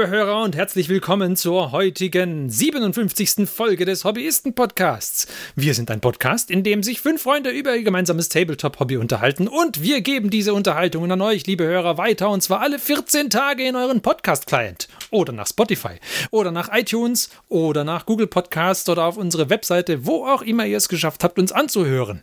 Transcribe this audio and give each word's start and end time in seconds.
liebe 0.00 0.12
Hörer, 0.12 0.42
und 0.44 0.56
herzlich 0.56 0.88
willkommen 0.88 1.36
zur 1.36 1.72
heutigen 1.72 2.48
57. 2.48 3.46
Folge 3.46 3.84
des 3.84 4.04
Hobbyisten-Podcasts. 4.04 5.26
Wir 5.56 5.74
sind 5.74 5.90
ein 5.90 6.00
Podcast, 6.00 6.50
in 6.50 6.62
dem 6.62 6.82
sich 6.82 7.02
fünf 7.02 7.20
Freunde 7.20 7.50
über 7.50 7.76
ihr 7.76 7.82
gemeinsames 7.82 8.30
Tabletop-Hobby 8.30 8.96
unterhalten 8.96 9.46
und 9.46 9.82
wir 9.82 10.00
geben 10.00 10.30
diese 10.30 10.54
Unterhaltungen 10.54 11.12
an 11.12 11.20
euch, 11.20 11.46
liebe 11.46 11.64
Hörer, 11.64 11.98
weiter 11.98 12.30
und 12.30 12.42
zwar 12.42 12.62
alle 12.62 12.78
14 12.78 13.28
Tage 13.28 13.62
in 13.62 13.76
euren 13.76 14.00
Podcast-Client 14.00 14.88
oder 15.10 15.34
nach 15.34 15.46
Spotify 15.46 15.96
oder 16.30 16.50
nach 16.50 16.70
iTunes 16.72 17.28
oder 17.50 17.84
nach 17.84 18.06
Google 18.06 18.26
Podcast 18.26 18.88
oder 18.88 19.04
auf 19.04 19.18
unsere 19.18 19.50
Webseite, 19.50 20.06
wo 20.06 20.24
auch 20.24 20.40
immer 20.40 20.64
ihr 20.64 20.78
es 20.78 20.88
geschafft 20.88 21.24
habt, 21.24 21.38
uns 21.38 21.52
anzuhören. 21.52 22.22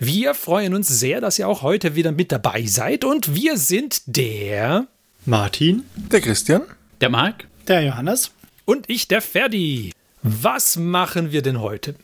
Wir 0.00 0.34
freuen 0.34 0.74
uns 0.74 0.88
sehr, 0.88 1.20
dass 1.20 1.38
ihr 1.38 1.46
auch 1.46 1.62
heute 1.62 1.94
wieder 1.94 2.10
mit 2.10 2.32
dabei 2.32 2.66
seid 2.66 3.04
und 3.04 3.36
wir 3.36 3.58
sind 3.58 4.02
der 4.06 4.88
Martin, 5.24 5.84
der 6.10 6.20
Christian, 6.20 6.62
der 7.02 7.10
Marc, 7.10 7.48
der 7.66 7.82
Johannes 7.82 8.30
und 8.64 8.88
ich, 8.88 9.08
der 9.08 9.20
Ferdi. 9.22 9.92
Was 10.22 10.76
machen 10.76 11.32
wir 11.32 11.42
denn 11.42 11.60
heute? 11.60 11.96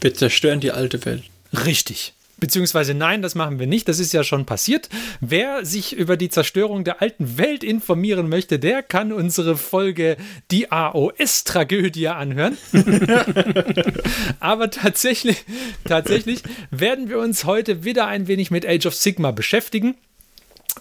Wir 0.00 0.12
zerstören 0.12 0.58
die 0.58 0.72
alte 0.72 1.04
Welt. 1.04 1.22
Richtig. 1.64 2.14
Beziehungsweise 2.38 2.94
nein, 2.94 3.22
das 3.22 3.36
machen 3.36 3.60
wir 3.60 3.68
nicht, 3.68 3.86
das 3.86 4.00
ist 4.00 4.12
ja 4.12 4.24
schon 4.24 4.44
passiert. 4.44 4.88
Wer 5.20 5.64
sich 5.64 5.92
über 5.92 6.16
die 6.16 6.30
Zerstörung 6.30 6.82
der 6.82 7.00
alten 7.00 7.38
Welt 7.38 7.62
informieren 7.62 8.28
möchte, 8.28 8.58
der 8.58 8.82
kann 8.82 9.12
unsere 9.12 9.56
Folge 9.56 10.16
Die 10.50 10.72
AOS-Tragödie 10.72 12.08
anhören. 12.08 12.58
Aber 14.40 14.68
tatsächlich, 14.68 15.44
tatsächlich 15.84 16.42
werden 16.72 17.08
wir 17.08 17.20
uns 17.20 17.44
heute 17.44 17.84
wieder 17.84 18.08
ein 18.08 18.26
wenig 18.26 18.50
mit 18.50 18.66
Age 18.66 18.86
of 18.86 18.96
Sigma 18.96 19.30
beschäftigen. 19.30 19.94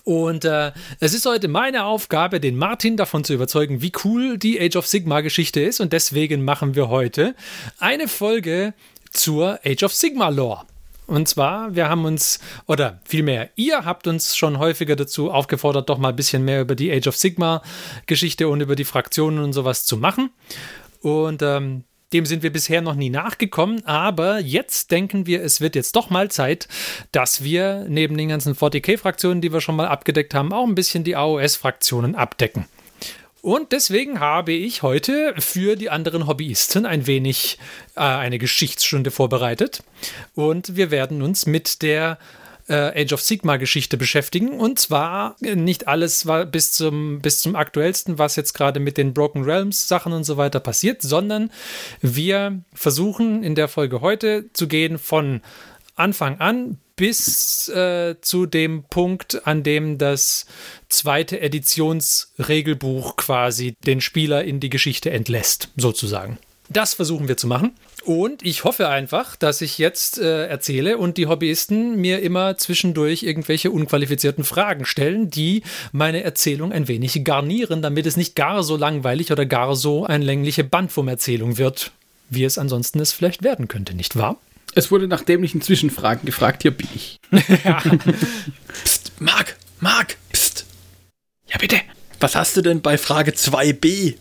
Und 0.04 0.44
äh, 0.44 0.74
es 1.00 1.14
ist 1.14 1.26
heute 1.26 1.48
meine 1.48 1.86
Aufgabe, 1.86 2.40
den 2.40 2.58
Martin 2.58 2.98
davon 2.98 3.24
zu 3.24 3.34
überzeugen, 3.34 3.82
wie 3.82 3.94
cool 4.04 4.38
die 4.38 4.60
Age 4.60 4.76
of 4.76 4.88
Sigma 4.88 5.22
Geschichte 5.22 5.62
ist. 5.62 5.80
Und 5.80 5.94
deswegen 5.94 6.44
machen 6.44 6.76
wir 6.76 6.90
heute 6.90 7.36
eine 7.80 8.08
Folge 8.08 8.74
zur 9.12 9.60
Age 9.66 9.84
of 9.84 9.94
Sigma 9.94 10.30
Lore. 10.30 10.66
Und 11.06 11.28
zwar, 11.28 11.76
wir 11.76 11.90
haben 11.90 12.06
uns, 12.06 12.40
oder 12.66 13.00
vielmehr, 13.06 13.50
ihr 13.56 13.86
habt 13.86 14.08
uns 14.08 14.36
schon 14.36 14.58
häufiger 14.58 14.96
dazu 14.96 15.32
aufgefordert, 15.32 15.90
doch 15.90 15.98
mal 15.98 16.10
ein 16.10 16.16
bisschen 16.16 16.46
mehr 16.46 16.62
über 16.62 16.76
die 16.76 16.92
Age 16.92 17.08
of 17.08 17.18
Sigma 17.18 17.62
Geschichte 18.06 18.48
und 18.48 18.62
über 18.62 18.76
die 18.76 18.86
Fraktionen 18.86 19.44
und 19.44 19.54
sowas 19.54 19.86
zu 19.86 19.98
machen. 19.98 20.32
Und 21.02 21.42
ähm, 21.42 21.84
dem 22.14 22.26
sind 22.26 22.44
wir 22.44 22.54
bisher 22.54 22.82
noch 22.82 22.96
nie 22.96 23.10
nachgekommen, 23.10 23.86
aber 23.86 24.40
jetzt 24.40 24.92
denken 24.92 25.26
wir, 25.26 25.44
es 25.44 25.62
wird 25.62 25.76
jetzt 25.76 25.96
doch 25.96 26.10
mal 26.10 26.30
Zeit, 26.30 26.68
dass 27.12 27.44
wir 27.44 27.86
neben 27.90 28.18
den 28.18 28.30
ganzen 28.30 28.56
40k-Fraktionen, 28.56 29.42
die 29.42 29.52
wir 29.52 29.62
schon 29.62 29.76
mal 29.76 29.88
abgedeckt 29.88 30.34
haben, 30.34 30.54
auch 30.54 30.66
ein 30.66 30.76
bisschen 30.76 31.04
die 31.04 31.16
AOS-Fraktionen 31.16 32.16
abdecken. 32.16 32.66
Und 33.42 33.74
deswegen 33.74 34.22
habe 34.22 34.54
ich 34.54 34.84
heute 34.84 35.34
für 35.38 35.76
die 35.76 35.90
anderen 35.90 36.28
Hobbyisten 36.28 36.86
ein 36.86 37.08
wenig 37.08 37.58
äh, 37.96 38.00
eine 38.00 38.38
Geschichtsstunde 38.38 39.12
vorbereitet. 39.12 39.84
Und 40.34 40.78
wir 40.78 40.92
werden 40.92 41.22
uns 41.22 41.46
mit 41.46 41.82
der 41.82 42.20
äh, 42.68 43.04
Age 43.04 43.14
of 43.14 43.22
Sigma 43.22 43.58
Geschichte 43.58 43.98
beschäftigen. 43.98 44.60
Und 44.60 44.80
zwar 44.80 45.36
nicht 45.42 45.88
alles 45.88 46.26
war 46.26 46.46
bis 46.46 46.72
zum, 46.72 47.22
bis 47.22 47.42
zum 47.42 47.56
aktuellsten, 47.56 48.20
was 48.20 48.36
jetzt 48.36 48.54
gerade 48.54 48.80
mit 48.80 48.98
den 48.98 49.14
Broken 49.14 49.44
Realms 49.44 49.88
Sachen 49.88 50.14
und 50.14 50.24
so 50.24 50.38
weiter 50.38 50.60
passiert, 50.60 51.02
sondern 51.02 51.52
wir 52.02 52.64
versuchen 52.74 53.44
in 53.44 53.56
der 53.56 53.68
Folge 53.68 54.02
heute 54.02 54.46
zu 54.54 54.68
gehen 54.68 54.98
von 54.98 55.42
Anfang 55.96 56.40
an 56.40 56.80
bis 56.96 57.70
äh, 57.70 58.16
zu 58.22 58.46
dem 58.46 58.84
Punkt, 58.84 59.48
an 59.48 59.64
dem 59.64 59.98
das 59.98 60.46
zweite 60.90 61.40
Editionsregelbuch 61.42 63.16
quasi 63.16 63.76
den 63.86 64.00
Spieler 64.00 64.44
in 64.44 64.60
die 64.60 64.70
Geschichte 64.70 65.10
entlässt, 65.10 65.70
sozusagen. 65.76 66.38
Das 66.70 66.94
versuchen 66.94 67.28
wir 67.28 67.38
zu 67.38 67.48
machen. 67.48 67.76
Und 68.06 68.46
ich 68.46 68.66
hoffe 68.66 68.90
einfach, 68.90 69.38
dass 69.38 69.62
ich 69.62 69.78
jetzt 69.78 70.20
äh, 70.20 70.48
erzähle 70.48 70.98
und 70.98 71.18
die 71.18 71.28
Hobbyisten 71.28 71.96
mir 71.96 72.22
immer 72.22 72.58
zwischendurch 72.58 73.24
irgendwelche 73.24 73.72
unqualifizierten 73.72 74.44
Fragen 74.44 74.86
stellen, 74.86 75.30
die 75.30 75.64
meine 75.94 76.22
Erzählung 76.24 76.74
ein 76.74 76.90
wenig 76.90 77.24
garnieren, 77.24 77.82
damit 77.82 78.06
es 78.06 78.18
nicht 78.18 78.36
gar 78.36 78.64
so 78.64 78.76
langweilig 78.76 79.32
oder 79.32 79.46
gar 79.46 79.76
so 79.76 80.06
eine 80.06 80.26
längliche 80.26 80.66
Bandwurm-Erzählung 80.66 81.58
wird, 81.58 81.92
wie 82.30 82.44
es 82.44 82.58
ansonsten 82.58 83.00
es 83.00 83.14
vielleicht 83.14 83.42
werden 83.42 83.70
könnte, 83.70 83.94
nicht 83.96 84.18
wahr? 84.18 84.38
Es 84.76 84.92
wurde 84.92 85.08
nach 85.08 85.22
dämlichen 85.22 85.62
Zwischenfragen 85.62 86.26
gefragt, 86.26 86.64
hier 86.64 86.72
bin 86.72 86.90
ich. 86.94 87.20
ja. 87.64 87.82
Psst, 88.84 89.14
Marc, 89.20 89.56
Marc, 89.80 90.18
psst. 90.32 90.66
Ja, 91.48 91.58
bitte. 91.58 91.78
Was 92.20 92.36
hast 92.36 92.58
du 92.58 92.62
denn 92.62 92.82
bei 92.82 92.98
Frage 92.98 93.32
2b? 93.32 94.16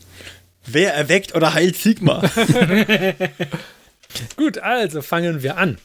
Wer 0.65 0.95
erweckt 0.95 1.34
oder 1.34 1.55
heilt 1.55 1.77
Sigma? 1.77 2.23
Gut, 4.37 4.59
also 4.59 5.03
fangen 5.03 5.43
wir 5.43 5.56
an. 5.56 5.78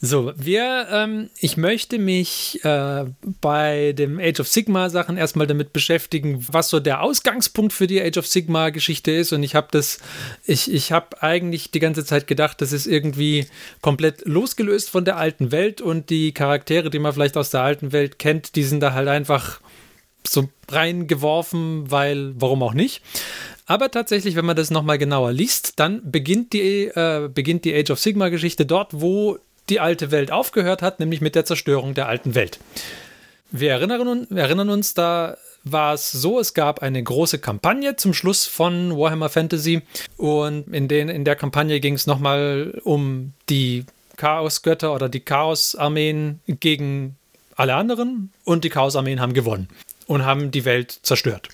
So, 0.00 0.32
wir, 0.36 0.86
ähm, 0.92 1.28
ich 1.40 1.56
möchte 1.56 1.98
mich 1.98 2.64
äh, 2.64 3.06
bei 3.40 3.92
dem 3.94 4.20
Age 4.20 4.38
of 4.38 4.46
Sigma 4.46 4.90
Sachen 4.90 5.16
erstmal 5.16 5.48
damit 5.48 5.72
beschäftigen, 5.72 6.46
was 6.52 6.68
so 6.68 6.78
der 6.78 7.02
Ausgangspunkt 7.02 7.72
für 7.72 7.88
die 7.88 8.00
Age 8.00 8.18
of 8.18 8.26
Sigma 8.28 8.70
Geschichte 8.70 9.10
ist. 9.10 9.32
Und 9.32 9.42
ich 9.42 9.56
habe 9.56 9.68
das, 9.72 9.98
ich, 10.44 10.72
ich 10.72 10.92
habe 10.92 11.20
eigentlich 11.20 11.72
die 11.72 11.80
ganze 11.80 12.04
Zeit 12.04 12.28
gedacht, 12.28 12.60
das 12.60 12.72
ist 12.72 12.86
irgendwie 12.86 13.48
komplett 13.80 14.24
losgelöst 14.24 14.88
von 14.88 15.04
der 15.04 15.16
alten 15.16 15.50
Welt 15.50 15.80
und 15.80 16.10
die 16.10 16.32
Charaktere, 16.32 16.90
die 16.90 17.00
man 17.00 17.12
vielleicht 17.12 17.36
aus 17.36 17.50
der 17.50 17.62
alten 17.62 17.90
Welt 17.90 18.20
kennt, 18.20 18.54
die 18.54 18.62
sind 18.62 18.80
da 18.80 18.92
halt 18.92 19.08
einfach 19.08 19.60
so 20.24 20.48
reingeworfen, 20.70 21.90
weil, 21.90 22.34
warum 22.36 22.62
auch 22.62 22.74
nicht. 22.74 23.02
Aber 23.68 23.90
tatsächlich, 23.90 24.34
wenn 24.34 24.46
man 24.46 24.56
das 24.56 24.70
nochmal 24.70 24.96
genauer 24.96 25.30
liest, 25.30 25.78
dann 25.78 26.00
beginnt 26.10 26.54
die, 26.54 26.86
äh, 26.86 27.28
beginnt 27.32 27.66
die 27.66 27.74
Age 27.74 27.90
of 27.90 28.00
Sigma-Geschichte 28.00 28.64
dort, 28.64 28.88
wo 28.94 29.38
die 29.68 29.78
alte 29.78 30.10
Welt 30.10 30.32
aufgehört 30.32 30.80
hat, 30.80 31.00
nämlich 31.00 31.20
mit 31.20 31.34
der 31.34 31.44
Zerstörung 31.44 31.92
der 31.92 32.08
alten 32.08 32.34
Welt. 32.34 32.58
Wir 33.50 33.72
erinnern, 33.72 34.26
erinnern 34.34 34.70
uns, 34.70 34.94
da 34.94 35.36
war 35.64 35.92
es 35.92 36.10
so, 36.10 36.40
es 36.40 36.54
gab 36.54 36.80
eine 36.80 37.02
große 37.02 37.40
Kampagne 37.40 37.96
zum 37.96 38.14
Schluss 38.14 38.46
von 38.46 38.96
Warhammer 38.96 39.28
Fantasy 39.28 39.82
und 40.16 40.72
in, 40.72 40.88
den, 40.88 41.10
in 41.10 41.26
der 41.26 41.36
Kampagne 41.36 41.78
ging 41.80 41.92
es 41.92 42.06
nochmal 42.06 42.80
um 42.84 43.34
die 43.50 43.84
Chaosgötter 44.16 44.94
oder 44.94 45.10
die 45.10 45.20
Chaosarmeen 45.20 46.40
gegen 46.46 47.16
alle 47.54 47.74
anderen 47.74 48.32
und 48.44 48.64
die 48.64 48.70
Chaosarmeen 48.70 49.20
haben 49.20 49.34
gewonnen 49.34 49.68
und 50.06 50.24
haben 50.24 50.50
die 50.50 50.64
Welt 50.64 51.00
zerstört. 51.02 51.50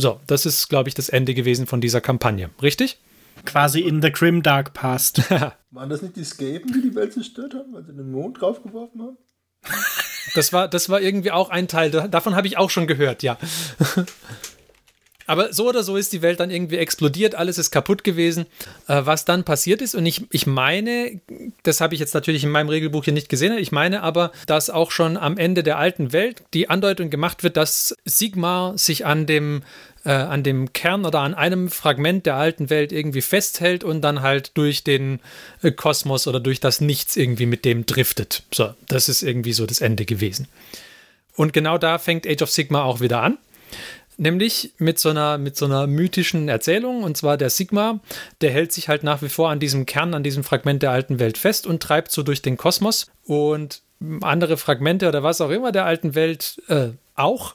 So, 0.00 0.20
das 0.28 0.46
ist, 0.46 0.68
glaube 0.68 0.88
ich, 0.88 0.94
das 0.94 1.08
Ende 1.08 1.34
gewesen 1.34 1.66
von 1.66 1.80
dieser 1.80 2.00
Kampagne, 2.00 2.50
richtig? 2.62 2.98
Quasi 3.44 3.80
in 3.80 4.00
the 4.00 4.12
Grim 4.12 4.42
Dark 4.44 4.72
Past. 4.72 5.28
Waren 5.70 5.90
das 5.90 6.02
nicht 6.02 6.16
die 6.16 6.24
Skaven, 6.24 6.72
die 6.72 6.82
die 6.82 6.94
Welt 6.94 7.12
zerstört 7.12 7.54
haben, 7.54 7.72
weil 7.72 7.84
sie 7.84 7.92
den 7.92 8.10
Mond 8.10 8.40
draufgeworfen 8.40 9.02
haben? 9.02 9.16
Das 10.34 10.52
war, 10.52 10.68
das 10.68 10.88
war 10.88 11.00
irgendwie 11.00 11.32
auch 11.32 11.50
ein 11.50 11.66
Teil, 11.66 11.90
davon 11.90 12.36
habe 12.36 12.46
ich 12.46 12.56
auch 12.58 12.70
schon 12.70 12.86
gehört, 12.86 13.24
ja. 13.24 13.38
Aber 15.28 15.52
so 15.52 15.68
oder 15.68 15.82
so 15.82 15.96
ist 15.96 16.12
die 16.14 16.22
Welt 16.22 16.40
dann 16.40 16.50
irgendwie 16.50 16.78
explodiert, 16.78 17.34
alles 17.34 17.58
ist 17.58 17.70
kaputt 17.70 18.02
gewesen. 18.02 18.46
Äh, 18.86 19.02
was 19.04 19.24
dann 19.24 19.44
passiert 19.44 19.82
ist, 19.82 19.94
und 19.94 20.06
ich, 20.06 20.24
ich 20.30 20.46
meine, 20.46 21.20
das 21.62 21.80
habe 21.80 21.94
ich 21.94 22.00
jetzt 22.00 22.14
natürlich 22.14 22.44
in 22.44 22.50
meinem 22.50 22.70
Regelbuch 22.70 23.04
hier 23.04 23.12
nicht 23.12 23.28
gesehen, 23.28 23.56
ich 23.58 23.70
meine 23.70 24.02
aber, 24.02 24.32
dass 24.46 24.70
auch 24.70 24.90
schon 24.90 25.16
am 25.18 25.36
Ende 25.36 25.62
der 25.62 25.78
alten 25.78 26.12
Welt 26.12 26.42
die 26.54 26.70
Andeutung 26.70 27.10
gemacht 27.10 27.42
wird, 27.42 27.58
dass 27.58 27.94
Sigmar 28.06 28.78
sich 28.78 29.04
an 29.04 29.26
dem 29.26 29.62
äh, 30.04 30.12
an 30.12 30.42
dem 30.42 30.72
Kern 30.72 31.04
oder 31.04 31.20
an 31.20 31.34
einem 31.34 31.68
Fragment 31.68 32.24
der 32.24 32.36
alten 32.36 32.70
Welt 32.70 32.92
irgendwie 32.92 33.20
festhält 33.20 33.84
und 33.84 34.00
dann 34.00 34.22
halt 34.22 34.52
durch 34.54 34.82
den 34.82 35.20
äh, 35.62 35.70
Kosmos 35.70 36.26
oder 36.26 36.40
durch 36.40 36.60
das 36.60 36.80
Nichts 36.80 37.16
irgendwie 37.16 37.46
mit 37.46 37.66
dem 37.66 37.84
driftet. 37.84 38.44
So, 38.54 38.72
das 38.86 39.10
ist 39.10 39.22
irgendwie 39.22 39.52
so 39.52 39.66
das 39.66 39.82
Ende 39.82 40.06
gewesen. 40.06 40.48
Und 41.36 41.52
genau 41.52 41.76
da 41.76 41.98
fängt 41.98 42.26
Age 42.26 42.42
of 42.42 42.50
Sigma 42.50 42.82
auch 42.82 43.00
wieder 43.00 43.22
an. 43.22 43.36
Nämlich 44.20 44.72
mit 44.78 44.98
so, 44.98 45.10
einer, 45.10 45.38
mit 45.38 45.56
so 45.56 45.66
einer 45.66 45.86
mythischen 45.86 46.48
Erzählung, 46.48 47.04
und 47.04 47.16
zwar 47.16 47.36
der 47.36 47.50
Sigma, 47.50 48.00
der 48.40 48.50
hält 48.50 48.72
sich 48.72 48.88
halt 48.88 49.04
nach 49.04 49.22
wie 49.22 49.28
vor 49.28 49.48
an 49.48 49.60
diesem 49.60 49.86
Kern, 49.86 50.12
an 50.12 50.24
diesem 50.24 50.42
Fragment 50.42 50.82
der 50.82 50.90
alten 50.90 51.20
Welt 51.20 51.38
fest 51.38 51.68
und 51.68 51.80
treibt 51.80 52.10
so 52.10 52.24
durch 52.24 52.42
den 52.42 52.56
Kosmos 52.56 53.06
und 53.24 53.82
andere 54.20 54.56
Fragmente 54.56 55.06
oder 55.08 55.22
was 55.22 55.40
auch 55.40 55.50
immer 55.50 55.70
der 55.70 55.84
alten 55.84 56.16
Welt 56.16 56.60
äh, 56.66 56.88
auch. 57.14 57.54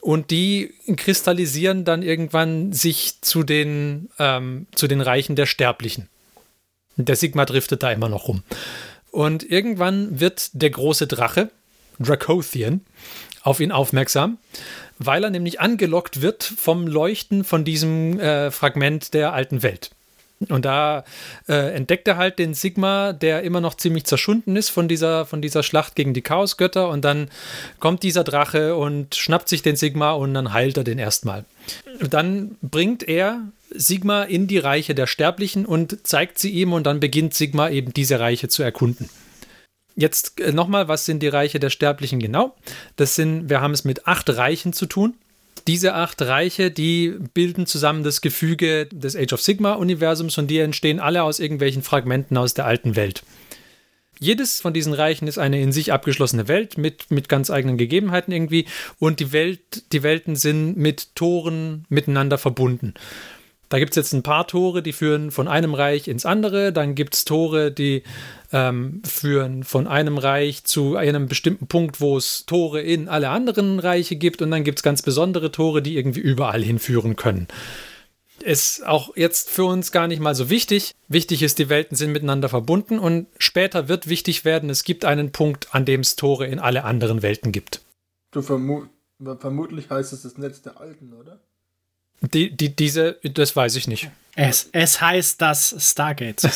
Und 0.00 0.30
die 0.30 0.74
kristallisieren 0.96 1.84
dann 1.84 2.02
irgendwann 2.02 2.72
sich 2.72 3.20
zu 3.20 3.42
den, 3.42 4.08
ähm, 4.18 4.66
zu 4.74 4.88
den 4.88 5.02
Reichen 5.02 5.36
der 5.36 5.46
Sterblichen. 5.46 6.08
Der 6.96 7.16
Sigma 7.16 7.44
driftet 7.44 7.82
da 7.82 7.92
immer 7.92 8.08
noch 8.08 8.28
rum. 8.28 8.42
Und 9.10 9.48
irgendwann 9.48 10.20
wird 10.20 10.50
der 10.54 10.70
große 10.70 11.06
Drache, 11.06 11.50
Dracothian, 12.00 12.80
auf 13.42 13.60
ihn 13.60 13.72
aufmerksam 13.72 14.38
weil 14.98 15.24
er 15.24 15.30
nämlich 15.30 15.60
angelockt 15.60 16.22
wird 16.22 16.44
vom 16.44 16.86
Leuchten 16.86 17.44
von 17.44 17.64
diesem 17.64 18.20
äh, 18.20 18.50
Fragment 18.50 19.14
der 19.14 19.32
alten 19.32 19.62
Welt. 19.62 19.90
Und 20.48 20.64
da 20.64 21.04
äh, 21.48 21.74
entdeckt 21.74 22.08
er 22.08 22.16
halt 22.16 22.38
den 22.38 22.54
Sigma, 22.54 23.12
der 23.12 23.42
immer 23.42 23.60
noch 23.60 23.74
ziemlich 23.74 24.04
zerschunden 24.04 24.56
ist 24.56 24.70
von 24.70 24.88
dieser, 24.88 25.26
von 25.26 25.42
dieser 25.42 25.62
Schlacht 25.62 25.94
gegen 25.94 26.14
die 26.14 26.22
Chaosgötter. 26.22 26.88
Und 26.88 27.04
dann 27.04 27.28
kommt 27.78 28.02
dieser 28.02 28.24
Drache 28.24 28.76
und 28.76 29.14
schnappt 29.14 29.48
sich 29.48 29.62
den 29.62 29.76
Sigma 29.76 30.12
und 30.12 30.34
dann 30.34 30.52
heilt 30.52 30.76
er 30.76 30.84
den 30.84 30.98
erstmal. 30.98 31.44
Dann 32.00 32.56
bringt 32.62 33.02
er 33.02 33.40
Sigma 33.70 34.24
in 34.24 34.46
die 34.46 34.58
Reiche 34.58 34.94
der 34.94 35.06
Sterblichen 35.06 35.64
und 35.64 36.06
zeigt 36.06 36.38
sie 36.38 36.50
ihm 36.50 36.72
und 36.72 36.84
dann 36.84 37.00
beginnt 37.00 37.34
Sigma 37.34 37.68
eben 37.68 37.92
diese 37.92 38.20
Reiche 38.20 38.48
zu 38.48 38.62
erkunden. 38.62 39.08
Jetzt 39.94 40.40
äh, 40.40 40.52
nochmal, 40.52 40.88
was 40.88 41.04
sind 41.04 41.22
die 41.22 41.28
Reiche 41.28 41.60
der 41.60 41.70
Sterblichen 41.70 42.18
genau? 42.18 42.54
Das 42.96 43.14
sind, 43.14 43.48
wir 43.50 43.60
haben 43.60 43.72
es 43.72 43.84
mit 43.84 44.06
acht 44.06 44.30
Reichen 44.30 44.72
zu 44.72 44.86
tun. 44.86 45.14
Diese 45.66 45.94
acht 45.94 46.20
Reiche, 46.22 46.70
die 46.70 47.14
bilden 47.34 47.66
zusammen 47.66 48.02
das 48.02 48.20
Gefüge 48.20 48.86
des 48.86 49.14
Age 49.14 49.32
of 49.32 49.42
Sigma-Universums 49.42 50.38
und 50.38 50.48
die 50.48 50.58
entstehen 50.58 50.98
alle 50.98 51.22
aus 51.22 51.38
irgendwelchen 51.38 51.82
Fragmenten 51.82 52.36
aus 52.36 52.54
der 52.54 52.66
alten 52.66 52.96
Welt. 52.96 53.22
Jedes 54.18 54.60
von 54.60 54.72
diesen 54.72 54.92
Reichen 54.92 55.26
ist 55.26 55.38
eine 55.38 55.60
in 55.60 55.72
sich 55.72 55.92
abgeschlossene 55.92 56.46
Welt 56.46 56.78
mit, 56.78 57.10
mit 57.10 57.28
ganz 57.28 57.50
eigenen 57.50 57.76
Gegebenheiten 57.76 58.32
irgendwie 58.32 58.66
und 59.00 59.18
die, 59.18 59.32
Welt, 59.32 59.92
die 59.92 60.04
Welten 60.04 60.36
sind 60.36 60.76
mit 60.76 61.16
Toren 61.16 61.86
miteinander 61.88 62.38
verbunden. 62.38 62.94
Da 63.72 63.78
gibt 63.78 63.92
es 63.92 63.96
jetzt 63.96 64.12
ein 64.12 64.22
paar 64.22 64.46
Tore, 64.46 64.82
die 64.82 64.92
führen 64.92 65.30
von 65.30 65.48
einem 65.48 65.72
Reich 65.72 66.06
ins 66.06 66.26
andere. 66.26 66.74
Dann 66.74 66.94
gibt 66.94 67.14
es 67.14 67.24
Tore, 67.24 67.72
die 67.72 68.02
ähm, 68.52 69.00
führen 69.02 69.64
von 69.64 69.86
einem 69.86 70.18
Reich 70.18 70.64
zu 70.64 70.96
einem 70.96 71.26
bestimmten 71.26 71.68
Punkt, 71.68 71.98
wo 71.98 72.18
es 72.18 72.44
Tore 72.44 72.82
in 72.82 73.08
alle 73.08 73.30
anderen 73.30 73.78
Reiche 73.78 74.16
gibt. 74.16 74.42
Und 74.42 74.50
dann 74.50 74.62
gibt 74.62 74.80
es 74.80 74.82
ganz 74.82 75.00
besondere 75.00 75.52
Tore, 75.52 75.80
die 75.80 75.96
irgendwie 75.96 76.20
überall 76.20 76.62
hinführen 76.62 77.16
können. 77.16 77.48
Ist 78.40 78.86
auch 78.86 79.16
jetzt 79.16 79.48
für 79.48 79.64
uns 79.64 79.90
gar 79.90 80.06
nicht 80.06 80.20
mal 80.20 80.34
so 80.34 80.50
wichtig. 80.50 80.92
Wichtig 81.08 81.42
ist, 81.42 81.58
die 81.58 81.70
Welten 81.70 81.96
sind 81.96 82.12
miteinander 82.12 82.50
verbunden 82.50 82.98
und 82.98 83.26
später 83.38 83.88
wird 83.88 84.06
wichtig 84.06 84.44
werden, 84.44 84.68
es 84.68 84.84
gibt 84.84 85.06
einen 85.06 85.32
Punkt, 85.32 85.74
an 85.74 85.86
dem 85.86 86.00
es 86.00 86.16
Tore 86.16 86.46
in 86.46 86.58
alle 86.58 86.84
anderen 86.84 87.22
Welten 87.22 87.52
gibt. 87.52 87.80
Du 88.32 88.42
vermu 88.42 88.82
vermutlich 89.38 89.88
heißt 89.88 90.12
es 90.12 90.22
das 90.22 90.36
Netz 90.36 90.60
der 90.60 90.78
Alten, 90.78 91.14
oder? 91.14 91.40
Die, 92.22 92.56
die, 92.56 92.74
diese, 92.74 93.18
das 93.22 93.54
weiß 93.54 93.76
ich 93.76 93.88
nicht. 93.88 94.10
Es, 94.34 94.68
es 94.72 95.00
heißt 95.00 95.40
das 95.40 95.74
Stargate. 95.78 96.42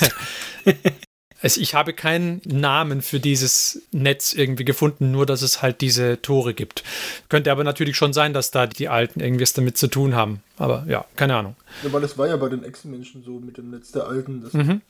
Also 1.42 1.60
ich 1.60 1.74
habe 1.74 1.92
keinen 1.92 2.40
Namen 2.46 3.02
für 3.02 3.20
dieses 3.20 3.82
Netz 3.92 4.32
irgendwie 4.32 4.64
gefunden, 4.64 5.10
nur 5.10 5.26
dass 5.26 5.42
es 5.42 5.60
halt 5.60 5.80
diese 5.80 6.20
Tore 6.22 6.54
gibt. 6.54 6.82
Könnte 7.28 7.52
aber 7.52 7.62
natürlich 7.62 7.96
schon 7.96 8.12
sein, 8.12 8.32
dass 8.32 8.50
da 8.50 8.66
die 8.66 8.88
Alten 8.88 9.20
irgendwas 9.20 9.52
damit 9.52 9.76
zu 9.76 9.88
tun 9.88 10.14
haben. 10.14 10.42
Aber 10.56 10.84
ja, 10.88 11.04
keine 11.14 11.36
Ahnung. 11.36 11.54
Ja, 11.84 11.92
weil 11.92 12.00
das 12.00 12.16
war 12.16 12.26
ja 12.26 12.36
bei 12.36 12.48
den 12.48 12.64
Echsenmenschen 12.64 13.22
so 13.22 13.38
mit 13.38 13.58
dem 13.58 13.70
Netz 13.70 13.92
der 13.92 14.06
Alten. 14.06 14.48
Mhm. 14.50 14.80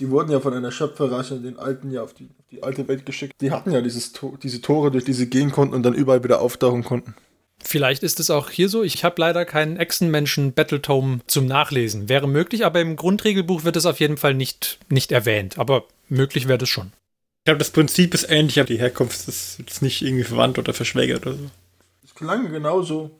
Die 0.00 0.10
wurden 0.10 0.32
ja 0.32 0.40
von 0.40 0.52
einer 0.52 0.72
Schöpferrasse, 0.72 1.38
den 1.38 1.58
Alten 1.58 1.92
ja 1.92 2.02
auf 2.02 2.12
die, 2.12 2.24
auf 2.24 2.46
die 2.50 2.62
alte 2.64 2.88
Welt 2.88 3.06
geschickt. 3.06 3.34
Die 3.40 3.52
hatten 3.52 3.70
ja 3.70 3.80
dieses, 3.80 4.12
diese 4.42 4.60
Tore, 4.60 4.90
durch 4.90 5.04
die 5.04 5.12
sie 5.12 5.30
gehen 5.30 5.52
konnten 5.52 5.74
und 5.74 5.84
dann 5.84 5.94
überall 5.94 6.24
wieder 6.24 6.40
auftauchen 6.40 6.82
konnten. 6.82 7.14
Vielleicht 7.66 8.02
ist 8.02 8.20
es 8.20 8.30
auch 8.30 8.50
hier 8.50 8.68
so. 8.68 8.82
Ich 8.82 9.04
habe 9.04 9.20
leider 9.20 9.44
keinen 9.44 9.78
Echsenmenschen 9.78 10.52
Battletome 10.52 11.20
zum 11.26 11.46
Nachlesen. 11.46 12.08
Wäre 12.08 12.28
möglich, 12.28 12.64
aber 12.64 12.80
im 12.80 12.96
Grundregelbuch 12.96 13.64
wird 13.64 13.76
es 13.76 13.86
auf 13.86 14.00
jeden 14.00 14.18
Fall 14.18 14.34
nicht, 14.34 14.78
nicht 14.88 15.12
erwähnt. 15.12 15.58
Aber 15.58 15.84
möglich 16.08 16.46
wäre 16.46 16.58
das 16.58 16.68
schon. 16.68 16.92
Ich 17.38 17.46
glaube, 17.46 17.58
das 17.58 17.70
Prinzip 17.70 18.14
ist 18.14 18.30
ähnlich, 18.30 18.60
aber 18.60 18.68
die 18.68 18.78
Herkunft 18.78 19.28
ist 19.28 19.58
jetzt 19.58 19.82
nicht 19.82 20.02
irgendwie 20.02 20.24
verwandt 20.24 20.58
oder 20.58 20.72
verschwägert 20.74 21.26
oder 21.26 21.36
so. 21.36 21.50
Es 22.04 22.14
klang 22.14 22.52
genauso. 22.52 23.10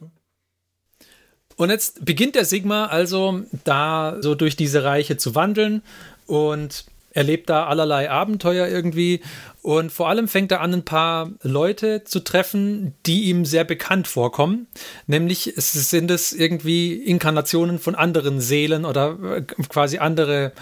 Und 1.57 1.71
jetzt 1.71 2.05
beginnt 2.05 2.35
der 2.35 2.45
Sigma 2.45 2.87
also 2.87 3.43
da 3.65 4.17
so 4.21 4.35
durch 4.35 4.57
diese 4.57 4.85
Reiche 4.85 5.17
zu 5.17 5.35
wandeln 5.35 5.83
und 6.27 6.85
erlebt 7.15 7.49
da 7.49 7.67
allerlei 7.67 8.11
Abenteuer 8.11 8.69
irgendwie 8.69 9.21
und 9.63 9.91
vor 9.91 10.09
allem 10.09 10.29
fängt 10.29 10.53
er 10.53 10.61
an, 10.61 10.75
ein 10.75 10.85
paar 10.85 11.31
Leute 11.43 12.05
zu 12.05 12.21
treffen, 12.21 12.95
die 13.07 13.25
ihm 13.25 13.47
sehr 13.47 13.65
bekannt 13.65 14.07
vorkommen. 14.07 14.67
Nämlich 15.07 15.55
sind 15.57 16.11
es 16.11 16.33
irgendwie 16.33 16.95
Inkarnationen 16.95 17.79
von 17.79 17.95
anderen 17.95 18.41
Seelen 18.41 18.85
oder 18.85 19.19
äh, 19.23 19.43
quasi 19.43 19.99
andere 19.99 20.53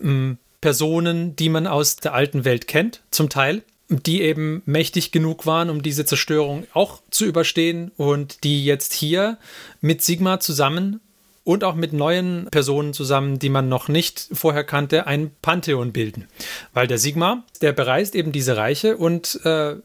ähm, 0.00 0.38
Personen, 0.60 1.34
die 1.34 1.48
man 1.48 1.66
aus 1.66 1.96
der 1.96 2.14
alten 2.14 2.44
Welt 2.44 2.68
kennt, 2.68 3.02
zum 3.10 3.28
Teil 3.28 3.62
die 3.88 4.22
eben 4.22 4.62
mächtig 4.64 5.12
genug 5.12 5.46
waren, 5.46 5.68
um 5.68 5.82
diese 5.82 6.06
Zerstörung 6.06 6.66
auch 6.72 7.02
zu 7.10 7.26
überstehen 7.26 7.92
und 7.96 8.42
die 8.44 8.64
jetzt 8.64 8.94
hier 8.94 9.38
mit 9.80 10.02
Sigma 10.02 10.40
zusammen 10.40 11.00
und 11.44 11.62
auch 11.62 11.74
mit 11.74 11.92
neuen 11.92 12.48
Personen 12.50 12.94
zusammen, 12.94 13.38
die 13.38 13.50
man 13.50 13.68
noch 13.68 13.88
nicht 13.88 14.28
vorher 14.32 14.64
kannte, 14.64 15.06
ein 15.06 15.30
Pantheon 15.42 15.92
bilden. 15.92 16.26
Weil 16.72 16.86
der 16.86 16.98
Sigma, 16.98 17.44
der 17.60 17.72
bereist 17.72 18.14
eben 18.14 18.32
diese 18.32 18.56
Reiche 18.56 18.96
und 18.96 19.40
äh, 19.44 19.76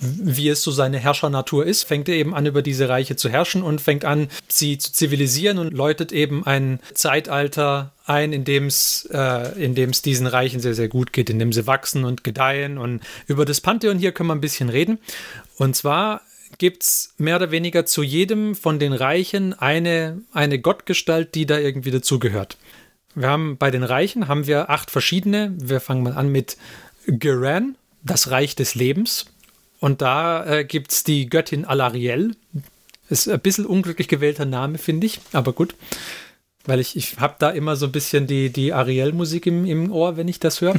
wie 0.00 0.48
es 0.48 0.62
so 0.62 0.70
seine 0.70 0.98
Herrschernatur 0.98 1.66
ist, 1.66 1.82
fängt 1.82 2.08
er 2.08 2.14
eben 2.14 2.34
an, 2.34 2.46
über 2.46 2.62
diese 2.62 2.88
Reiche 2.88 3.16
zu 3.16 3.28
herrschen 3.28 3.62
und 3.62 3.80
fängt 3.80 4.04
an, 4.04 4.28
sie 4.46 4.78
zu 4.78 4.92
zivilisieren 4.92 5.58
und 5.58 5.72
läutet 5.72 6.12
eben 6.12 6.46
ein 6.46 6.78
Zeitalter 6.94 7.92
ein, 8.06 8.32
in 8.32 8.44
dem 8.44 8.66
es 8.66 9.06
äh, 9.06 9.90
diesen 10.04 10.26
Reichen 10.28 10.60
sehr, 10.60 10.74
sehr 10.74 10.88
gut 10.88 11.12
geht, 11.12 11.30
in 11.30 11.40
dem 11.40 11.52
sie 11.52 11.66
wachsen 11.66 12.04
und 12.04 12.22
gedeihen. 12.22 12.78
Und 12.78 13.02
über 13.26 13.44
das 13.44 13.60
Pantheon 13.60 13.98
hier 13.98 14.12
können 14.12 14.28
wir 14.28 14.34
ein 14.34 14.40
bisschen 14.40 14.68
reden. 14.68 14.98
Und 15.56 15.74
zwar 15.74 16.20
gibt 16.56 16.82
es 16.82 17.14
mehr 17.18 17.36
oder 17.36 17.50
weniger 17.50 17.84
zu 17.84 18.02
jedem 18.02 18.54
von 18.54 18.78
den 18.78 18.92
Reichen 18.92 19.52
eine, 19.52 20.22
eine 20.32 20.58
Gottgestalt, 20.58 21.34
die 21.34 21.46
da 21.46 21.58
irgendwie 21.58 21.90
dazugehört. 21.90 22.56
Wir 23.14 23.28
haben 23.28 23.56
bei 23.58 23.70
den 23.70 23.82
Reichen 23.82 24.28
haben 24.28 24.46
wir 24.46 24.70
acht 24.70 24.90
verschiedene. 24.90 25.52
Wir 25.58 25.80
fangen 25.80 26.02
mal 26.02 26.12
an 26.12 26.30
mit 26.30 26.56
Geran, 27.06 27.76
das 28.02 28.30
Reich 28.30 28.54
des 28.54 28.74
Lebens. 28.74 29.26
Und 29.80 30.02
da 30.02 30.44
äh, 30.46 30.64
gibt 30.64 30.92
es 30.92 31.04
die 31.04 31.28
Göttin 31.28 31.64
Alariel. 31.64 32.36
Ist 33.08 33.28
ein 33.28 33.40
bisschen 33.40 33.66
unglücklich 33.66 34.08
gewählter 34.08 34.44
Name, 34.44 34.78
finde 34.78 35.06
ich, 35.06 35.20
aber 35.32 35.52
gut. 35.52 35.74
Weil 36.64 36.80
ich, 36.80 36.96
ich 36.96 37.18
habe 37.18 37.36
da 37.38 37.50
immer 37.50 37.76
so 37.76 37.86
ein 37.86 37.92
bisschen 37.92 38.26
die, 38.26 38.50
die 38.50 38.72
Ariel-Musik 38.72 39.46
im, 39.46 39.64
im 39.64 39.90
Ohr, 39.90 40.16
wenn 40.16 40.28
ich 40.28 40.38
das 40.40 40.60
höre. 40.60 40.74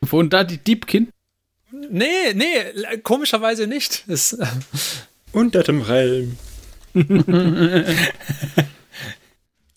Wo 0.00 0.22
da 0.28 0.44
die 0.44 0.58
Diebkin? 0.58 1.08
Nee, 1.90 2.34
nee, 2.34 2.98
komischerweise 3.02 3.66
nicht. 3.66 4.04
Es, 4.08 4.34
äh 4.34 4.46
Unter 5.32 5.62
dem 5.62 5.86
Helm. 5.86 6.36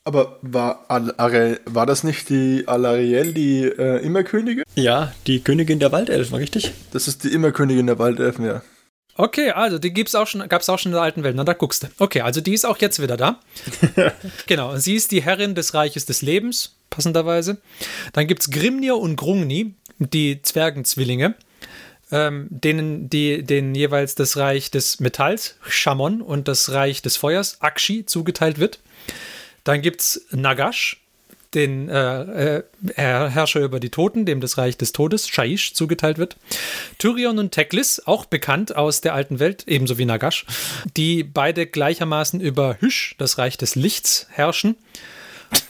Aber 0.06 0.39
war, 0.41 0.86
Al 0.88 1.60
war 1.65 1.86
das 1.86 2.03
nicht 2.03 2.29
die 2.29 2.63
Alariel, 2.65 3.34
die 3.34 3.63
äh, 3.63 4.03
Immerkönigin? 4.03 4.63
Ja, 4.75 5.13
die 5.27 5.41
Königin 5.41 5.79
der 5.79 5.91
Waldelfen, 5.91 6.36
richtig? 6.36 6.72
Das 6.91 7.08
ist 7.08 7.25
die 7.25 7.27
Immerkönigin 7.29 7.86
der 7.86 8.00
Waldelfen, 8.00 8.46
ja. 8.46 8.63
Okay, 9.15 9.51
also 9.51 9.77
die 9.79 9.91
gibt's 9.91 10.15
auch 10.15 10.27
schon, 10.27 10.48
gab 10.48 10.62
es 10.62 10.70
auch 10.70 10.79
schon 10.79 10.94
in 10.94 10.96
der 10.96 11.01
alten 11.01 11.24
Welt. 11.24 11.36
Na, 11.36 11.44
da 11.44 11.51
guckst 11.51 11.84
du. 11.84 11.88
Okay, 12.00 12.22
also 12.22 12.39
die 12.39 12.53
ist 12.53 12.65
auch 12.65 12.77
jetzt 12.77 13.01
wieder 13.01 13.18
da. 13.18 13.39
genau, 14.48 14.77
sie 14.77 14.96
ist 14.96 15.12
die 15.12 15.22
Herrin 15.22 15.56
des 15.56 15.74
Reiches 15.74 16.06
des 16.06 16.22
Lebens, 16.22 16.77
passenderweise. 16.89 17.58
Dann 18.13 18.27
gibt 18.27 18.41
es 18.44 18.50
Grimnir 18.50 18.96
und 18.96 19.18
Grungni, 19.18 19.75
die 20.00 20.41
Zwergenzwillinge 20.41 21.36
ähm, 22.12 22.48
denen, 22.50 23.10
die, 23.10 23.44
denen 23.44 23.75
jeweils 23.75 24.16
das 24.16 24.38
Reich 24.38 24.72
des 24.72 25.00
Metalls, 25.00 25.56
Shamon, 25.68 26.22
und 26.22 26.48
das 26.48 26.72
Reich 26.72 27.01
des 27.01 27.18
Feuers, 27.18 27.62
Akshi, 27.62 28.06
zugeteilt 28.06 28.60
wird. 28.60 28.80
Dann 29.63 29.82
gibt 29.82 30.01
es 30.01 30.25
Nagash, 30.32 31.01
den 31.54 31.89
äh, 31.89 32.58
äh, 32.58 32.63
Herrscher 32.96 33.62
über 33.62 33.80
die 33.80 33.89
Toten, 33.89 34.25
dem 34.25 34.39
das 34.39 34.58
Reich 34.58 34.78
des 34.78 34.92
Todes, 34.92 35.28
Shaish, 35.28 35.74
zugeteilt 35.74 36.18
wird. 36.18 36.38
Tyrion 36.98 37.39
und 37.39 37.51
Teklis, 37.51 38.01
auch 38.06 38.25
bekannt 38.25 38.75
aus 38.75 39.01
der 39.01 39.13
alten 39.13 39.39
Welt, 39.39 39.63
ebenso 39.68 39.98
wie 39.98 40.06
Nagash, 40.06 40.46
die 40.96 41.24
beide 41.24 41.66
gleichermaßen 41.66 42.39
über 42.39 42.78
Hysh, 42.80 43.16
das 43.18 43.38
Reich 43.38 43.58
des 43.58 43.75
Lichts, 43.75 44.28
herrschen. 44.30 44.75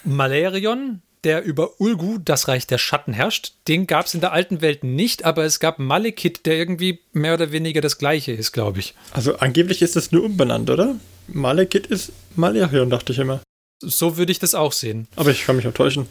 Malerion, 0.04 1.02
der 1.24 1.44
über 1.44 1.80
Ulgu, 1.80 2.18
das 2.18 2.48
Reich 2.48 2.68
der 2.68 2.78
Schatten, 2.78 3.14
herrscht. 3.14 3.54
Den 3.68 3.88
gab 3.88 4.06
es 4.06 4.14
in 4.14 4.22
der 4.22 4.32
alten 4.32 4.62
Welt 4.62 4.84
nicht, 4.84 5.26
aber 5.26 5.44
es 5.44 5.60
gab 5.60 5.80
Malekith, 5.80 6.46
der 6.46 6.58
irgendwie 6.58 7.00
mehr 7.12 7.34
oder 7.34 7.52
weniger 7.52 7.82
das 7.82 7.98
gleiche 7.98 8.32
ist, 8.32 8.52
glaube 8.52 8.80
ich. 8.80 8.94
Also 9.12 9.38
angeblich 9.38 9.82
ist 9.82 9.96
es 9.96 10.12
nur 10.12 10.24
umbenannt, 10.24 10.70
oder? 10.70 10.96
Malekith 11.28 11.88
ist 11.88 12.12
Malerion, 12.36 12.90
dachte 12.90 13.14
ich 13.14 13.20
immer. 13.20 13.42
So 13.82 14.18
würde 14.18 14.32
ich 14.32 14.40
das 14.40 14.56
auch 14.56 14.72
sehen. 14.72 15.08
Aber 15.16 15.32
ich 15.32 15.46
kann 15.46 15.56
mich 15.56 15.68
auch 15.68 15.74
täuschen. 15.74 16.08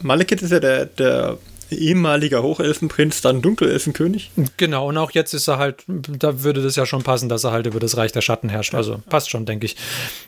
Malekith 0.00 0.42
ist 0.42 0.52
ja 0.52 0.60
der, 0.60 0.86
der 0.86 1.38
ehemaliger 1.70 2.42
Hochelfenprinz, 2.42 3.20
dann 3.20 3.42
Dunkelelfenkönig. 3.42 4.30
Genau, 4.56 4.88
und 4.88 4.98
auch 4.98 5.10
jetzt 5.12 5.32
ist 5.32 5.48
er 5.48 5.58
halt, 5.58 5.84
da 5.86 6.42
würde 6.42 6.62
das 6.62 6.76
ja 6.76 6.86
schon 6.86 7.02
passen, 7.02 7.28
dass 7.28 7.44
er 7.44 7.52
halt 7.52 7.66
über 7.66 7.80
das 7.80 7.96
Reich 7.96 8.12
der 8.12 8.20
Schatten 8.20 8.48
herrscht. 8.48 8.74
Also 8.74 9.02
passt 9.08 9.30
schon, 9.30 9.46
denke 9.46 9.66
ich. 9.66 9.76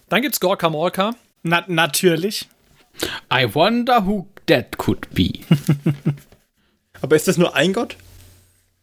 Dann 0.08 0.22
gibt 0.22 0.34
es 0.34 0.40
Gorka 0.40 0.70
Morka. 0.70 1.14
Na, 1.42 1.64
natürlich. 1.66 2.48
I 3.32 3.52
wonder 3.54 4.06
who 4.06 4.28
that 4.46 4.78
could 4.78 5.08
be. 5.12 5.40
Aber 7.00 7.16
ist 7.16 7.28
das 7.28 7.36
nur 7.36 7.54
ein 7.54 7.72
Gott? 7.72 7.96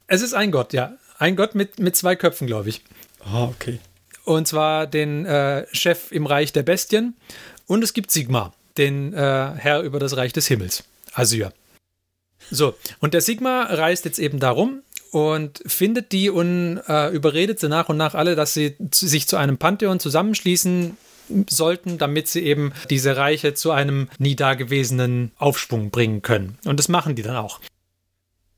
Es 0.08 0.22
ist 0.22 0.34
ein 0.34 0.52
Gott, 0.52 0.74
ja. 0.74 0.94
Ein 1.18 1.36
Gott 1.36 1.56
mit, 1.56 1.80
mit 1.80 1.96
zwei 1.96 2.16
Köpfen, 2.16 2.48
glaube 2.48 2.70
ich. 2.70 2.82
Ah, 3.24 3.46
okay. 3.46 3.80
Und 4.26 4.48
zwar 4.48 4.88
den 4.88 5.26
äh, 5.26 5.66
Chef 5.72 6.12
im 6.12 6.26
Reich 6.26 6.54
der 6.54 6.64
Bestien. 6.64 7.16
Und 7.68 7.84
es 7.84 7.94
gibt 7.94 8.12
Sigma. 8.12 8.54
den 8.78 9.14
äh, 9.14 9.18
Herr 9.56 9.82
über 9.82 10.00
das 10.00 10.18
Reich 10.18 10.34
des 10.34 10.48
Himmels, 10.48 10.84
Asyr. 11.14 11.54
So, 12.50 12.76
und 13.00 13.14
der 13.14 13.22
Sigma 13.22 13.64
reist 13.64 14.06
jetzt 14.06 14.20
eben 14.20 14.40
darum 14.40 14.82
und 15.12 15.62
findet 15.66 16.12
die 16.12 16.30
und 16.30 16.82
äh, 16.88 17.10
überredet 17.10 17.60
sie 17.60 17.70
nach 17.70 17.90
und 17.90 17.98
nach 17.98 18.16
alle, 18.16 18.36
dass 18.36 18.54
sie 18.54 18.76
sich 18.92 19.28
zu 19.28 19.38
einem 19.38 19.58
Pantheon 19.58 20.00
zusammenschließen 20.00 20.98
sollten, 21.50 21.98
damit 21.98 22.28
sie 22.28 22.42
eben 22.42 22.74
diese 22.90 23.18
Reiche 23.18 23.54
zu 23.54 23.72
einem 23.72 24.10
nie 24.18 24.36
dagewesenen 24.36 25.32
Aufschwung 25.38 25.90
bringen 25.90 26.22
können. 26.22 26.58
Und 26.66 26.80
das 26.80 26.90
machen 26.90 27.16
die 27.16 27.24
dann 27.24 27.36
auch. 27.36 27.60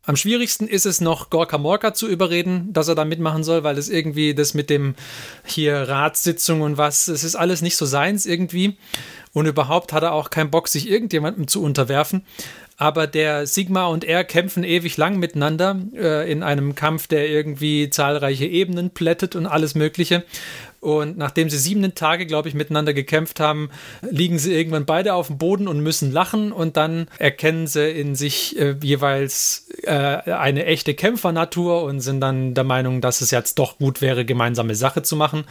Am 0.05 0.17
schwierigsten 0.17 0.67
ist 0.67 0.85
es 0.85 0.99
noch, 0.99 1.29
Gorka 1.29 1.57
Morka 1.57 1.93
zu 1.93 2.09
überreden, 2.09 2.73
dass 2.73 2.89
er 2.89 2.95
da 2.95 3.05
mitmachen 3.05 3.45
soll, 3.45 3.63
weil 3.63 3.77
es 3.77 3.87
irgendwie 3.87 4.35
das 4.35 4.53
mit 4.53 4.69
dem 4.69 4.95
hier 5.45 5.87
Ratssitzung 5.87 6.59
und 6.59 6.77
was, 6.77 7.07
es 7.07 7.23
ist 7.23 7.35
alles 7.35 7.61
nicht 7.61 7.77
so 7.77 7.85
seins 7.85 8.25
irgendwie. 8.25 8.77
Und 9.31 9.45
überhaupt 9.45 9.93
hat 9.93 10.03
er 10.03 10.11
auch 10.11 10.29
keinen 10.29 10.51
Bock, 10.51 10.67
sich 10.67 10.89
irgendjemandem 10.89 11.47
zu 11.47 11.63
unterwerfen. 11.63 12.25
Aber 12.75 13.07
der 13.07 13.47
Sigma 13.47 13.85
und 13.85 14.03
er 14.03 14.25
kämpfen 14.25 14.65
ewig 14.65 14.97
lang 14.97 15.19
miteinander 15.19 15.79
äh, 15.95 16.29
in 16.29 16.43
einem 16.43 16.75
Kampf, 16.75 17.07
der 17.07 17.29
irgendwie 17.29 17.89
zahlreiche 17.89 18.45
Ebenen 18.45 18.89
plättet 18.89 19.37
und 19.37 19.45
alles 19.45 19.73
Mögliche. 19.73 20.25
Und 20.83 21.17
nachdem 21.17 21.49
sie 21.49 21.57
sieben 21.57 21.95
Tage, 21.95 22.25
glaube 22.25 22.49
ich, 22.49 22.55
miteinander 22.55 22.93
gekämpft 22.93 23.39
haben, 23.39 23.69
liegen 24.01 24.37
sie 24.37 24.53
irgendwann 24.53 24.85
beide 24.85 25.13
auf 25.13 25.27
dem 25.27 25.37
Boden 25.37 25.69
und 25.69 25.79
müssen 25.79 26.11
lachen. 26.11 26.51
Und 26.51 26.75
dann 26.75 27.07
erkennen 27.19 27.67
sie 27.67 27.89
in 27.89 28.15
sich 28.15 28.59
äh, 28.59 28.75
jeweils 28.83 29.69
äh, 29.83 29.91
eine 29.93 30.65
echte 30.65 30.93
Kämpfernatur 30.93 31.83
und 31.83 32.01
sind 32.01 32.19
dann 32.19 32.53
der 32.53 32.65
Meinung, 32.65 32.99
dass 32.99 33.21
es 33.21 33.31
jetzt 33.31 33.59
doch 33.59 33.77
gut 33.77 34.01
wäre, 34.01 34.25
gemeinsame 34.25 34.75
Sache 34.75 35.03
zu 35.03 35.15
machen. 35.15 35.45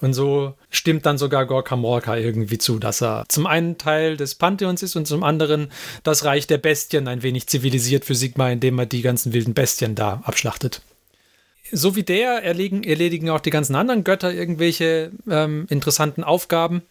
Und 0.00 0.14
so 0.14 0.54
stimmt 0.70 1.04
dann 1.04 1.18
sogar 1.18 1.46
Gorka 1.46 1.74
Morka 1.74 2.16
irgendwie 2.16 2.58
zu, 2.58 2.78
dass 2.78 3.02
er 3.02 3.24
zum 3.28 3.46
einen 3.48 3.76
Teil 3.76 4.16
des 4.16 4.36
Pantheons 4.36 4.84
ist 4.84 4.94
und 4.94 5.06
zum 5.08 5.24
anderen 5.24 5.72
das 6.04 6.24
Reich 6.24 6.46
der 6.46 6.58
Bestien 6.58 7.08
ein 7.08 7.24
wenig 7.24 7.48
zivilisiert 7.48 8.04
für 8.04 8.14
Sigma, 8.14 8.50
indem 8.50 8.78
er 8.78 8.86
die 8.86 9.02
ganzen 9.02 9.32
wilden 9.32 9.54
Bestien 9.54 9.96
da 9.96 10.22
abschlachtet 10.24 10.80
so 11.70 11.96
wie 11.96 12.02
der 12.02 12.42
erledigen, 12.42 12.82
erledigen 12.84 13.30
auch 13.30 13.40
die 13.40 13.50
ganzen 13.50 13.74
anderen 13.74 14.04
Götter 14.04 14.32
irgendwelche 14.32 15.10
ähm, 15.28 15.66
interessanten 15.70 16.24
Aufgaben. 16.24 16.82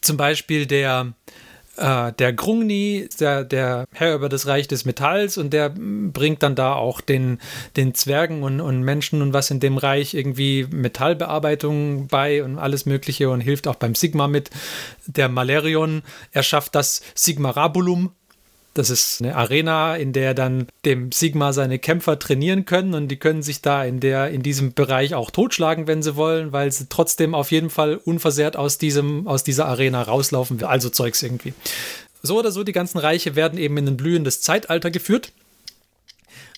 Zum 0.00 0.16
Beispiel 0.16 0.66
der, 0.66 1.12
äh, 1.76 2.12
der 2.12 2.32
Grungni, 2.32 3.08
der, 3.20 3.44
der 3.44 3.86
Herr 3.92 4.14
über 4.14 4.28
das 4.28 4.46
Reich 4.46 4.68
des 4.68 4.84
Metalls, 4.84 5.38
und 5.38 5.52
der 5.52 5.70
bringt 5.70 6.42
dann 6.42 6.54
da 6.54 6.74
auch 6.74 7.00
den, 7.00 7.40
den 7.76 7.94
Zwergen 7.94 8.42
und, 8.42 8.60
und 8.60 8.82
Menschen 8.82 9.22
und 9.22 9.32
was 9.32 9.50
in 9.50 9.60
dem 9.60 9.76
Reich 9.76 10.14
irgendwie 10.14 10.66
Metallbearbeitung 10.70 12.08
bei 12.08 12.42
und 12.42 12.58
alles 12.58 12.86
Mögliche 12.86 13.30
und 13.30 13.40
hilft 13.40 13.68
auch 13.68 13.76
beim 13.76 13.94
Sigma 13.94 14.28
mit. 14.28 14.50
Der 15.06 15.28
Malerion 15.28 16.02
erschafft 16.32 16.74
das 16.74 17.02
Sigmarabulum, 17.14 18.12
das 18.74 18.90
ist 18.90 19.20
eine 19.20 19.36
Arena, 19.36 19.96
in 19.96 20.12
der 20.12 20.34
dann 20.34 20.66
dem 20.84 21.12
Sigma 21.12 21.52
seine 21.52 21.78
Kämpfer 21.78 22.18
trainieren 22.18 22.64
können 22.64 22.94
und 22.94 23.08
die 23.08 23.18
können 23.18 23.42
sich 23.42 23.60
da 23.60 23.84
in 23.84 24.00
der 24.00 24.30
in 24.30 24.42
diesem 24.42 24.72
Bereich 24.72 25.14
auch 25.14 25.30
totschlagen, 25.30 25.86
wenn 25.86 26.02
sie 26.02 26.16
wollen, 26.16 26.52
weil 26.52 26.72
sie 26.72 26.86
trotzdem 26.88 27.34
auf 27.34 27.50
jeden 27.50 27.70
Fall 27.70 27.96
unversehrt 27.96 28.56
aus 28.56 28.78
diesem 28.78 29.26
aus 29.26 29.44
dieser 29.44 29.66
Arena 29.66 30.02
rauslaufen, 30.02 30.62
also 30.64 30.88
Zeugs 30.90 31.22
irgendwie. 31.22 31.54
So 32.22 32.38
oder 32.38 32.52
so, 32.52 32.62
die 32.62 32.72
ganzen 32.72 32.98
Reiche 32.98 33.34
werden 33.34 33.58
eben 33.58 33.76
in 33.76 33.88
ein 33.88 33.96
blühendes 33.96 34.40
Zeitalter 34.40 34.90
geführt. 34.90 35.32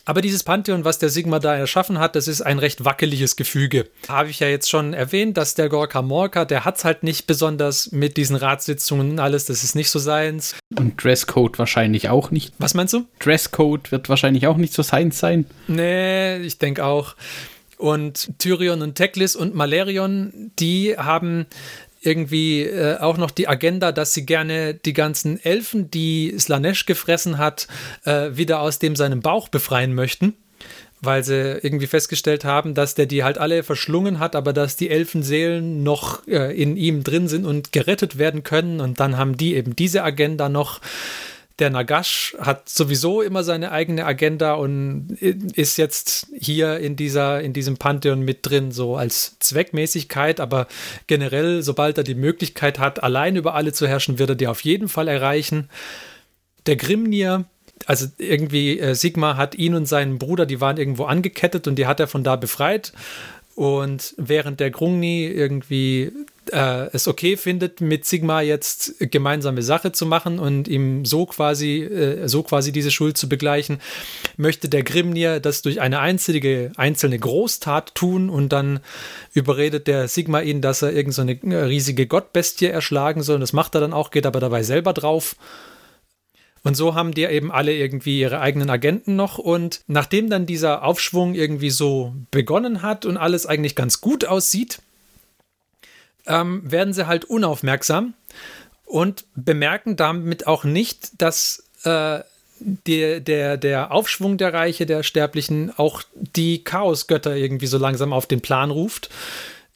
Aber 0.06 0.20
dieses 0.20 0.42
Pantheon, 0.42 0.84
was 0.84 0.98
der 0.98 1.08
Sigma 1.08 1.38
da 1.38 1.54
erschaffen 1.56 1.98
hat, 1.98 2.14
das 2.14 2.28
ist 2.28 2.42
ein 2.42 2.58
recht 2.58 2.84
wackeliges 2.84 3.36
Gefüge. 3.36 3.88
Habe 4.08 4.28
ich 4.28 4.40
ja 4.40 4.48
jetzt 4.48 4.68
schon 4.68 4.92
erwähnt, 4.92 5.36
dass 5.36 5.54
der 5.54 5.68
Gorka 5.68 6.02
Morka, 6.02 6.44
der 6.44 6.64
hat 6.64 6.76
es 6.76 6.84
halt 6.84 7.02
nicht 7.02 7.26
besonders 7.26 7.90
mit 7.90 8.16
diesen 8.18 8.36
Ratssitzungen 8.36 9.12
und 9.12 9.18
alles, 9.18 9.46
das 9.46 9.64
ist 9.64 9.74
nicht 9.74 9.90
so 9.90 9.98
seins. 9.98 10.56
Und 10.76 11.02
Dresscode 11.02 11.58
wahrscheinlich 11.58 12.10
auch 12.10 12.30
nicht. 12.30 12.52
Was 12.58 12.74
meinst 12.74 12.92
du? 12.92 13.06
Dresscode 13.18 13.92
wird 13.92 14.08
wahrscheinlich 14.08 14.46
auch 14.46 14.58
nicht 14.58 14.74
so 14.74 14.82
seins 14.82 15.18
sein. 15.18 15.46
Nee, 15.68 16.36
ich 16.38 16.58
denke 16.58 16.84
auch. 16.84 17.14
Und 17.78 18.38
Tyrion 18.38 18.82
und 18.82 18.94
Teklis 18.94 19.34
und 19.34 19.54
Malerion, 19.54 20.52
die 20.58 20.96
haben 20.96 21.46
irgendwie 22.04 22.62
äh, 22.62 22.98
auch 22.98 23.16
noch 23.16 23.30
die 23.30 23.48
Agenda, 23.48 23.92
dass 23.92 24.14
sie 24.14 24.26
gerne 24.26 24.74
die 24.74 24.92
ganzen 24.92 25.42
Elfen, 25.44 25.90
die 25.90 26.34
Slanesh 26.38 26.86
gefressen 26.86 27.38
hat, 27.38 27.66
äh, 28.04 28.30
wieder 28.32 28.60
aus 28.60 28.78
dem 28.78 28.96
seinem 28.96 29.20
Bauch 29.20 29.48
befreien 29.48 29.94
möchten. 29.94 30.34
Weil 31.00 31.22
sie 31.22 31.58
irgendwie 31.62 31.86
festgestellt 31.86 32.46
haben, 32.46 32.74
dass 32.74 32.94
der 32.94 33.04
die 33.04 33.24
halt 33.24 33.36
alle 33.36 33.62
verschlungen 33.62 34.20
hat, 34.20 34.34
aber 34.34 34.54
dass 34.54 34.76
die 34.76 34.88
Elfenseelen 34.88 35.82
noch 35.82 36.26
äh, 36.26 36.58
in 36.58 36.76
ihm 36.78 37.04
drin 37.04 37.28
sind 37.28 37.44
und 37.44 37.72
gerettet 37.72 38.16
werden 38.16 38.42
können. 38.42 38.80
Und 38.80 39.00
dann 39.00 39.18
haben 39.18 39.36
die 39.36 39.54
eben 39.54 39.76
diese 39.76 40.02
Agenda 40.02 40.48
noch 40.48 40.80
der 41.58 41.70
Nagash 41.70 42.36
hat 42.40 42.68
sowieso 42.68 43.22
immer 43.22 43.44
seine 43.44 43.70
eigene 43.70 44.04
Agenda 44.04 44.54
und 44.54 45.12
ist 45.20 45.76
jetzt 45.78 46.26
hier 46.36 46.78
in 46.78 46.96
dieser, 46.96 47.40
in 47.40 47.52
diesem 47.52 47.76
Pantheon 47.76 48.22
mit 48.22 48.40
drin, 48.42 48.72
so 48.72 48.96
als 48.96 49.38
Zweckmäßigkeit, 49.38 50.40
aber 50.40 50.66
generell, 51.06 51.62
sobald 51.62 51.96
er 51.96 52.04
die 52.04 52.16
Möglichkeit 52.16 52.78
hat, 52.80 53.02
allein 53.02 53.36
über 53.36 53.54
alle 53.54 53.72
zu 53.72 53.86
herrschen, 53.86 54.18
wird 54.18 54.30
er 54.30 54.36
die 54.36 54.48
auf 54.48 54.62
jeden 54.62 54.88
Fall 54.88 55.06
erreichen. 55.06 55.70
Der 56.66 56.74
Grimnir, 56.74 57.44
also 57.86 58.06
irgendwie 58.18 58.80
äh, 58.80 58.94
Sigma 58.94 59.36
hat 59.36 59.54
ihn 59.54 59.74
und 59.74 59.86
seinen 59.86 60.18
Bruder, 60.18 60.46
die 60.46 60.60
waren 60.60 60.76
irgendwo 60.76 61.04
angekettet 61.04 61.68
und 61.68 61.76
die 61.76 61.86
hat 61.86 62.00
er 62.00 62.08
von 62.08 62.24
da 62.24 62.34
befreit. 62.34 62.92
Und 63.54 64.14
während 64.16 64.58
der 64.58 64.70
Grungni 64.70 65.26
irgendwie 65.26 66.10
äh, 66.50 66.88
es 66.92 67.06
okay 67.06 67.36
findet, 67.36 67.80
mit 67.80 68.04
Sigma 68.04 68.40
jetzt 68.40 68.96
gemeinsame 68.98 69.62
Sache 69.62 69.92
zu 69.92 70.06
machen 70.06 70.38
und 70.38 70.66
ihm 70.66 71.04
so 71.04 71.26
quasi, 71.26 71.82
äh, 71.82 72.28
so 72.28 72.42
quasi 72.42 72.72
diese 72.72 72.90
Schuld 72.90 73.16
zu 73.16 73.28
begleichen, 73.28 73.80
möchte 74.36 74.68
der 74.68 74.82
Grimnir 74.82 75.38
das 75.38 75.62
durch 75.62 75.80
eine 75.80 76.00
einzige, 76.00 76.72
einzelne 76.76 77.18
Großtat 77.18 77.94
tun 77.94 78.28
und 78.28 78.52
dann 78.52 78.80
überredet 79.32 79.86
der 79.86 80.08
Sigma 80.08 80.40
ihn, 80.40 80.60
dass 80.60 80.82
er 80.82 80.92
irgendeine 80.92 81.38
so 81.38 81.66
riesige 81.66 82.06
Gottbestie 82.06 82.66
erschlagen 82.66 83.22
soll. 83.22 83.36
Und 83.36 83.42
das 83.42 83.52
macht 83.52 83.74
er 83.76 83.80
dann 83.80 83.92
auch, 83.92 84.10
geht 84.10 84.26
aber 84.26 84.40
dabei 84.40 84.64
selber 84.64 84.92
drauf. 84.92 85.36
Und 86.64 86.74
so 86.74 86.94
haben 86.94 87.12
die 87.12 87.24
eben 87.24 87.52
alle 87.52 87.74
irgendwie 87.74 88.20
ihre 88.20 88.40
eigenen 88.40 88.70
Agenten 88.70 89.16
noch. 89.16 89.38
Und 89.38 89.82
nachdem 89.86 90.30
dann 90.30 90.46
dieser 90.46 90.82
Aufschwung 90.82 91.34
irgendwie 91.34 91.70
so 91.70 92.14
begonnen 92.30 92.82
hat 92.82 93.04
und 93.04 93.18
alles 93.18 93.46
eigentlich 93.46 93.76
ganz 93.76 94.00
gut 94.00 94.24
aussieht, 94.24 94.80
ähm, 96.26 96.62
werden 96.64 96.94
sie 96.94 97.06
halt 97.06 97.26
unaufmerksam 97.26 98.14
und 98.86 99.26
bemerken 99.34 99.96
damit 99.96 100.46
auch 100.46 100.64
nicht, 100.64 101.20
dass 101.20 101.64
äh, 101.84 102.20
der, 102.60 103.20
der, 103.20 103.58
der 103.58 103.92
Aufschwung 103.92 104.38
der 104.38 104.54
Reiche, 104.54 104.86
der 104.86 105.02
Sterblichen, 105.02 105.70
auch 105.76 106.02
die 106.14 106.64
Chaosgötter 106.64 107.36
irgendwie 107.36 107.66
so 107.66 107.76
langsam 107.76 108.14
auf 108.14 108.26
den 108.26 108.40
Plan 108.40 108.70
ruft, 108.70 109.10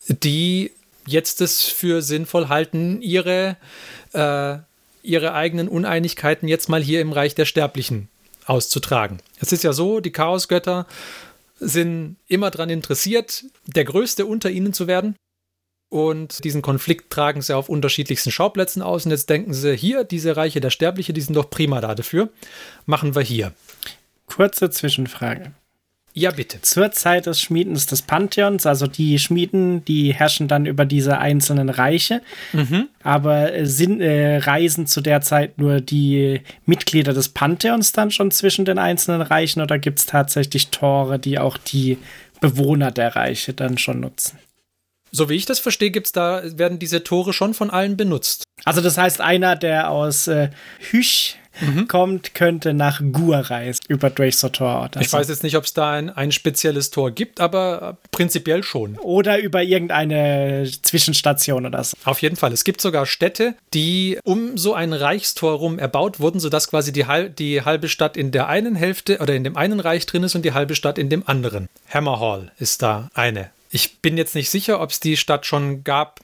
die 0.09 0.73
jetzt 1.07 1.43
es 1.43 1.65
für 1.65 2.01
sinnvoll 2.01 2.49
halten, 2.49 3.03
ihre, 3.03 3.57
äh, 4.13 4.59
ihre 5.09 5.35
eigenen 5.35 5.69
Uneinigkeiten 5.69 6.49
jetzt 6.49 6.69
mal 6.69 6.83
hier 6.83 7.01
im 7.01 7.13
Reich 7.13 7.35
der 7.35 7.47
Sterblichen 7.47 8.09
auszutragen. 8.47 9.19
Es 9.41 9.53
ist 9.53 9.65
ja 9.65 9.73
so, 9.73 10.01
die 10.01 10.13
Chaosgötter 10.13 10.87
sind 11.59 12.17
immer 12.29 12.51
daran 12.51 12.71
interessiert, 12.71 13.45
der 13.67 13.85
Größte 13.85 14.27
unter 14.27 14.51
ihnen 14.51 14.73
zu 14.73 14.87
werden. 14.87 15.17
Und 15.91 16.45
diesen 16.45 16.61
Konflikt 16.61 17.11
tragen 17.11 17.41
sie 17.41 17.57
auf 17.57 17.71
unterschiedlichsten 17.71 18.31
Schauplätzen 18.31 18.83
aus. 18.83 19.07
Und 19.07 19.11
jetzt 19.11 19.31
denken 19.31 19.55
sie, 19.55 19.75
hier, 19.75 20.05
diese 20.05 20.37
Reiche 20.37 20.61
der 20.61 20.71
Sterbliche, 20.71 21.15
die 21.15 21.23
sind 21.23 21.35
doch 21.35 21.49
prima 21.49 21.81
da 21.81 21.95
dafür. 21.95 22.29
Machen 22.85 23.15
wir 23.15 23.23
hier. 23.23 23.53
Kurze 24.27 24.69
Zwischenfrage. 24.71 25.53
Ja, 26.15 26.33
bitte. 26.33 26.61
Zur 26.63 26.91
Zeit 26.91 27.27
des 27.27 27.41
Schmiedens 27.41 27.87
des 27.87 28.03
Pantheons, 28.03 28.67
also 28.67 28.87
die 28.87 29.19
Schmieden, 29.19 29.85
die 29.85 30.13
herrschen 30.13 30.49
dann 30.49 30.67
über 30.67 30.85
diese 30.85 31.19
einzelnen 31.19 31.69
Reiche, 31.69 32.23
mhm. 32.53 32.89
aber 33.03 33.55
äh, 33.55 33.67
sind, 33.67 34.01
äh, 34.01 34.39
reisen 34.39 34.87
zu 34.87 35.01
der 35.01 35.21
Zeit 35.21 35.59
nur 35.59 35.81
die 35.81 36.41
Mitglieder 36.67 37.13
des 37.13 37.29
Pantheons 37.29 37.93
dann 37.93 38.11
schon 38.11 38.31
zwischen 38.31 38.65
den 38.65 38.79
einzelnen 38.79 39.23
Reichen 39.23 39.61
oder 39.61 39.79
gibt 39.79 40.01
es 40.01 40.07
tatsächlich 40.07 40.69
Tore, 40.69 41.19
die 41.19 41.39
auch 41.39 41.57
die 41.57 41.99
Bewohner 42.41 42.91
der 42.91 43.15
Reiche 43.15 43.53
dann 43.53 43.79
schon 43.79 44.01
nutzen? 44.01 44.39
So 45.11 45.29
wie 45.29 45.35
ich 45.35 45.47
das 45.47 45.59
verstehe, 45.59 45.91
gibt's 45.91 46.13
da, 46.13 46.43
werden 46.45 46.79
diese 46.79 47.03
Tore 47.03 47.33
schon 47.33 47.55
von 47.55 47.71
allen 47.71 47.97
benutzt. 47.97 48.45
Also 48.65 48.81
das 48.81 48.99
heißt, 48.99 49.21
einer, 49.21 49.57
der 49.57 49.91
aus 49.91 50.27
äh, 50.27 50.51
Hüsch 50.91 51.37
mhm. 51.61 51.89
kommt, 51.89 52.35
könnte 52.35 52.75
nach 52.75 53.01
Gur 53.13 53.39
reisen, 53.39 53.81
über 53.89 54.11
Dracer 54.11 54.53
Tor. 54.53 54.91
Ich 55.01 55.11
so. 55.11 55.19
weiß 55.19 55.29
jetzt 55.29 55.43
nicht, 55.43 55.57
ob 55.57 55.65
es 55.65 55.75
da 55.75 55.93
ein, 55.93 56.11
ein 56.11 56.33
spezielles 56.33 56.91
Tor 56.91 57.11
gibt, 57.11 57.41
aber 57.41 57.99
prinzipiell 58.11 58.63
schon. 58.63 58.97
Oder 58.99 59.39
über 59.39 59.63
irgendeine 59.63 60.69
Zwischenstation 60.83 61.67
oder 61.67 61.83
so. 61.85 61.97
Auf 62.05 62.23
jeden 62.23 62.37
Fall. 62.37 62.53
Es 62.53 62.65
gibt 62.65 62.81
sogar 62.81 63.07
Städte, 63.07 63.55
die 63.75 64.19
um 64.25 64.57
so 64.57 64.75
ein 64.75 64.93
Reichstor 64.93 65.53
rum 65.53 65.79
erbaut 65.79 66.21
wurden, 66.21 66.41
sodass 66.41 66.69
quasi 66.69 66.93
die, 66.93 67.05
die 67.39 67.63
halbe 67.63 67.89
Stadt 67.89 68.17
in 68.17 68.31
der 68.31 68.49
einen 68.49 68.75
Hälfte 68.75 69.19
oder 69.19 69.35
in 69.35 69.45
dem 69.45 69.57
einen 69.57 69.81
Reich 69.81 70.07
drin 70.07 70.23
ist 70.23 70.35
und 70.35 70.45
die 70.45 70.53
halbe 70.53 70.75
Stadt 70.75 70.99
in 70.99 71.09
dem 71.09 71.27
anderen. 71.27 71.69
Hammerhall 71.89 72.53
ist 72.59 72.83
da 72.83 73.11
eine 73.15 73.51
Ich 73.71 74.01
bin 74.01 74.17
jetzt 74.17 74.35
nicht 74.35 74.49
sicher, 74.49 74.81
ob 74.81 74.91
es 74.91 75.01
die 75.01 75.17
Stadt 75.17 75.45
schon 75.45 75.85
gab 75.85 76.21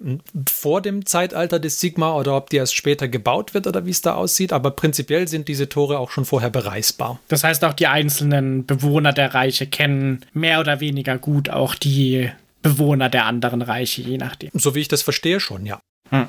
vor 0.50 0.80
dem 0.80 1.04
Zeitalter 1.04 1.58
des 1.58 1.78
Sigma 1.78 2.14
oder 2.14 2.36
ob 2.36 2.48
die 2.50 2.56
erst 2.56 2.74
später 2.74 3.06
gebaut 3.06 3.52
wird 3.52 3.66
oder 3.66 3.84
wie 3.84 3.90
es 3.90 4.00
da 4.00 4.14
aussieht, 4.14 4.52
aber 4.52 4.70
prinzipiell 4.70 5.28
sind 5.28 5.48
diese 5.48 5.68
Tore 5.68 5.98
auch 5.98 6.10
schon 6.10 6.24
vorher 6.24 6.50
bereisbar. 6.50 7.20
Das 7.28 7.44
heißt, 7.44 7.64
auch 7.64 7.74
die 7.74 7.86
einzelnen 7.86 8.64
Bewohner 8.64 9.12
der 9.12 9.34
Reiche 9.34 9.66
kennen 9.66 10.24
mehr 10.32 10.60
oder 10.60 10.80
weniger 10.80 11.18
gut 11.18 11.50
auch 11.50 11.74
die 11.74 12.30
Bewohner 12.62 13.10
der 13.10 13.26
anderen 13.26 13.60
Reiche, 13.60 14.00
je 14.00 14.16
nachdem. 14.16 14.50
So 14.54 14.74
wie 14.74 14.80
ich 14.80 14.88
das 14.88 15.02
verstehe, 15.02 15.38
schon, 15.38 15.66
ja. 15.66 15.80
Hm. 16.10 16.28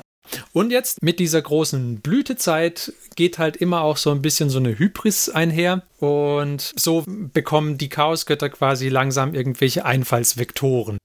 Und 0.52 0.70
jetzt 0.70 1.02
mit 1.02 1.18
dieser 1.18 1.40
großen 1.40 2.00
Blütezeit 2.00 2.92
geht 3.14 3.38
halt 3.38 3.56
immer 3.56 3.82
auch 3.82 3.96
so 3.96 4.10
ein 4.10 4.22
bisschen 4.22 4.50
so 4.50 4.58
eine 4.58 4.78
Hybris 4.78 5.28
einher. 5.28 5.82
Und 5.98 6.72
so 6.76 7.04
bekommen 7.06 7.78
die 7.78 7.88
Chaosgötter 7.88 8.50
quasi 8.50 8.88
langsam 8.88 9.34
irgendwelche 9.34 9.84
Einfallsvektoren. 9.84 10.98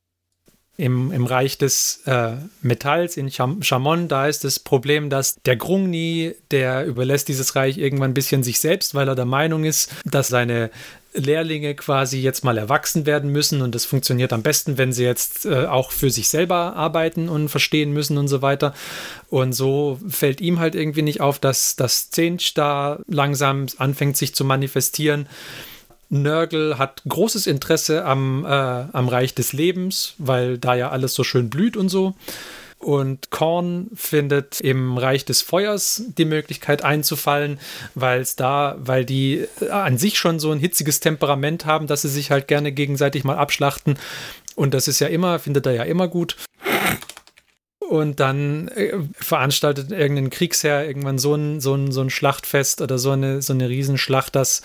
Im, 0.82 1.12
im 1.12 1.26
Reich 1.26 1.60
des 1.60 2.02
äh, 2.06 2.32
Metalls 2.62 3.16
in 3.16 3.30
Chamon, 3.30 4.08
da 4.08 4.28
ist 4.28 4.44
das 4.44 4.58
Problem, 4.58 5.12
dass 5.12 5.36
der 5.46 5.56
Grungni, 5.56 6.34
der 6.50 6.86
überlässt 6.86 7.28
dieses 7.28 7.56
Reich 7.56 7.78
irgendwann 7.78 8.12
ein 8.12 8.16
bisschen 8.16 8.42
sich 8.42 8.60
selbst, 8.60 8.96
weil 8.96 9.08
er 9.08 9.14
der 9.14 9.26
Meinung 9.26 9.64
ist, 9.64 9.92
dass 10.06 10.30
seine 10.30 10.72
Lehrlinge 11.14 11.76
quasi 11.76 12.20
jetzt 12.20 12.44
mal 12.44 12.58
erwachsen 12.58 13.06
werden 13.06 13.32
müssen 13.32 13.62
und 13.62 13.76
das 13.76 13.86
funktioniert 13.86 14.32
am 14.34 14.44
besten, 14.44 14.78
wenn 14.78 14.94
sie 14.94 15.04
jetzt 15.04 15.46
äh, 15.46 15.66
auch 15.66 15.92
für 15.92 16.10
sich 16.10 16.30
selber 16.30 16.76
arbeiten 16.76 17.28
und 17.28 17.50
verstehen 17.50 17.92
müssen 17.92 18.18
und 18.18 18.28
so 18.28 18.42
weiter. 18.42 18.74
Und 19.30 19.54
so 19.54 20.00
fällt 20.08 20.42
ihm 20.42 20.60
halt 20.60 20.74
irgendwie 20.74 21.02
nicht 21.02 21.22
auf, 21.22 21.40
dass 21.40 21.76
das 21.76 22.10
Zench 22.10 22.54
da 22.54 23.00
langsam 23.08 23.68
anfängt 23.78 24.16
sich 24.18 24.34
zu 24.34 24.46
manifestieren. 24.46 25.28
Nörgel 26.12 26.78
hat 26.78 27.02
großes 27.08 27.48
Interesse 27.48 28.06
am, 28.06 28.46
äh, 28.46 28.48
am 28.50 29.08
Reich 29.08 29.34
des 29.34 29.54
Lebens, 29.54 30.14
weil 30.18 30.58
da 30.58 30.76
ja 30.76 30.90
alles 30.90 31.14
so 31.14 31.24
schön 31.24 31.50
blüht 31.50 31.78
und 31.78 31.90
so. 31.90 32.14
Und 32.80 33.30
Korn 33.30 33.92
findet 33.94 34.60
im 34.60 34.98
Reich 34.98 35.24
des 35.24 35.42
Feuers 35.42 36.04
die 36.18 36.26
Möglichkeit 36.26 36.84
einzufallen, 36.84 37.60
weil 37.96 38.22
es 38.22 38.36
da, 38.36 38.76
weil 38.80 39.06
die 39.06 39.48
äh, 39.62 39.70
an 39.70 39.98
sich 39.98 40.18
schon 40.18 40.40
so 40.40 40.52
ein 40.52 40.60
hitziges 40.60 41.00
Temperament 41.00 41.66
haben, 41.66 41.88
dass 41.88 42.02
sie 42.02 42.10
sich 42.10 42.30
halt 42.30 42.48
gerne 42.48 42.72
gegenseitig 42.72 43.24
mal 43.24 43.38
abschlachten. 43.38 43.98
Und 44.56 44.74
das 44.74 44.88
ist 44.88 45.00
ja 45.00 45.08
immer, 45.08 45.40
findet 45.40 45.66
er 45.66 45.74
ja 45.74 45.84
immer 45.84 46.08
gut. 46.08 46.36
Und 47.92 48.22
dann 48.22 48.70
äh, 48.70 48.94
veranstaltet 49.16 49.92
irgendein 49.92 50.30
Kriegsherr 50.30 50.88
irgendwann 50.88 51.20
so 51.20 51.36
ein, 51.36 51.60
so 51.60 51.76
ein, 51.76 51.92
so 51.92 52.00
ein 52.00 52.10
Schlachtfest 52.10 52.80
oder 52.80 52.98
so 52.98 53.12
eine, 53.12 53.42
so 53.42 53.52
eine 53.52 53.68
Riesenschlacht, 53.68 54.34
dass 54.34 54.62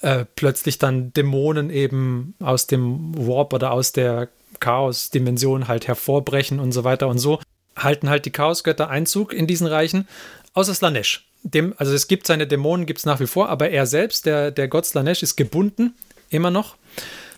äh, 0.00 0.24
plötzlich 0.36 0.78
dann 0.78 1.12
Dämonen 1.12 1.70
eben 1.70 2.36
aus 2.38 2.68
dem 2.68 3.18
Warp 3.18 3.52
oder 3.52 3.72
aus 3.72 3.90
der 3.90 4.28
Chaos-Dimension 4.60 5.66
halt 5.66 5.88
hervorbrechen 5.88 6.60
und 6.60 6.70
so 6.70 6.84
weiter 6.84 7.08
und 7.08 7.18
so 7.18 7.40
halten 7.74 8.08
halt 8.08 8.26
die 8.26 8.30
Chaosgötter 8.30 8.88
Einzug 8.88 9.32
in 9.32 9.48
diesen 9.48 9.66
Reichen, 9.66 10.06
außer 10.54 10.72
Slanesh. 10.72 11.26
Dem, 11.42 11.74
also 11.78 11.92
es 11.92 12.06
gibt 12.06 12.28
seine 12.28 12.46
Dämonen, 12.46 12.86
gibt 12.86 13.00
es 13.00 13.06
nach 13.06 13.18
wie 13.18 13.26
vor, 13.26 13.48
aber 13.48 13.70
er 13.70 13.86
selbst, 13.86 14.24
der, 14.24 14.52
der 14.52 14.68
Gott 14.68 14.86
Slanesh, 14.86 15.24
ist 15.24 15.34
gebunden, 15.34 15.94
immer 16.30 16.52
noch. 16.52 16.76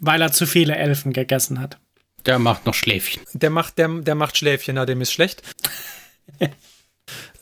Weil 0.00 0.20
er 0.20 0.32
zu 0.32 0.46
viele 0.46 0.76
Elfen 0.76 1.14
gegessen 1.14 1.60
hat. 1.60 1.78
Der 2.26 2.38
macht 2.38 2.66
noch 2.66 2.74
Schläfchen. 2.74 3.22
Der 3.32 3.50
macht, 3.50 3.78
der, 3.78 3.88
der 3.88 4.14
macht 4.14 4.36
Schläfchen, 4.36 4.74
na, 4.74 4.86
dem 4.86 5.00
ist 5.00 5.12
schlecht. 5.12 5.42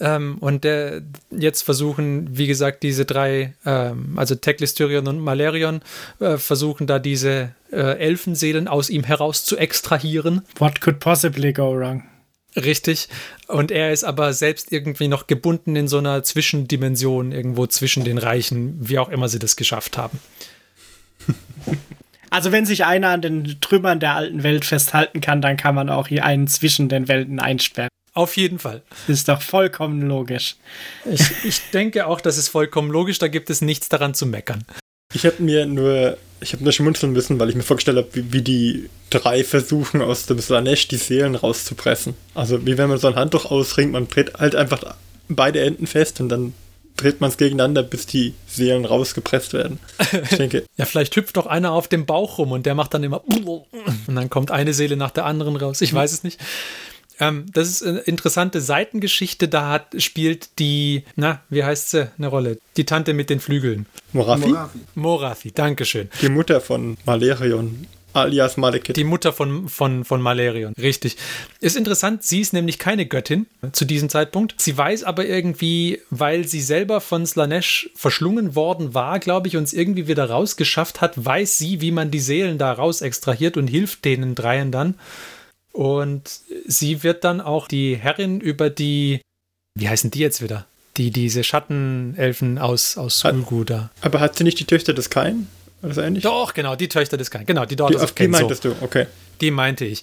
ähm, 0.01 0.39
und 0.39 0.65
der, 0.65 1.03
jetzt 1.31 1.63
versuchen, 1.63 2.37
wie 2.37 2.47
gesagt, 2.47 2.83
diese 2.83 3.05
drei, 3.05 3.55
ähm, 3.65 4.19
also 4.19 4.35
Teklistyrion 4.35 5.07
und 5.09 5.21
Malerion, 5.21 5.83
äh, 6.21 6.37
versuchen 6.39 6.87
da 6.87 6.99
diese 6.99 7.55
äh, 7.73 7.99
Elfenseelen 7.99 8.69
aus 8.69 8.91
ihm 8.91 9.05
heraus 9.05 9.45
zu 9.45 9.57
extrahieren. 9.57 10.43
What 10.59 10.81
could 10.81 11.01
possibly 11.01 11.53
go 11.53 11.75
wrong? 11.75 12.05
Richtig. 12.57 13.09
Und 13.47 13.71
er 13.71 13.93
ist 13.93 14.05
aber 14.05 14.33
selbst 14.33 14.73
irgendwie 14.73 15.09
noch 15.09 15.27
gebunden 15.27 15.77
in 15.77 15.87
so 15.87 15.99
einer 15.99 16.23
Zwischendimension, 16.23 17.33
irgendwo 17.33 17.67
zwischen 17.67 18.05
den 18.05 18.19
Reichen, 18.19 18.77
wie 18.81 18.99
auch 18.99 19.11
immer 19.11 19.29
sie 19.29 19.39
das 19.39 19.57
geschafft 19.57 19.99
haben. 19.99 20.19
Also 22.31 22.53
wenn 22.53 22.67
sich 22.67 22.85
einer 22.85 23.09
an 23.09 23.23
den 23.23 23.61
Trümmern 23.61 24.01
der 24.01 24.15
alten 24.15 24.43
Welt 24.43 24.65
festhalten 24.65 25.21
kann, 25.21 25.41
dann 25.41 25.57
kann 25.57 25.75
man 25.75 25.89
auch 25.89 26.09
hier 26.09 26.25
einen 26.25 26.49
zwischen 26.49 26.89
den 26.89 27.09
Welten 27.09 27.41
einsperren. 27.41 27.89
Auf 28.15 28.37
jeden 28.37 28.59
Fall. 28.59 28.83
Ist 29.07 29.29
doch 29.29 29.43
vollkommen 29.43 30.03
logisch. 30.03 30.57
Ich, 31.05 31.45
ich 31.45 31.71
denke 31.73 32.07
auch, 32.07 32.21
das 32.21 32.37
ist 32.37 32.49
vollkommen 32.49 32.91
logisch, 32.91 33.19
da 33.19 33.29
gibt 33.29 33.49
es 33.49 33.61
nichts 33.61 33.89
daran 33.89 34.15
zu 34.15 34.27
meckern. 34.27 34.65
Ich 35.15 35.25
habe 35.25 35.43
mir 35.43 35.67
nur, 35.67 36.19
ich 36.41 36.53
habe 36.53 36.65
nur 36.65 36.73
schmunzeln 36.73 37.13
müssen, 37.13 37.39
weil 37.39 37.49
ich 37.49 37.55
mir 37.55 37.63
vorgestellt 37.63 37.97
habe, 37.97 38.09
wie, 38.13 38.33
wie, 38.33 38.43
die 38.43 38.91
drei 39.09 39.43
versuchen, 39.43 40.03
aus 40.03 40.27
dem 40.27 40.39
Slanesh 40.39 40.89
die 40.89 40.97
Seelen 40.97 41.35
rauszupressen. 41.35 42.15
Also 42.35 42.67
wie 42.67 42.77
wenn 42.77 42.89
man 42.89 42.99
so 42.99 43.09
ein 43.09 43.15
Handtuch 43.15 43.51
ausringt, 43.51 43.93
man 43.93 44.09
dreht 44.09 44.35
halt 44.35 44.55
einfach 44.55 44.97
beide 45.29 45.61
Enden 45.61 45.87
fest 45.87 46.21
und 46.21 46.29
dann 46.29 46.53
dreht 46.99 47.21
man 47.21 47.31
es 47.31 47.39
gegeneinander, 47.39 47.83
bis 47.83 48.07
die 48.07 48.35
Seelen 48.47 48.85
rausgepresst 48.85 49.55
werden. 49.55 49.79
Ich 49.99 50.29
denke. 50.37 50.65
ja, 50.77 50.85
vielleicht 50.85 51.17
hüpft 51.17 51.37
doch 51.37 51.47
einer 51.47 51.73
auf 51.73 51.89
dem 51.89 52.05
Bauch 52.05 52.39
rum 52.39 52.53
und 52.53 52.67
der 52.67 52.75
macht 52.75 52.93
dann 52.93 53.03
immer 53.05 53.23
und 54.07 54.15
dann 54.15 54.29
kommt 54.29 54.51
eine 54.51 54.75
Seele 54.75 54.97
nach 54.97 55.11
der 55.11 55.25
anderen 55.25 55.57
raus. 55.57 55.81
Ich 55.81 55.95
weiß 55.95 56.13
es 56.13 56.25
nicht. 56.25 56.39
Ähm, 57.21 57.47
das 57.53 57.69
ist 57.69 57.83
eine 57.83 58.01
interessante 58.01 58.61
Seitengeschichte. 58.61 59.49
Da 59.49 59.71
hat, 59.71 59.95
spielt 59.99 60.59
die, 60.59 61.05
na, 61.17 61.41
wie 61.49 61.65
heißt 61.65 61.91
sie, 61.91 62.11
eine 62.17 62.29
Rolle? 62.29 62.59
Die 62.77 62.85
Tante 62.85 63.13
mit 63.15 63.31
den 63.31 63.41
Flügeln. 63.41 63.87
Morathi? 64.13 64.49
Morathi, 64.49 64.79
Morathi 64.95 65.53
Dankeschön. 65.53 66.09
Die 66.23 66.29
Mutter 66.29 66.61
von 66.61 66.97
Malerion 67.07 67.87
alias 68.21 68.57
Malekith. 68.57 68.97
Die 68.97 69.05
Mutter 69.05 69.33
von, 69.33 69.69
von, 69.69 70.05
von 70.05 70.21
Malerion, 70.21 70.73
richtig. 70.81 71.17
Ist 71.61 71.77
interessant, 71.77 72.23
sie 72.23 72.41
ist 72.41 72.53
nämlich 72.53 72.79
keine 72.79 73.07
Göttin 73.07 73.47
zu 73.73 73.85
diesem 73.85 74.09
Zeitpunkt. 74.09 74.55
Sie 74.59 74.77
weiß 74.77 75.05
aber 75.05 75.27
irgendwie, 75.27 76.01
weil 76.11 76.47
sie 76.47 76.61
selber 76.61 77.01
von 77.01 77.27
Slanesh 77.27 77.91
verschlungen 77.95 78.55
worden 78.55 78.95
war, 78.95 79.19
glaube 79.19 79.49
ich, 79.49 79.57
und 79.57 79.65
es 79.65 79.73
irgendwie 79.73 80.09
wieder 80.09 80.29
rausgeschafft 80.29 81.01
hat, 81.01 81.25
weiß 81.25 81.59
sie, 81.59 81.81
wie 81.81 81.91
man 81.91 82.11
die 82.11 82.21
Seelen 82.21 82.59
da 82.59 82.73
raus 82.73 83.01
extrahiert 83.01 83.57
und 83.57 83.69
hilft 83.69 84.05
denen 84.05 84.35
dreien 84.35 84.73
dann. 84.73 84.95
Und 85.73 86.41
sie 86.67 87.03
wird 87.03 87.25
dann 87.25 87.41
auch 87.41 87.69
die 87.69 87.97
Herrin 87.97 88.41
über 88.41 88.71
die, 88.71 89.21
wie 89.75 89.89
heißen 89.89 90.11
die 90.11 90.19
jetzt 90.19 90.43
wieder? 90.43 90.67
Die, 90.97 91.13
diese 91.13 91.45
Schattenelfen 91.45 92.59
aus, 92.59 92.99
aus 92.99 93.21
Sulgu 93.21 93.63
da. 93.63 93.91
Aber 94.01 94.19
hat 94.19 94.37
sie 94.37 94.43
nicht 94.43 94.59
die 94.59 94.65
Töchter 94.65 94.93
des 94.93 95.11
Kain? 95.11 95.47
War 95.81 95.89
das 95.89 95.99
ähnlich? 95.99 96.25
Doch, 96.25 96.55
genau, 96.55 96.77
die 96.77 96.89
Töchter 96.89 97.17
des 97.17 97.31
Kain. 97.31 97.47
Genau, 97.47 97.65
die 97.65 97.77
Daughters 97.77 98.01
die, 98.01 98.05
of 98.05 98.15
Kain. 98.15 98.27
Die 98.27 98.31
meintest 98.33 98.63
so. 98.63 98.71
du, 98.71 98.77
okay. 98.81 99.07
Die 99.41 99.51
meinte 99.51 99.85
ich. 99.85 100.03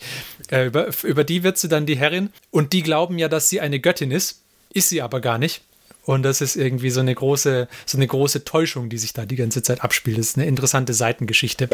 Äh, 0.49 0.67
über, 0.67 0.87
über 1.03 1.23
die 1.23 1.43
wird 1.43 1.57
sie 1.57 1.67
dann 1.67 1.85
die 1.85 1.97
Herrin. 1.97 2.29
Und 2.51 2.73
die 2.73 2.83
glauben 2.83 3.17
ja, 3.17 3.27
dass 3.27 3.49
sie 3.49 3.59
eine 3.59 3.79
Göttin 3.79 4.11
ist. 4.11 4.41
Ist 4.73 4.89
sie 4.89 5.01
aber 5.01 5.19
gar 5.19 5.37
nicht. 5.37 5.61
Und 6.05 6.23
das 6.23 6.39
ist 6.39 6.55
irgendwie 6.55 6.91
so 6.91 6.99
eine 6.99 7.15
große, 7.15 7.67
so 7.85 7.97
eine 7.97 8.07
große 8.07 8.45
Täuschung, 8.45 8.89
die 8.89 8.97
sich 8.97 9.13
da 9.13 9.25
die 9.25 9.35
ganze 9.35 9.63
Zeit 9.63 9.83
abspielt. 9.83 10.17
Das 10.17 10.27
ist 10.27 10.37
eine 10.37 10.45
interessante 10.45 10.93
Seitengeschichte. 10.93 11.67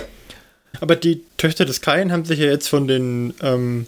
Aber 0.80 0.96
die 0.96 1.24
Töchter 1.38 1.66
des 1.66 1.82
Kain 1.82 2.12
haben 2.12 2.26
sich 2.26 2.40
ja 2.40 2.46
jetzt 2.46 2.70
von 2.70 2.88
den 2.88 3.34
ähm, 3.42 3.88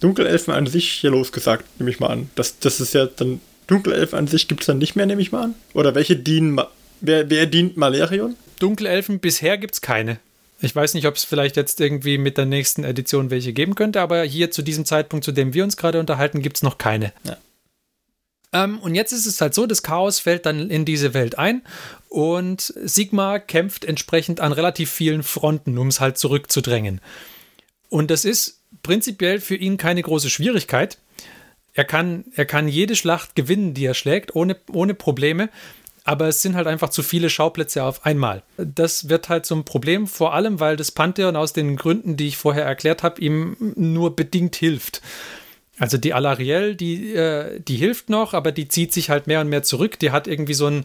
Dunkelelfen 0.00 0.54
an 0.54 0.66
sich 0.66 0.90
hier 0.90 1.10
losgesagt, 1.10 1.64
nehme 1.78 1.90
ich 1.90 2.00
mal 2.00 2.08
an. 2.08 2.30
Das, 2.34 2.58
das 2.58 2.80
ist 2.80 2.94
ja 2.94 3.06
dann. 3.06 3.40
Dunkelelfen 3.66 4.18
an 4.18 4.26
sich 4.26 4.46
gibt 4.46 4.60
es 4.60 4.66
dann 4.66 4.76
nicht 4.76 4.94
mehr, 4.94 5.06
nehme 5.06 5.22
ich 5.22 5.32
mal 5.32 5.44
an. 5.44 5.54
Oder 5.72 5.94
welche 5.94 6.16
dienen. 6.16 6.60
Wer, 7.06 7.28
wer 7.28 7.46
dient 7.46 7.76
Malerion? 7.76 8.34
Dunkelelfen 8.58 9.20
bisher 9.20 9.58
gibt 9.58 9.74
es 9.74 9.80
keine. 9.80 10.18
Ich 10.60 10.74
weiß 10.74 10.94
nicht, 10.94 11.06
ob 11.06 11.16
es 11.16 11.24
vielleicht 11.24 11.56
jetzt 11.56 11.80
irgendwie 11.80 12.16
mit 12.16 12.38
der 12.38 12.46
nächsten 12.46 12.82
Edition 12.82 13.30
welche 13.30 13.52
geben 13.52 13.74
könnte, 13.74 14.00
aber 14.00 14.22
hier 14.22 14.50
zu 14.50 14.62
diesem 14.62 14.86
Zeitpunkt, 14.86 15.24
zu 15.24 15.32
dem 15.32 15.52
wir 15.52 15.64
uns 15.64 15.76
gerade 15.76 16.00
unterhalten, 16.00 16.40
gibt 16.40 16.56
es 16.56 16.62
noch 16.62 16.78
keine. 16.78 17.12
Ja. 17.24 17.36
Ähm, 18.54 18.78
und 18.78 18.94
jetzt 18.94 19.12
ist 19.12 19.26
es 19.26 19.40
halt 19.40 19.52
so, 19.52 19.66
das 19.66 19.82
Chaos 19.82 20.20
fällt 20.20 20.46
dann 20.46 20.70
in 20.70 20.86
diese 20.86 21.12
Welt 21.12 21.36
ein 21.36 21.62
und 22.08 22.72
Sigma 22.82 23.38
kämpft 23.38 23.84
entsprechend 23.84 24.40
an 24.40 24.52
relativ 24.52 24.90
vielen 24.90 25.22
Fronten, 25.24 25.76
um 25.76 25.88
es 25.88 26.00
halt 26.00 26.16
zurückzudrängen. 26.16 27.02
Und 27.90 28.10
das 28.10 28.24
ist 28.24 28.60
prinzipiell 28.82 29.40
für 29.40 29.56
ihn 29.56 29.76
keine 29.76 30.02
große 30.02 30.30
Schwierigkeit. 30.30 30.98
Er 31.74 31.84
kann, 31.84 32.24
er 32.34 32.46
kann 32.46 32.68
jede 32.68 32.96
Schlacht 32.96 33.34
gewinnen, 33.34 33.74
die 33.74 33.84
er 33.84 33.94
schlägt, 33.94 34.34
ohne, 34.34 34.56
ohne 34.72 34.94
Probleme. 34.94 35.50
Aber 36.04 36.28
es 36.28 36.42
sind 36.42 36.54
halt 36.54 36.66
einfach 36.66 36.90
zu 36.90 37.02
viele 37.02 37.30
Schauplätze 37.30 37.82
auf 37.82 38.04
einmal. 38.04 38.42
Das 38.58 39.08
wird 39.08 39.30
halt 39.30 39.46
zum 39.46 39.64
Problem, 39.64 40.06
vor 40.06 40.34
allem 40.34 40.60
weil 40.60 40.76
das 40.76 40.92
Pantheon 40.92 41.34
aus 41.34 41.54
den 41.54 41.76
Gründen, 41.76 42.18
die 42.18 42.28
ich 42.28 42.36
vorher 42.36 42.64
erklärt 42.64 43.02
habe, 43.02 43.20
ihm 43.22 43.56
nur 43.74 44.14
bedingt 44.14 44.54
hilft. 44.54 45.00
Also 45.78 45.96
die 45.96 46.12
Alariel, 46.12 46.76
die, 46.76 47.14
äh, 47.14 47.58
die 47.58 47.76
hilft 47.76 48.10
noch, 48.10 48.34
aber 48.34 48.52
die 48.52 48.68
zieht 48.68 48.92
sich 48.92 49.10
halt 49.10 49.26
mehr 49.26 49.40
und 49.40 49.48
mehr 49.48 49.62
zurück. 49.62 49.98
Die 49.98 50.12
hat 50.12 50.28
irgendwie 50.28 50.54
so 50.54 50.66
ein, 50.66 50.84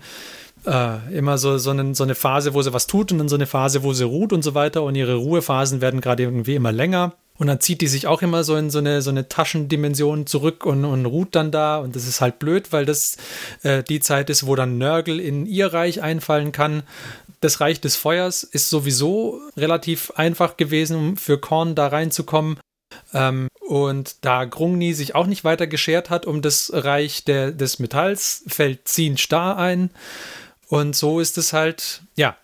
äh, 0.66 1.16
immer 1.16 1.38
so, 1.38 1.58
so, 1.58 1.70
einen, 1.70 1.94
so 1.94 2.04
eine 2.04 2.16
Phase, 2.16 2.54
wo 2.54 2.62
sie 2.62 2.74
was 2.74 2.88
tut 2.88 3.12
und 3.12 3.20
dann 3.20 3.30
so 3.30 3.36
eine 3.36 3.46
Phase, 3.46 3.84
wo 3.84 3.94
sie 3.94 4.06
ruht 4.06 4.34
und 4.34 4.42
so 4.42 4.56
weiter. 4.56 4.84
Und 4.84 4.96
ihre 4.96 5.16
Ruhephasen 5.16 5.82
werden 5.82 6.02
gerade 6.02 6.24
irgendwie 6.24 6.56
immer 6.56 6.72
länger. 6.72 7.14
Und 7.40 7.48
dann 7.48 7.62
zieht 7.62 7.80
die 7.82 7.88
sich 7.88 8.06
auch 8.06 8.22
immer 8.22 8.44
so 8.44 8.58
in 8.58 8.70
so 8.70 8.80
eine, 8.80 9.02
so 9.02 9.10
eine 9.10 9.30
Taschendimension 9.30 10.28
zurück 10.28 10.66
und, 10.66 10.84
und 10.86 11.06
ruht 11.06 11.36
dann 11.36 11.52
da. 11.52 11.78
Und 11.80 11.96
das 11.96 12.06
ist 12.06 12.20
halt 12.22 12.38
blöd, 12.38 12.72
weil 12.72 12.86
das 12.86 13.16
äh, 13.64 13.82
die 13.82 14.02
Zeit 14.02 14.30
ist, 14.30 14.46
wo 14.46 14.56
dann 14.56 14.78
Nörgel 14.78 15.22
in 15.22 15.46
ihr 15.46 15.74
Reich 15.74 16.02
einfallen 16.02 16.52
kann. 16.52 16.84
Das 17.40 17.62
Reich 17.62 17.80
des 17.80 17.96
Feuers 17.96 18.44
ist 18.44 18.70
sowieso 18.70 19.40
relativ 19.56 20.12
einfach 20.12 20.58
gewesen, 20.58 20.98
um 20.98 21.18
für 21.18 21.40
Korn 21.40 21.74
da 21.76 21.88
reinzukommen 21.88 22.60
Ähm, 23.14 23.48
und 23.62 24.18
da 24.22 24.46
Grungni 24.46 24.94
sich 24.94 25.16
auch 25.16 25.28
nicht 25.28 25.44
weiter 25.44 25.68
geschert 25.68 26.10
hat 26.10 26.26
um 26.26 26.42
das 26.42 26.72
Reich 26.74 27.24
der, 27.24 27.52
des 27.52 27.80
Metalls, 27.80 28.44
fällt 28.48 28.88
Zin 28.88 29.16
Star 29.18 29.58
ein. 29.58 29.92
Und 30.68 30.96
so 30.96 31.20
ist 31.20 31.38
es 31.38 31.54
halt, 31.54 32.02
ja, 32.16 32.36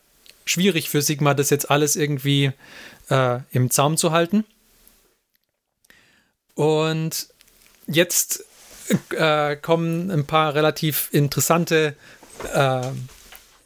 schwierig 0.46 0.90
für 0.90 1.02
Sigma, 1.02 1.34
das 1.34 1.50
jetzt 1.50 1.70
alles 1.70 1.96
irgendwie 1.96 2.52
äh, 3.10 3.40
im 3.52 3.72
Zaum 3.72 3.98
zu 3.98 4.12
halten. 4.12 4.46
Und 6.56 7.28
jetzt 7.88 8.44
äh, 9.16 9.56
kommen 9.58 10.10
ein 10.10 10.26
paar 10.26 10.56
relativ 10.56 11.10
interessante 11.12 11.96
äh, 12.54 12.82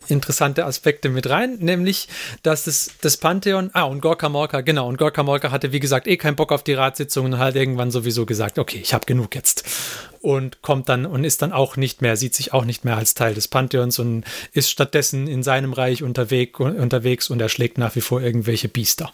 interessante 0.09 0.65
Aspekte 0.65 1.09
mit 1.09 1.29
rein, 1.29 1.57
nämlich, 1.59 2.07
dass 2.43 2.63
das, 2.63 2.91
das 3.01 3.17
Pantheon, 3.17 3.69
ah, 3.73 3.83
und 3.83 4.01
Gorka 4.01 4.29
Morka, 4.29 4.61
genau, 4.61 4.87
und 4.87 4.97
Gorka 4.97 5.23
Morka 5.23 5.51
hatte, 5.51 5.71
wie 5.71 5.79
gesagt, 5.79 6.07
eh 6.07 6.17
keinen 6.17 6.35
Bock 6.35 6.51
auf 6.51 6.63
die 6.63 6.73
Ratssitzung 6.73 7.25
und 7.25 7.37
hat 7.37 7.55
irgendwann 7.55 7.91
sowieso 7.91 8.25
gesagt, 8.25 8.59
okay, 8.59 8.79
ich 8.81 8.93
habe 8.93 9.05
genug 9.05 9.35
jetzt. 9.35 9.63
Und 10.21 10.61
kommt 10.61 10.89
dann 10.89 11.05
und 11.05 11.23
ist 11.23 11.41
dann 11.41 11.53
auch 11.53 11.77
nicht 11.77 12.01
mehr, 12.01 12.17
sieht 12.17 12.35
sich 12.35 12.53
auch 12.53 12.65
nicht 12.65 12.83
mehr 12.83 12.97
als 12.97 13.13
Teil 13.13 13.33
des 13.33 13.47
Pantheons 13.47 13.99
und 13.99 14.25
ist 14.51 14.69
stattdessen 14.69 15.27
in 15.27 15.43
seinem 15.43 15.73
Reich 15.73 16.03
unterwegs, 16.03 16.59
unterwegs 16.59 17.29
und 17.29 17.39
erschlägt 17.39 17.77
nach 17.77 17.95
wie 17.95 18.01
vor 18.01 18.21
irgendwelche 18.21 18.67
Biester. 18.67 19.13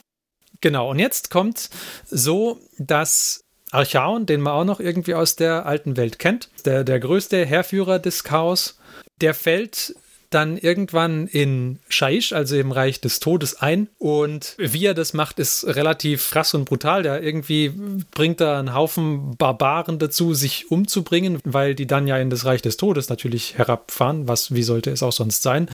Genau, 0.61 0.89
und 0.89 0.99
jetzt 0.99 1.29
kommt 1.29 1.69
so, 2.09 2.59
dass 2.79 3.44
Archaon, 3.75 4.25
den 4.25 4.41
man 4.41 4.53
auch 4.53 4.65
noch 4.65 4.79
irgendwie 4.79 5.13
aus 5.13 5.35
der 5.35 5.65
alten 5.65 5.97
Welt 5.97 6.19
kennt, 6.19 6.49
der, 6.65 6.83
der 6.83 6.99
größte 6.99 7.45
Herrführer 7.45 7.99
des 7.99 8.23
Chaos, 8.23 8.79
der 9.21 9.33
fällt 9.33 9.95
dann 10.29 10.57
irgendwann 10.57 11.27
in 11.27 11.79
Shaish, 11.87 12.33
also 12.33 12.57
im 12.57 12.71
Reich 12.71 12.99
des 12.99 13.19
Todes, 13.19 13.61
ein. 13.61 13.87
Und 13.97 14.55
wie 14.57 14.85
er 14.85 14.93
das 14.93 15.13
macht, 15.13 15.39
ist 15.39 15.65
relativ 15.65 16.31
krass 16.31 16.53
und 16.53 16.65
brutal. 16.65 17.03
Der 17.03 17.23
irgendwie 17.23 17.71
bringt 18.11 18.41
da 18.41 18.59
einen 18.59 18.73
Haufen 18.73 19.37
Barbaren 19.37 19.97
dazu, 19.97 20.33
sich 20.33 20.69
umzubringen, 20.71 21.39
weil 21.45 21.73
die 21.73 21.87
dann 21.87 22.07
ja 22.07 22.17
in 22.17 22.29
das 22.29 22.43
Reich 22.45 22.61
des 22.61 22.75
Todes 22.75 23.07
natürlich 23.07 23.57
herabfahren. 23.57 24.27
Was, 24.27 24.53
wie 24.53 24.63
sollte 24.63 24.91
es 24.91 25.03
auch 25.03 25.13
sonst 25.13 25.41
sein? 25.41 25.69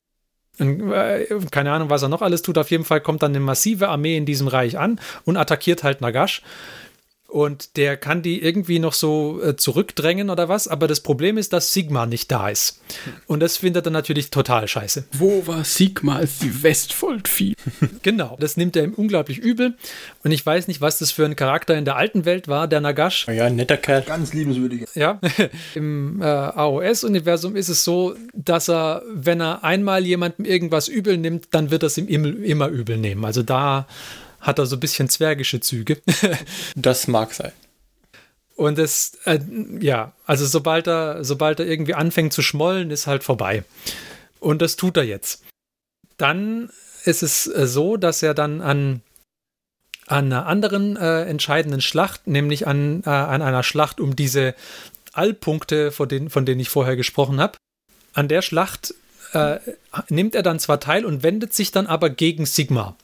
Äh, 0.60 1.26
keine 1.50 1.72
Ahnung, 1.72 1.90
was 1.90 2.04
er 2.04 2.10
noch 2.10 2.22
alles 2.22 2.44
tut. 2.44 2.58
Auf 2.58 2.70
jeden 2.70 2.86
Fall 2.86 3.02
kommt 3.02 3.24
dann 3.24 3.32
eine 3.32 3.40
massive 3.40 3.88
Armee 3.90 4.18
in 4.18 4.26
diesem 4.28 4.48
Reich 4.48 4.78
an 4.78 5.00
und 5.26 5.38
attackiert 5.38 5.84
halt 5.84 6.02
Nagash 6.02 6.44
und 7.32 7.78
der 7.78 7.96
kann 7.96 8.22
die 8.22 8.44
irgendwie 8.44 8.80
noch 8.80 8.92
so 8.92 9.42
äh, 9.42 9.56
zurückdrängen 9.56 10.30
oder 10.30 10.50
was. 10.50 10.68
Aber 10.68 10.90
das 10.90 11.00
Problem 11.00 11.38
ist, 11.38 11.54
dass 11.54 11.72
Sigma 11.72 12.06
nicht 12.06 12.30
da 12.30 12.50
ist. 12.50 12.82
Und 13.26 13.40
das 13.40 13.56
findet 13.56 13.86
er 13.86 13.92
natürlich 13.92 14.32
total 14.32 14.68
scheiße. 14.68 15.06
Wo 15.14 15.48
war 15.48 15.64
Sigma, 15.64 16.18
als 16.18 16.40
die 16.40 16.62
Westfold 16.62 17.30
fiel? 17.30 17.56
genau, 18.02 18.36
das 18.40 18.58
nimmt 18.58 18.76
er 18.76 18.84
ihm 18.84 18.94
unglaublich 18.94 19.38
übel. 19.38 19.76
Und 20.26 20.32
ich 20.32 20.46
weiß 20.46 20.68
nicht, 20.68 20.82
was 20.82 21.00
das 21.00 21.12
für 21.12 21.24
ein 21.24 21.38
Charakter 21.38 21.78
in 21.78 21.86
der 21.86 21.96
alten 21.96 22.26
Welt 22.26 22.50
war, 22.50 22.68
der 22.68 22.82
Nagash. 22.82 23.28
Ja, 23.28 23.46
ein 23.46 23.56
netter 23.56 23.78
Kerl. 23.78 24.02
Ganz 24.02 24.34
liebenswürdig. 24.34 24.88
Ja, 24.94 25.22
im 25.74 26.22
äh, 26.22 26.26
AOS-Universum 26.26 27.56
ist 27.56 27.70
es 27.70 27.86
so, 27.86 28.14
dass 28.34 28.70
er, 28.70 29.04
wenn 29.10 29.40
er 29.40 29.64
einmal 29.64 30.06
jemandem 30.06 30.44
irgendwas 30.44 30.90
übel 30.90 31.18
nimmt, 31.18 31.48
dann 31.52 31.72
wird 31.72 31.84
er 31.84 31.88
es 31.88 31.98
ihm 31.98 32.26
immer 32.44 32.68
übel 32.68 32.98
nehmen. 32.98 33.24
Also 33.24 33.42
da 33.42 33.88
hat 34.42 34.60
er 34.60 34.66
so 34.66 34.76
ein 34.76 34.80
bisschen 34.80 35.10
zwergische 35.10 35.60
Züge. 35.60 36.02
das 36.76 37.08
mag 37.08 37.34
sein. 37.34 37.52
Und 38.56 38.78
es, 38.78 39.18
äh, 39.26 39.40
ja, 39.80 40.14
also 40.26 40.46
sobald 40.46 40.88
er, 40.88 41.24
sobald 41.24 41.60
er 41.60 41.68
irgendwie 41.68 41.94
anfängt 41.94 42.34
zu 42.34 42.42
schmollen, 42.42 42.92
ist 42.92 43.08
halt 43.08 43.24
vorbei. 43.24 43.64
Und 44.40 44.62
das 44.62 44.76
tut 44.76 44.98
er 44.98 45.04
jetzt. 45.04 45.44
Dann 46.18 46.70
ist 47.06 47.24
es 47.24 47.48
äh, 47.48 47.66
so, 47.66 47.98
dass 47.98 48.22
er 48.22 48.34
dann 48.34 48.62
an, 48.62 49.02
an 50.08 50.26
einer 50.26 50.46
anderen 50.46 50.98
äh, 50.98 51.24
entscheidenden 51.24 51.82
Schlacht, 51.82 52.28
nämlich 52.28 52.68
an, 52.68 53.02
äh, 53.06 53.10
an 53.10 53.42
einer 53.42 53.64
Schlacht 53.64 54.00
um 54.00 54.16
diese 54.16 54.54
Allpunkte, 55.14 55.92
von 55.92 56.08
denen, 56.08 56.30
von 56.30 56.46
denen 56.46 56.60
ich 56.60 56.70
vorher 56.70 56.96
gesprochen 56.96 57.40
habe, 57.40 57.58
an 58.14 58.28
der 58.28 58.42
Schlacht 58.42 58.94
äh, 59.34 59.60
nimmt 60.10 60.36
er 60.36 60.44
dann 60.44 60.60
zwar 60.60 60.80
teil 60.80 61.06
und 61.06 61.24
wendet 61.24 61.54
sich 61.54 61.72
dann 61.72 61.88
aber 61.88 62.10
gegen 62.10 62.46
Sigma. 62.46 62.96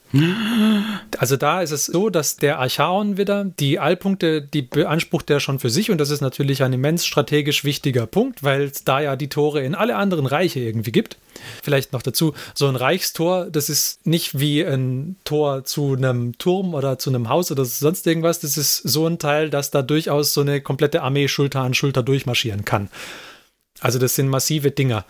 Also 1.18 1.36
da 1.36 1.60
ist 1.60 1.70
es 1.70 1.86
so, 1.86 2.08
dass 2.08 2.36
der 2.36 2.58
Archaon 2.58 3.18
wieder 3.18 3.44
die 3.44 3.78
Allpunkte, 3.78 4.40
die 4.40 4.62
beansprucht 4.62 5.28
er 5.28 5.40
schon 5.40 5.58
für 5.58 5.68
sich 5.68 5.90
und 5.90 5.98
das 5.98 6.10
ist 6.10 6.20
natürlich 6.22 6.62
ein 6.62 6.72
immens 6.72 7.04
strategisch 7.04 7.64
wichtiger 7.64 8.06
Punkt, 8.06 8.42
weil 8.42 8.62
es 8.62 8.84
da 8.84 9.00
ja 9.00 9.16
die 9.16 9.28
Tore 9.28 9.62
in 9.62 9.74
alle 9.74 9.96
anderen 9.96 10.26
Reiche 10.26 10.60
irgendwie 10.60 10.92
gibt. 10.92 11.18
Vielleicht 11.62 11.92
noch 11.92 12.02
dazu, 12.02 12.34
so 12.54 12.66
ein 12.66 12.76
Reichstor, 12.76 13.46
das 13.46 13.68
ist 13.68 14.06
nicht 14.06 14.38
wie 14.38 14.64
ein 14.64 15.16
Tor 15.24 15.64
zu 15.64 15.94
einem 15.94 16.36
Turm 16.38 16.74
oder 16.74 16.98
zu 16.98 17.10
einem 17.10 17.28
Haus 17.28 17.52
oder 17.52 17.64
sonst 17.64 18.06
irgendwas, 18.06 18.40
das 18.40 18.56
ist 18.56 18.76
so 18.76 19.06
ein 19.06 19.18
Teil, 19.18 19.50
dass 19.50 19.70
da 19.70 19.82
durchaus 19.82 20.32
so 20.32 20.40
eine 20.40 20.60
komplette 20.60 21.02
Armee 21.02 21.28
Schulter 21.28 21.60
an 21.60 21.74
Schulter 21.74 22.02
durchmarschieren 22.02 22.64
kann. 22.64 22.88
Also 23.80 23.98
das 23.98 24.14
sind 24.14 24.28
massive 24.28 24.70
Dinger. 24.70 25.04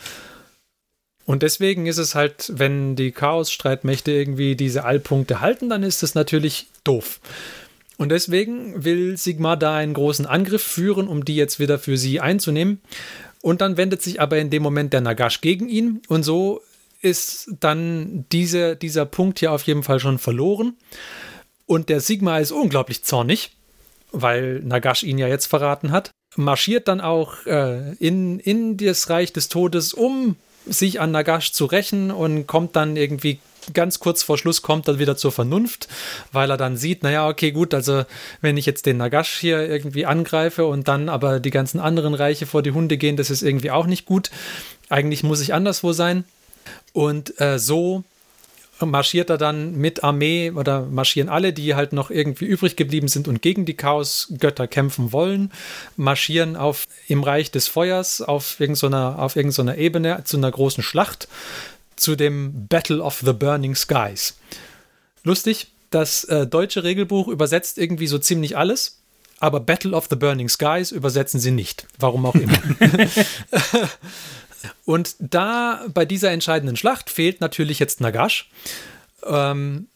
Und 1.29 1.43
deswegen 1.43 1.85
ist 1.85 1.99
es 1.99 2.15
halt, 2.15 2.51
wenn 2.55 2.97
die 2.97 3.13
Chaos-Streitmächte 3.13 4.13
irgendwie 4.13 4.57
diese 4.57 4.85
Allpunkte 4.85 5.43
halten, 5.43 5.69
dann 5.69 5.83
ist 5.83 6.03
das 6.03 6.15
natürlich 6.15 6.69
doof. 6.85 7.21
Und 7.99 8.09
deswegen 8.09 8.83
will 8.83 9.19
Sigmar 9.19 9.59
da 9.59 9.77
einen 9.77 9.93
großen 9.93 10.25
Angriff 10.25 10.63
führen, 10.63 11.07
um 11.07 11.27
die 11.27 11.37
jetzt 11.37 11.61
wieder 11.61 11.79
für 11.79 11.99
sie 11.99 12.19
einzunehmen. 12.21 12.81
Und 13.43 13.61
dann 13.61 13.77
wendet 13.77 14.01
sich 14.01 14.23
aber 14.23 14.39
in 14.39 14.49
dem 14.49 14.63
Moment 14.63 14.95
der 14.95 15.03
Nagash 15.03 15.43
gegen 15.43 15.69
ihn. 15.69 16.01
Und 16.09 16.23
so 16.23 16.63
ist 17.03 17.51
dann 17.61 18.25
diese, 18.33 18.77
dieser 18.77 19.05
Punkt 19.05 19.41
hier 19.41 19.53
auf 19.53 19.65
jeden 19.65 19.83
Fall 19.83 20.01
schon 20.01 20.17
verloren. 20.17 20.79
Und 21.67 21.91
der 21.91 22.01
Sigma 22.01 22.39
ist 22.39 22.53
unglaublich 22.53 23.05
zornig, 23.05 23.51
weil 24.13 24.61
Nagash 24.61 25.03
ihn 25.03 25.19
ja 25.19 25.29
jetzt 25.29 25.45
verraten 25.45 25.93
hat. 25.93 26.11
Marschiert 26.37 26.89
dann 26.89 27.03
auch 27.03 27.45
äh, 27.45 27.93
in, 27.97 28.41
in 28.41 28.79
das 28.79 29.11
Reich 29.11 29.35
des 29.35 29.51
Todes, 29.51 29.93
um 29.93 30.37
sich 30.69 31.01
an 31.01 31.11
Nagash 31.11 31.53
zu 31.53 31.65
rächen 31.65 32.11
und 32.11 32.47
kommt 32.47 32.77
dann 32.77 32.97
irgendwie 32.97 33.41
ganz 33.75 33.99
kurz 33.99 34.23
vor 34.23 34.39
Schluss 34.39 34.63
kommt 34.63 34.89
er 34.89 34.99
wieder 34.99 35.17
zur 35.17 35.33
Vernunft, 35.33 35.89
weil 36.33 36.51
er 36.51 36.57
dann 36.57 36.77
sieht, 36.77 37.03
naja, 37.03 37.29
okay, 37.29 37.53
gut, 37.53 37.75
also 37.75 38.05
wenn 38.41 38.57
ich 38.57 38.67
jetzt 38.67 38.87
den 38.87 38.97
Nagash 38.97 39.39
hier 39.39 39.69
irgendwie 39.69 40.07
angreife 40.07 40.67
und 40.67 40.89
dann 40.89 41.09
aber 41.09 41.41
die 41.41 41.51
ganzen 41.51 41.81
anderen 41.81 42.15
Reiche 42.15 42.47
vor 42.47 42.63
die 42.63 42.73
Hunde 42.73 42.97
gehen, 42.97 43.17
das 43.17 43.31
ist 43.31 43.43
irgendwie 43.43 43.71
auch 43.71 43.87
nicht 43.87 44.07
gut. 44.07 44.31
Eigentlich 44.89 45.23
muss 45.23 45.41
ich 45.41 45.55
anderswo 45.55 45.93
sein. 45.93 46.25
Und 46.93 47.41
äh, 47.41 47.59
so 47.59 48.05
marschiert 48.87 49.31
er 49.31 49.39
dann 49.39 49.77
mit 49.77 50.05
Armee 50.05 50.51
oder 50.51 50.83
marschieren 50.83 51.29
alle, 51.29 51.53
die 51.53 51.75
halt 51.75 51.93
noch 51.93 52.11
irgendwie 52.11 52.45
übrig 52.45 52.77
geblieben 52.77 53.09
sind 53.09 53.29
und 53.29 53.43
gegen 53.43 53.65
die 53.65 53.75
Chaosgötter 53.75 54.67
kämpfen 54.69 55.13
wollen, 55.13 55.53
marschieren 55.97 56.57
auf 56.57 56.87
im 57.07 57.23
Reich 57.23 57.51
des 57.51 57.69
Feuers 57.69 58.23
auf 58.23 58.61
irgendeiner 58.61 59.19
auf 59.19 59.37
irgendeiner 59.37 59.77
Ebene 59.77 60.23
zu 60.25 60.37
einer 60.37 60.51
großen 60.51 60.83
Schlacht 60.83 61.29
zu 61.97 62.15
dem 62.17 62.69
Battle 62.69 63.03
of 63.03 63.23
the 63.25 63.33
Burning 63.33 63.75
Skies. 63.75 64.37
Lustig, 65.25 65.69
das 65.91 66.25
äh, 66.25 66.47
deutsche 66.47 66.85
Regelbuch 66.85 67.29
übersetzt 67.29 67.79
irgendwie 67.79 68.07
so 68.07 68.19
ziemlich 68.19 68.57
alles, 68.57 69.01
aber 69.41 69.61
Battle 69.61 69.97
of 69.97 70.07
the 70.09 70.17
Burning 70.17 70.49
Skies 70.49 70.93
übersetzen 70.93 71.41
sie 71.41 71.51
nicht. 71.51 71.87
Warum 71.99 72.27
auch 72.27 72.35
immer. 72.35 72.59
Und 74.85 75.17
da 75.19 75.85
bei 75.93 76.05
dieser 76.05 76.31
entscheidenden 76.31 76.77
Schlacht 76.77 77.11
fehlt 77.11 77.41
natürlich 77.41 77.79
jetzt 77.79 78.01
Nagash. 78.01 78.51
Ähm, 79.25 79.89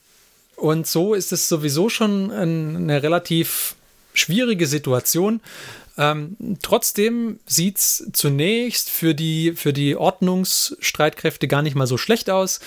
und 0.56 0.86
so 0.86 1.14
ist 1.14 1.32
es 1.32 1.48
sowieso 1.48 1.88
schon 1.88 2.30
eine 2.30 3.02
relativ 3.02 3.74
schwierige 4.14 4.66
Situation. 4.66 5.40
Ähm, 5.98 6.36
trotzdem 6.62 7.38
sieht 7.44 7.76
es 7.76 8.08
zunächst 8.14 8.88
für 8.88 9.14
die, 9.14 9.52
für 9.52 9.74
die 9.74 9.94
Ordnungsstreitkräfte 9.94 11.48
gar 11.48 11.60
nicht 11.60 11.76
mal 11.76 11.86
so 11.86 11.98
schlecht 11.98 12.30
aus. 12.30 12.60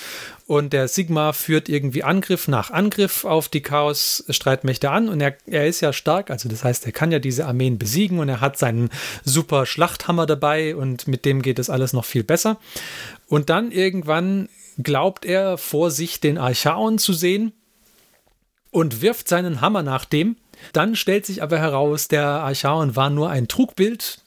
Und 0.46 0.74
der 0.74 0.88
Sigma 0.88 1.34
führt 1.34 1.68
irgendwie 1.68 2.04
Angriff 2.04 2.48
nach 2.48 2.70
Angriff 2.70 3.26
auf 3.26 3.50
die 3.50 3.62
Chaos-Streitmächte 3.62 4.92
an. 4.92 5.10
Und 5.10 5.22
er, 5.22 5.36
er 5.48 5.66
ist 5.66 5.82
ja 5.82 5.92
stark, 5.92 6.30
also 6.30 6.50
das 6.50 6.64
heißt, 6.64 6.86
er 6.86 6.92
kann 6.92 7.12
ja 7.12 7.18
diese 7.18 7.48
Armeen 7.48 7.80
besiegen 7.80 8.20
und 8.20 8.30
er 8.30 8.42
hat 8.42 8.60
seinen 8.60 8.90
super 9.24 9.66
Schlachthammer 9.66 10.28
dabei 10.28 10.76
und 10.76 11.08
mit 11.08 11.26
dem 11.26 11.42
geht 11.42 11.58
es 11.58 11.72
alles 11.72 11.94
noch 11.94 12.06
viel 12.06 12.24
besser. 12.24 12.60
Und 13.28 13.50
dann 13.50 13.72
irgendwann 13.72 14.50
glaubt 14.78 15.26
er 15.26 15.58
vor 15.58 15.90
sich 15.90 16.20
den 16.20 16.38
Archaon 16.38 17.00
zu 17.00 17.14
sehen 17.14 17.54
und 18.70 19.02
wirft 19.02 19.30
seinen 19.30 19.62
Hammer 19.62 19.82
nach 19.82 20.06
dem 20.06 20.36
dann 20.74 20.96
stellt 20.96 21.26
sich 21.26 21.44
aber 21.44 21.58
heraus, 21.58 22.08
der 22.08 22.26
Archaon 22.26 22.96
war 22.96 23.10
nur 23.10 23.30
ein 23.30 23.48
Trugbild, 23.48 24.20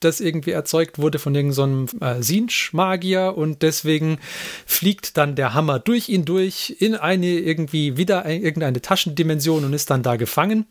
das 0.00 0.20
irgendwie 0.20 0.50
erzeugt 0.50 0.98
wurde 0.98 1.18
von 1.18 1.34
irgendeinem 1.34 1.88
so 1.88 1.98
äh, 2.00 2.22
Sinch-Magier 2.22 3.34
und 3.36 3.62
deswegen 3.62 4.18
fliegt 4.66 5.16
dann 5.16 5.34
der 5.34 5.54
Hammer 5.54 5.78
durch 5.78 6.08
ihn 6.08 6.24
durch 6.24 6.76
in 6.78 6.94
eine 6.94 7.26
irgendwie 7.26 7.96
wieder 7.96 8.24
ein, 8.24 8.42
irgendeine 8.42 8.82
Taschendimension 8.82 9.64
und 9.64 9.72
ist 9.72 9.90
dann 9.90 10.02
da 10.02 10.16
gefangen. 10.16 10.66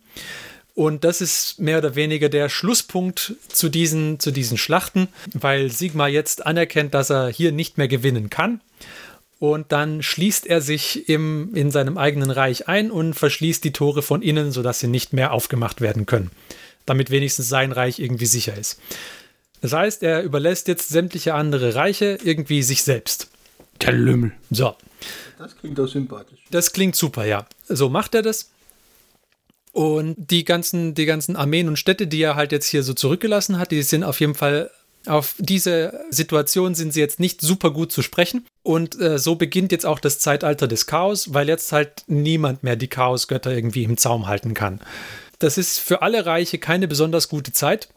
Und 0.75 1.03
das 1.03 1.21
ist 1.21 1.59
mehr 1.59 1.77
oder 1.77 1.95
weniger 1.95 2.29
der 2.29 2.49
Schlusspunkt 2.49 3.35
zu 3.47 3.69
diesen, 3.69 4.19
zu 4.19 4.31
diesen 4.31 4.57
Schlachten, 4.57 5.07
weil 5.33 5.69
Sigmar 5.69 6.09
jetzt 6.09 6.45
anerkennt, 6.45 6.95
dass 6.95 7.11
er 7.11 7.29
hier 7.29 7.51
nicht 7.51 7.77
mehr 7.77 7.87
gewinnen 7.87 8.31
kann 8.31 8.59
und 9.43 9.73
dann 9.73 10.01
schließt 10.01 10.47
er 10.47 10.61
sich 10.61 11.09
im, 11.09 11.53
in 11.53 11.69
seinem 11.69 11.97
eigenen 11.97 12.31
Reich 12.31 12.69
ein 12.69 12.89
und 12.89 13.13
verschließt 13.13 13.61
die 13.65 13.73
Tore 13.73 14.01
von 14.01 14.21
innen, 14.21 14.53
sodass 14.53 14.79
sie 14.79 14.87
nicht 14.87 15.11
mehr 15.11 15.33
aufgemacht 15.33 15.81
werden 15.81 16.05
können, 16.05 16.31
damit 16.85 17.09
wenigstens 17.11 17.49
sein 17.49 17.73
Reich 17.73 17.99
irgendwie 17.99 18.25
sicher 18.25 18.55
ist. 18.57 18.79
Das 19.59 19.73
heißt, 19.73 20.01
er 20.01 20.23
überlässt 20.23 20.69
jetzt 20.69 20.87
sämtliche 20.87 21.33
andere 21.33 21.75
Reiche 21.75 22.17
irgendwie 22.23 22.63
sich 22.63 22.83
selbst. 22.83 23.31
Der 23.81 23.91
Lümmel. 23.91 24.31
So, 24.49 24.77
Das 25.37 25.57
klingt 25.57 25.77
doch 25.77 25.87
sympathisch. 25.87 26.39
das 26.49 26.71
klingt 26.71 26.95
super, 26.95 27.25
ja. 27.25 27.45
So 27.67 27.89
macht 27.89 28.15
er 28.15 28.21
das. 28.21 28.49
Und 29.73 30.15
die 30.17 30.45
ganzen, 30.45 30.95
die 30.95 31.05
ganzen 31.05 31.35
Armeen 31.35 31.67
und 31.67 31.77
Städte, 31.77 32.07
die 32.07 32.21
er 32.21 32.35
halt 32.35 32.53
jetzt 32.53 32.67
hier 32.67 32.81
so 32.81 32.93
zurückgelassen 32.93 33.59
hat, 33.59 33.71
die 33.71 33.83
sind 33.83 34.05
auf 34.05 34.21
jeden 34.21 34.35
Fall 34.35 34.71
auf 35.05 35.35
diese 35.37 36.05
Situation 36.09 36.75
sind 36.75 36.93
sie 36.93 36.99
jetzt 36.99 37.19
nicht 37.19 37.41
super 37.41 37.71
gut 37.71 37.91
zu 37.91 38.01
sprechen. 38.01 38.45
Und 38.63 38.99
äh, 38.99 39.19
so 39.19 39.35
beginnt 39.35 39.71
jetzt 39.71 39.85
auch 39.85 39.99
das 39.99 40.19
Zeitalter 40.19 40.67
des 40.67 40.85
Chaos, 40.85 41.33
weil 41.33 41.49
jetzt 41.49 41.71
halt 41.71 42.03
niemand 42.07 42.63
mehr 42.63 42.75
die 42.75 42.87
Chaosgötter 42.87 43.51
irgendwie 43.51 43.83
im 43.83 43.97
Zaum 43.97 44.27
halten 44.27 44.53
kann. 44.53 44.79
Das 45.39 45.57
ist 45.57 45.79
für 45.79 46.01
alle 46.01 46.25
Reiche 46.25 46.57
keine 46.57 46.87
besonders 46.87 47.27
gute 47.27 47.51
Zeit. 47.51 47.89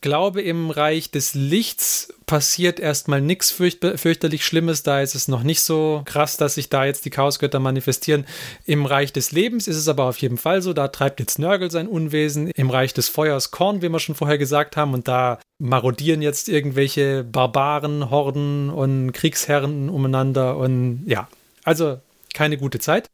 Glaube, 0.00 0.42
im 0.42 0.70
Reich 0.70 1.10
des 1.10 1.34
Lichts 1.34 2.14
passiert 2.26 2.78
erstmal 2.78 3.20
nichts 3.20 3.50
fürcht 3.50 3.84
fürchterlich 3.96 4.44
Schlimmes. 4.44 4.84
Da 4.84 5.00
ist 5.00 5.16
es 5.16 5.26
noch 5.26 5.42
nicht 5.42 5.60
so 5.62 6.02
krass, 6.04 6.36
dass 6.36 6.54
sich 6.54 6.68
da 6.68 6.84
jetzt 6.84 7.04
die 7.04 7.10
Chaosgötter 7.10 7.58
manifestieren. 7.58 8.24
Im 8.64 8.86
Reich 8.86 9.12
des 9.12 9.32
Lebens 9.32 9.66
ist 9.66 9.76
es 9.76 9.88
aber 9.88 10.04
auf 10.04 10.18
jeden 10.18 10.38
Fall 10.38 10.62
so. 10.62 10.72
Da 10.72 10.88
treibt 10.88 11.18
jetzt 11.18 11.40
Nörgel 11.40 11.70
sein 11.72 11.88
Unwesen. 11.88 12.48
Im 12.48 12.70
Reich 12.70 12.94
des 12.94 13.08
Feuers 13.08 13.50
Korn, 13.50 13.82
wie 13.82 13.88
wir 13.88 13.98
schon 13.98 14.14
vorher 14.14 14.38
gesagt 14.38 14.76
haben. 14.76 14.94
Und 14.94 15.08
da 15.08 15.40
marodieren 15.58 16.22
jetzt 16.22 16.48
irgendwelche 16.48 17.24
Barbaren, 17.24 18.08
Horden 18.08 18.70
und 18.70 19.10
Kriegsherren 19.12 19.88
umeinander. 19.88 20.58
Und 20.58 21.02
ja, 21.06 21.28
also 21.64 21.98
keine 22.34 22.56
gute 22.56 22.78
Zeit. 22.78 23.08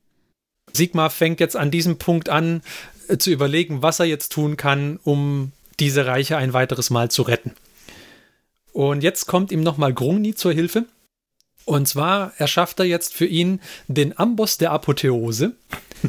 Sigmar 0.72 1.08
fängt 1.08 1.40
jetzt 1.40 1.56
an 1.56 1.70
diesem 1.70 1.96
Punkt 1.96 2.28
an 2.28 2.62
äh, 3.08 3.16
zu 3.16 3.30
überlegen, 3.30 3.80
was 3.82 4.00
er 4.00 4.06
jetzt 4.06 4.32
tun 4.32 4.56
kann, 4.58 4.98
um 5.04 5.52
diese 5.80 6.06
Reiche 6.06 6.36
ein 6.36 6.52
weiteres 6.52 6.90
Mal 6.90 7.10
zu 7.10 7.22
retten. 7.22 7.52
Und 8.72 9.02
jetzt 9.02 9.26
kommt 9.26 9.52
ihm 9.52 9.62
nochmal 9.62 9.94
Grungni 9.94 10.34
zur 10.34 10.52
Hilfe. 10.52 10.86
Und 11.64 11.88
zwar 11.88 12.32
erschafft 12.38 12.80
er 12.80 12.86
jetzt 12.86 13.14
für 13.14 13.26
ihn 13.26 13.60
den 13.88 14.18
Amboss 14.18 14.58
der 14.58 14.72
Apotheose. 14.72 15.52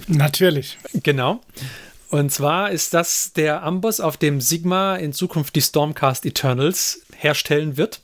Natürlich. 0.08 0.78
Genau. 1.04 1.42
Und 2.10 2.32
zwar 2.32 2.72
ist 2.72 2.94
das 2.94 3.34
der 3.34 3.64
Amboss, 3.64 4.00
auf 4.00 4.18
dem 4.18 4.42
Sigma 4.42 4.96
in 4.96 5.14
Zukunft 5.14 5.56
die 5.56 5.62
Stormcast 5.62 6.26
Eternals 6.26 7.02
herstellen 7.16 7.78
wird. 7.78 8.02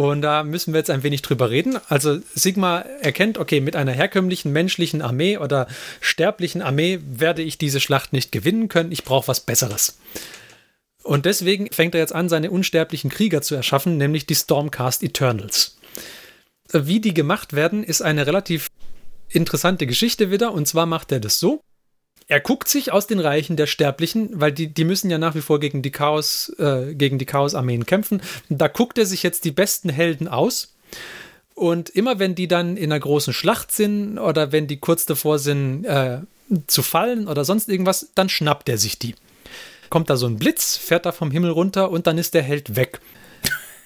Und 0.00 0.22
da 0.22 0.44
müssen 0.44 0.72
wir 0.72 0.78
jetzt 0.78 0.88
ein 0.88 1.02
wenig 1.02 1.20
drüber 1.20 1.50
reden. 1.50 1.78
Also 1.90 2.20
Sigma 2.34 2.78
erkennt, 3.02 3.36
okay, 3.36 3.60
mit 3.60 3.76
einer 3.76 3.92
herkömmlichen 3.92 4.50
menschlichen 4.50 5.02
Armee 5.02 5.36
oder 5.36 5.66
sterblichen 6.00 6.62
Armee 6.62 7.00
werde 7.06 7.42
ich 7.42 7.58
diese 7.58 7.80
Schlacht 7.80 8.14
nicht 8.14 8.32
gewinnen 8.32 8.68
können. 8.68 8.92
Ich 8.92 9.04
brauche 9.04 9.28
was 9.28 9.40
Besseres. 9.40 9.98
Und 11.02 11.26
deswegen 11.26 11.70
fängt 11.70 11.94
er 11.94 12.00
jetzt 12.00 12.14
an, 12.14 12.30
seine 12.30 12.50
unsterblichen 12.50 13.10
Krieger 13.10 13.42
zu 13.42 13.54
erschaffen, 13.54 13.98
nämlich 13.98 14.24
die 14.24 14.34
Stormcast 14.34 15.02
Eternals. 15.02 15.76
Wie 16.72 17.00
die 17.00 17.12
gemacht 17.12 17.52
werden, 17.52 17.84
ist 17.84 18.00
eine 18.00 18.26
relativ 18.26 18.68
interessante 19.28 19.86
Geschichte 19.86 20.30
wieder. 20.30 20.52
Und 20.52 20.66
zwar 20.66 20.86
macht 20.86 21.12
er 21.12 21.20
das 21.20 21.38
so. 21.38 21.60
Er 22.30 22.38
guckt 22.38 22.68
sich 22.68 22.92
aus 22.92 23.08
den 23.08 23.18
Reichen 23.18 23.56
der 23.56 23.66
Sterblichen, 23.66 24.28
weil 24.34 24.52
die, 24.52 24.68
die 24.68 24.84
müssen 24.84 25.10
ja 25.10 25.18
nach 25.18 25.34
wie 25.34 25.40
vor 25.40 25.58
gegen 25.58 25.82
die 25.82 25.90
Chaos, 25.90 26.54
äh, 26.60 26.94
gegen 26.94 27.18
die 27.18 27.26
Chaos-Armeen 27.26 27.86
kämpfen. 27.86 28.22
Da 28.48 28.68
guckt 28.68 28.98
er 28.98 29.06
sich 29.06 29.24
jetzt 29.24 29.44
die 29.44 29.50
besten 29.50 29.88
Helden 29.88 30.28
aus. 30.28 30.72
Und 31.56 31.90
immer 31.90 32.20
wenn 32.20 32.36
die 32.36 32.46
dann 32.46 32.76
in 32.76 32.92
einer 32.92 33.00
großen 33.00 33.32
Schlacht 33.32 33.72
sind 33.72 34.20
oder 34.20 34.52
wenn 34.52 34.68
die 34.68 34.76
kurz 34.76 35.06
davor 35.06 35.40
sind 35.40 35.84
äh, 35.86 36.18
zu 36.68 36.82
fallen 36.82 37.26
oder 37.26 37.44
sonst 37.44 37.68
irgendwas, 37.68 38.12
dann 38.14 38.28
schnappt 38.28 38.68
er 38.68 38.78
sich 38.78 39.00
die. 39.00 39.16
Kommt 39.88 40.08
da 40.08 40.16
so 40.16 40.28
ein 40.28 40.36
Blitz, 40.36 40.76
fährt 40.76 41.06
da 41.06 41.10
vom 41.10 41.32
Himmel 41.32 41.50
runter 41.50 41.90
und 41.90 42.06
dann 42.06 42.16
ist 42.16 42.34
der 42.34 42.42
Held 42.42 42.76
weg. 42.76 43.00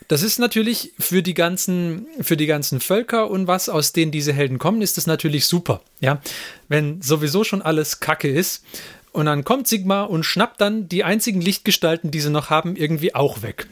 Das 0.09 0.23
ist 0.23 0.39
natürlich 0.39 0.93
für 0.99 1.23
die 1.23 1.35
ganzen, 1.35 2.07
für 2.21 2.37
die 2.37 2.47
ganzen 2.47 2.81
Völker 2.81 3.31
und 3.31 3.47
was, 3.47 3.69
aus 3.69 3.93
denen 3.93 4.13
diese 4.13 4.33
Helden 4.33 4.59
kommen, 4.59 4.83
ist 4.83 4.97
das 4.97 5.07
natürlich 5.07 5.47
super. 5.47 5.81
Ja, 6.01 6.21
wenn 6.69 7.01
sowieso 7.01 7.45
schon 7.45 7.63
alles 7.63 8.01
Kacke 8.01 8.29
ist 8.29 8.65
und 9.13 9.27
dann 9.27 9.45
kommt 9.45 9.67
Sigma 9.67 10.03
und 10.03 10.25
schnappt 10.25 10.61
dann 10.61 10.89
die 10.89 11.05
einzigen 11.05 11.41
Lichtgestalten, 11.41 12.11
die 12.11 12.21
sie 12.21 12.31
noch 12.31 12.51
haben, 12.51 12.77
irgendwie 12.77 13.15
auch 13.15 13.43
weg. 13.43 13.67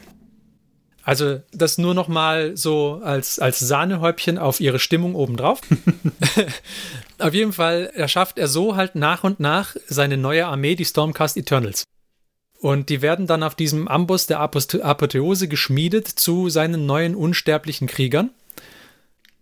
Also 1.04 1.40
das 1.52 1.78
nur 1.78 1.94
noch 1.94 2.06
mal 2.08 2.56
so 2.56 3.00
als, 3.02 3.38
als 3.40 3.58
Sahnehäubchen 3.58 4.38
auf 4.38 4.60
ihre 4.60 4.78
Stimmung 4.78 5.14
obendrauf. 5.14 5.60
auf 7.18 7.34
jeden 7.34 7.52
Fall 7.52 7.90
erschafft 7.94 8.38
er 8.38 8.46
so 8.46 8.76
halt 8.76 8.94
nach 8.94 9.24
und 9.24 9.40
nach 9.40 9.74
seine 9.88 10.16
neue 10.16 10.46
Armee, 10.46 10.76
die 10.76 10.84
Stormcast 10.84 11.36
Eternals. 11.36 11.84
Und 12.62 12.90
die 12.90 13.02
werden 13.02 13.26
dann 13.26 13.42
auf 13.42 13.56
diesem 13.56 13.88
Amboss 13.88 14.28
der 14.28 14.38
Apotheose 14.38 15.48
geschmiedet 15.48 16.06
zu 16.06 16.48
seinen 16.48 16.86
neuen 16.86 17.16
unsterblichen 17.16 17.88
Kriegern. 17.88 18.30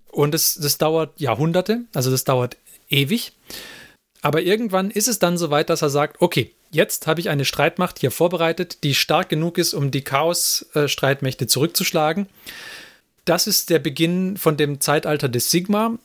Und 0.08 0.32
das, 0.32 0.54
das 0.54 0.78
dauert 0.78 1.20
Jahrhunderte, 1.20 1.82
also 1.92 2.10
das 2.10 2.24
dauert 2.24 2.56
ewig. 2.88 3.34
Aber 4.22 4.40
irgendwann 4.40 4.90
ist 4.90 5.06
es 5.06 5.18
dann 5.18 5.36
so 5.36 5.50
weit, 5.50 5.68
dass 5.68 5.82
er 5.82 5.90
sagt, 5.90 6.22
okay, 6.22 6.54
jetzt 6.70 7.06
habe 7.06 7.20
ich 7.20 7.28
eine 7.28 7.44
Streitmacht 7.44 7.98
hier 7.98 8.10
vorbereitet, 8.10 8.84
die 8.84 8.94
stark 8.94 9.28
genug 9.28 9.58
ist, 9.58 9.74
um 9.74 9.90
die 9.90 10.02
Chaos-Streitmächte 10.02 11.46
zurückzuschlagen. 11.46 12.26
Das 13.26 13.46
ist 13.46 13.68
der 13.68 13.80
Beginn 13.80 14.38
von 14.38 14.56
dem 14.56 14.80
Zeitalter 14.80 15.28
des 15.28 15.50
Sigma. 15.50 15.98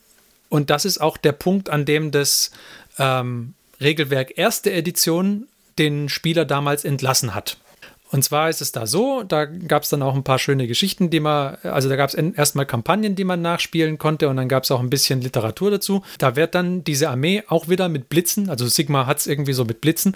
Und 0.49 0.69
das 0.69 0.83
ist 0.83 0.97
auch 0.97 1.15
der 1.15 1.31
Punkt, 1.31 1.69
an 1.69 1.85
dem 1.85 2.11
das 2.11 2.51
ähm, 2.99 3.53
Regelwerk 3.79 4.37
erste 4.37 4.73
Edition 4.73 5.47
den 5.77 6.09
Spieler 6.09 6.45
damals 6.45 6.85
entlassen 6.85 7.35
hat. 7.35 7.57
Und 8.11 8.23
zwar 8.23 8.49
ist 8.49 8.61
es 8.61 8.71
da 8.71 8.85
so, 8.85 9.23
da 9.23 9.45
gab 9.45 9.83
es 9.83 9.89
dann 9.89 10.03
auch 10.03 10.15
ein 10.15 10.23
paar 10.23 10.37
schöne 10.39 10.67
Geschichten, 10.67 11.09
die 11.09 11.19
man, 11.19 11.57
also 11.63 11.89
da 11.89 11.95
gab 11.95 12.09
es 12.09 12.13
erstmal 12.13 12.65
Kampagnen, 12.65 13.15
die 13.15 13.23
man 13.23 13.41
nachspielen 13.41 13.97
konnte 13.97 14.29
und 14.29 14.37
dann 14.37 14.47
gab 14.47 14.63
es 14.63 14.71
auch 14.71 14.79
ein 14.79 14.91
bisschen 14.91 15.21
Literatur 15.21 15.71
dazu. 15.71 16.03
Da 16.19 16.35
wird 16.35 16.55
dann 16.55 16.83
diese 16.83 17.09
Armee 17.09 17.43
auch 17.47 17.67
wieder 17.67 17.89
mit 17.89 18.07
Blitzen, 18.07 18.49
also 18.49 18.67
Sigma 18.67 19.05
hat 19.07 19.19
es 19.19 19.27
irgendwie 19.27 19.53
so 19.53 19.65
mit 19.65 19.81
Blitzen, 19.81 20.15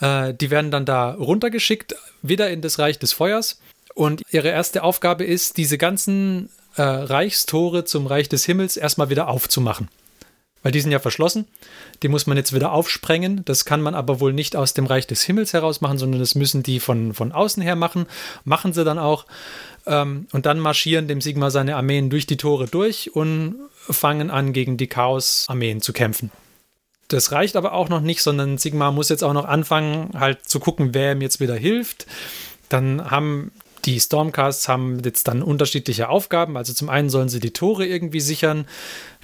äh, 0.00 0.34
die 0.34 0.50
werden 0.50 0.70
dann 0.70 0.84
da 0.84 1.12
runtergeschickt, 1.12 1.96
wieder 2.22 2.50
in 2.50 2.60
das 2.60 2.78
Reich 2.78 2.98
des 2.98 3.12
Feuers. 3.12 3.58
Und 3.94 4.22
ihre 4.30 4.48
erste 4.48 4.84
Aufgabe 4.84 5.24
ist, 5.24 5.56
diese 5.56 5.78
ganzen 5.78 6.50
äh, 6.76 6.82
Reichstore 6.82 7.84
zum 7.84 8.06
Reich 8.06 8.28
des 8.28 8.44
Himmels 8.44 8.76
erstmal 8.76 9.10
wieder 9.10 9.28
aufzumachen. 9.28 9.88
Weil 10.62 10.72
die 10.72 10.80
sind 10.80 10.92
ja 10.92 10.98
verschlossen. 10.98 11.46
Die 12.02 12.08
muss 12.08 12.26
man 12.26 12.36
jetzt 12.36 12.54
wieder 12.54 12.72
aufsprengen. 12.72 13.44
Das 13.46 13.64
kann 13.64 13.80
man 13.80 13.94
aber 13.94 14.20
wohl 14.20 14.32
nicht 14.32 14.56
aus 14.56 14.74
dem 14.74 14.86
Reich 14.86 15.06
des 15.06 15.22
Himmels 15.22 15.52
heraus 15.52 15.80
machen, 15.80 15.96
sondern 15.96 16.20
das 16.20 16.34
müssen 16.34 16.62
die 16.62 16.80
von, 16.80 17.14
von 17.14 17.32
außen 17.32 17.62
her 17.62 17.76
machen. 17.76 18.06
Machen 18.44 18.72
sie 18.72 18.84
dann 18.84 18.98
auch. 18.98 19.26
Ähm, 19.86 20.26
und 20.32 20.44
dann 20.46 20.58
marschieren 20.58 21.08
dem 21.08 21.20
Sigma 21.20 21.50
seine 21.50 21.76
Armeen 21.76 22.10
durch 22.10 22.26
die 22.26 22.36
Tore 22.36 22.66
durch 22.66 23.14
und 23.14 23.56
fangen 23.88 24.30
an, 24.30 24.52
gegen 24.52 24.76
die 24.76 24.86
Chaos-Armeen 24.86 25.80
zu 25.80 25.92
kämpfen. 25.92 26.30
Das 27.08 27.32
reicht 27.32 27.56
aber 27.56 27.72
auch 27.72 27.88
noch 27.88 28.00
nicht, 28.00 28.22
sondern 28.22 28.58
Sigma 28.58 28.92
muss 28.92 29.08
jetzt 29.08 29.24
auch 29.24 29.32
noch 29.32 29.46
anfangen, 29.46 30.10
halt 30.14 30.48
zu 30.48 30.60
gucken, 30.60 30.94
wer 30.94 31.12
ihm 31.12 31.22
jetzt 31.22 31.40
wieder 31.40 31.56
hilft. 31.56 32.06
Dann 32.68 33.10
haben 33.10 33.50
die 33.84 33.98
Stormcasts 33.98 34.68
haben 34.68 35.00
jetzt 35.04 35.26
dann 35.26 35.42
unterschiedliche 35.42 36.08
Aufgaben. 36.08 36.56
Also 36.56 36.72
zum 36.72 36.88
einen 36.88 37.10
sollen 37.10 37.28
sie 37.28 37.40
die 37.40 37.52
Tore 37.52 37.86
irgendwie 37.86 38.20
sichern, 38.20 38.66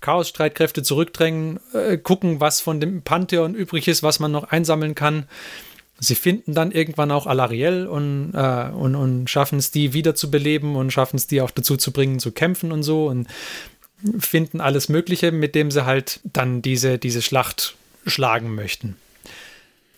Chaos-Streitkräfte 0.07 0.85
zurückdrängen, 0.85 1.59
äh, 1.73 1.99
gucken, 1.99 2.41
was 2.41 2.61
von 2.61 2.79
dem 2.79 3.03
Pantheon 3.03 3.57
übrig 3.57 3.89
ist, 3.89 4.05
was 4.05 4.21
man 4.21 4.31
noch 4.31 4.45
einsammeln 4.45 4.95
kann. 4.95 5.25
Sie 5.99 6.15
finden 6.15 6.55
dann 6.55 6.71
irgendwann 6.71 7.11
auch 7.11 7.27
Alariel 7.27 7.89
und, 7.89 8.33
äh, 8.33 8.71
und, 8.73 8.95
und 8.95 9.29
schaffen 9.29 9.59
es, 9.59 9.73
die 9.73 9.95
wiederzubeleben 9.95 10.77
und 10.77 10.93
schaffen 10.93 11.17
es, 11.17 11.27
die 11.27 11.41
auch 11.41 11.51
dazu 11.51 11.77
zu 11.77 11.91
bringen, 11.91 12.21
zu 12.21 12.31
kämpfen 12.31 12.71
und 12.71 12.85
so 12.85 13.09
und 13.09 13.27
finden 14.21 14.61
alles 14.61 14.89
Mögliche, 14.89 15.33
mit 15.33 15.57
dem 15.57 15.73
sie 15.73 15.87
halt 15.87 16.21
dann 16.23 16.63
diese, 16.63 16.99
diese 16.99 17.21
Schlacht 17.21 17.75
schlagen 18.07 18.55
möchten. 18.55 18.97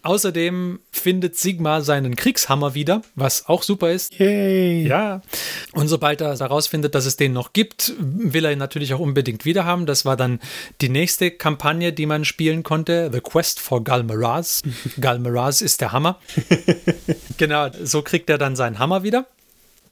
Außerdem 0.08 0.80
findet 0.90 1.36
Sigma 1.36 1.82
seinen 1.82 2.16
Kriegshammer 2.16 2.72
wieder, 2.72 3.02
was 3.14 3.46
auch 3.46 3.62
super 3.62 3.92
ist. 3.92 4.18
Yay. 4.18 4.86
Ja. 4.86 5.20
Und 5.72 5.88
sobald 5.88 6.22
er 6.22 6.34
herausfindet, 6.34 6.94
dass 6.94 7.04
es 7.04 7.18
den 7.18 7.34
noch 7.34 7.52
gibt, 7.52 7.92
will 7.98 8.46
er 8.46 8.52
ihn 8.52 8.58
natürlich 8.58 8.94
auch 8.94 9.00
unbedingt 9.00 9.44
wieder 9.44 9.66
haben. 9.66 9.84
Das 9.84 10.06
war 10.06 10.16
dann 10.16 10.40
die 10.80 10.88
nächste 10.88 11.30
Kampagne, 11.30 11.92
die 11.92 12.06
man 12.06 12.24
spielen 12.24 12.62
konnte. 12.62 13.10
The 13.12 13.20
Quest 13.20 13.60
for 13.60 13.84
Galmaraz. 13.84 14.62
Galmaraz 14.98 15.60
ist 15.60 15.82
der 15.82 15.92
Hammer. 15.92 16.18
genau, 17.36 17.68
so 17.82 18.00
kriegt 18.00 18.30
er 18.30 18.38
dann 18.38 18.56
seinen 18.56 18.78
Hammer 18.78 19.02
wieder. 19.02 19.26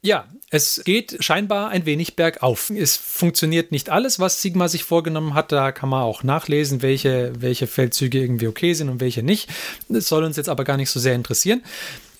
Ja, 0.07 0.25
es 0.49 0.83
geht 0.85 1.17
scheinbar 1.19 1.67
ein 1.67 1.85
wenig 1.85 2.15
bergauf. 2.15 2.69
Es 2.69 2.95
funktioniert 2.95 3.73
nicht 3.73 3.89
alles, 3.89 4.19
was 4.19 4.41
Sigma 4.41 4.69
sich 4.69 4.85
vorgenommen 4.85 5.33
hat. 5.33 5.51
Da 5.51 5.73
kann 5.73 5.89
man 5.89 6.03
auch 6.03 6.23
nachlesen, 6.23 6.81
welche, 6.81 7.33
welche 7.37 7.67
Feldzüge 7.67 8.17
irgendwie 8.17 8.47
okay 8.47 8.73
sind 8.73 8.87
und 8.87 9.01
welche 9.01 9.21
nicht. 9.21 9.49
Das 9.89 10.07
soll 10.07 10.23
uns 10.23 10.37
jetzt 10.37 10.47
aber 10.47 10.63
gar 10.63 10.77
nicht 10.77 10.91
so 10.91 11.01
sehr 11.01 11.13
interessieren. 11.13 11.61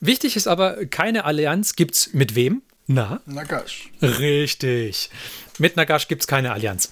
Wichtig 0.01 0.35
ist 0.35 0.49
aber, 0.49 0.85
keine 0.87 1.23
Allianz 1.23 1.77
gibt 1.77 1.95
es 1.95 2.13
mit 2.13 2.35
wem. 2.35 2.61
Na? 2.87 3.21
Nagash. 3.25 3.89
Richtig. 4.01 5.09
Mit 5.57 5.77
Nagash 5.77 6.09
gibt 6.09 6.23
es 6.23 6.27
keine 6.27 6.51
Allianz. 6.51 6.91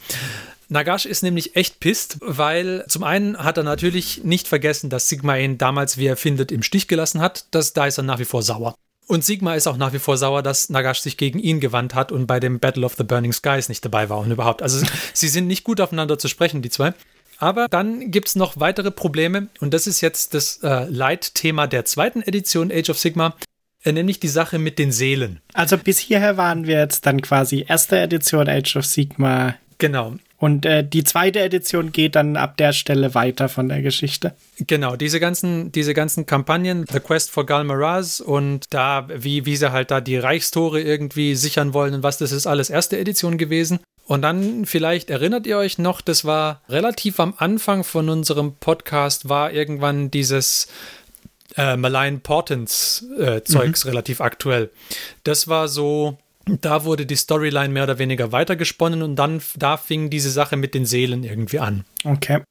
Nagash 0.69 1.05
ist 1.05 1.23
nämlich 1.23 1.57
echt 1.57 1.81
pisst, 1.81 2.19
weil 2.21 2.85
zum 2.87 3.03
einen 3.03 3.37
hat 3.37 3.57
er 3.57 3.63
natürlich 3.63 4.23
nicht 4.23 4.47
vergessen, 4.47 4.89
dass 4.89 5.09
Sigma 5.09 5.35
ihn 5.35 5.57
damals, 5.57 5.97
wie 5.97 6.05
er 6.05 6.15
findet, 6.15 6.53
im 6.53 6.63
Stich 6.63 6.87
gelassen 6.87 7.19
hat. 7.19 7.47
Das, 7.51 7.73
da 7.73 7.85
ist 7.85 7.97
er 7.97 8.05
nach 8.05 8.19
wie 8.19 8.25
vor 8.25 8.43
sauer. 8.43 8.75
Und 9.07 9.23
Sigma 9.23 9.53
ist 9.53 9.67
auch 9.67 9.77
nach 9.77 9.93
wie 9.93 9.99
vor 9.99 10.17
sauer, 10.17 10.41
dass 10.41 10.69
Nagash 10.69 10.99
sich 10.99 11.17
gegen 11.17 11.37
ihn 11.39 11.59
gewandt 11.59 11.93
hat 11.93 12.11
und 12.11 12.25
bei 12.25 12.39
dem 12.39 12.59
Battle 12.59 12.85
of 12.85 12.95
the 12.95 13.03
Burning 13.03 13.33
Skies 13.33 13.69
nicht 13.69 13.85
dabei 13.85 14.09
war 14.09 14.17
und 14.19 14.31
überhaupt. 14.31 14.61
Also 14.61 14.85
sie 15.13 15.27
sind 15.27 15.47
nicht 15.47 15.63
gut 15.63 15.79
aufeinander 15.79 16.17
zu 16.17 16.27
sprechen, 16.27 16.61
die 16.61 16.69
zwei. 16.69 16.93
Aber 17.37 17.67
dann 17.67 18.11
gibt 18.11 18.29
es 18.29 18.35
noch 18.35 18.59
weitere 18.59 18.91
Probleme 18.91 19.49
und 19.59 19.73
das 19.73 19.87
ist 19.87 20.01
jetzt 20.01 20.33
das 20.33 20.59
äh, 20.63 20.85
Leitthema 20.85 21.67
der 21.67 21.85
zweiten 21.85 22.21
Edition 22.21 22.71
Age 22.71 22.89
of 22.89 22.97
Sigma, 22.97 23.35
äh, 23.83 23.91
nämlich 23.91 24.19
die 24.19 24.29
Sache 24.29 24.57
mit 24.57 24.79
den 24.79 24.91
Seelen. 24.91 25.41
Also 25.53 25.77
bis 25.77 25.99
hierher 25.99 26.37
waren 26.37 26.65
wir 26.65 26.79
jetzt 26.79 27.05
dann 27.05 27.21
quasi 27.21 27.65
erste 27.67 27.99
Edition 27.99 28.47
Age 28.47 28.77
of 28.77 28.85
Sigma. 28.85 29.55
Genau. 29.77 30.15
Und 30.37 30.65
äh, 30.65 30.87
die 30.87 31.03
zweite 31.03 31.39
Edition 31.39 31.91
geht 31.91 32.15
dann 32.15 32.35
ab 32.35 32.57
der 32.57 32.73
Stelle 32.73 33.15
weiter 33.15 33.49
von 33.49 33.69
der 33.69 33.81
Geschichte. 33.81 34.35
Genau, 34.59 34.95
diese 34.95 35.19
ganzen, 35.19 35.71
diese 35.71 35.93
ganzen 35.93 36.25
Kampagnen, 36.25 36.85
The 36.91 36.99
Quest 36.99 37.31
for 37.31 37.45
Galmaraz 37.45 38.19
und 38.19 38.65
da, 38.69 39.07
wie, 39.07 39.45
wie 39.45 39.55
sie 39.55 39.71
halt 39.71 39.91
da 39.91 40.01
die 40.01 40.17
Reichstore 40.17 40.81
irgendwie 40.81 41.35
sichern 41.35 41.73
wollen 41.73 41.93
und 41.93 42.03
was, 42.03 42.17
das 42.17 42.31
ist 42.31 42.47
alles 42.47 42.69
erste 42.69 42.97
Edition 42.97 43.37
gewesen. 43.37 43.79
Und 44.07 44.21
dann 44.21 44.65
vielleicht 44.65 45.09
erinnert 45.09 45.47
ihr 45.47 45.57
euch 45.57 45.77
noch, 45.79 46.01
das 46.01 46.25
war 46.25 46.61
relativ 46.69 47.19
am 47.19 47.33
Anfang 47.37 47.83
von 47.83 48.09
unserem 48.09 48.55
Podcast, 48.55 49.29
war 49.29 49.51
irgendwann 49.51 50.11
dieses 50.11 50.67
äh, 51.57 51.75
Malign 51.75 52.21
Portents 52.21 53.05
äh, 53.17 53.41
Zeugs 53.43 53.85
relativ 53.85 54.21
aktuell. 54.21 54.69
Das 55.23 55.47
war 55.47 55.67
so, 55.67 56.17
da 56.45 56.83
wurde 56.83 57.05
die 57.05 57.15
Storyline 57.15 57.69
mehr 57.69 57.83
oder 57.83 57.99
weniger 57.99 58.31
weitergesponnen 58.31 59.01
und 59.01 59.15
dann 59.15 59.41
da 59.55 59.77
fing 59.77 60.09
diese 60.09 60.29
Sache 60.29 60.57
mit 60.57 60.73
den 60.73 60.85
Seelen 60.85 61.23
irgendwie 61.23 61.59
an. 61.59 61.85
Okay. 62.03 62.41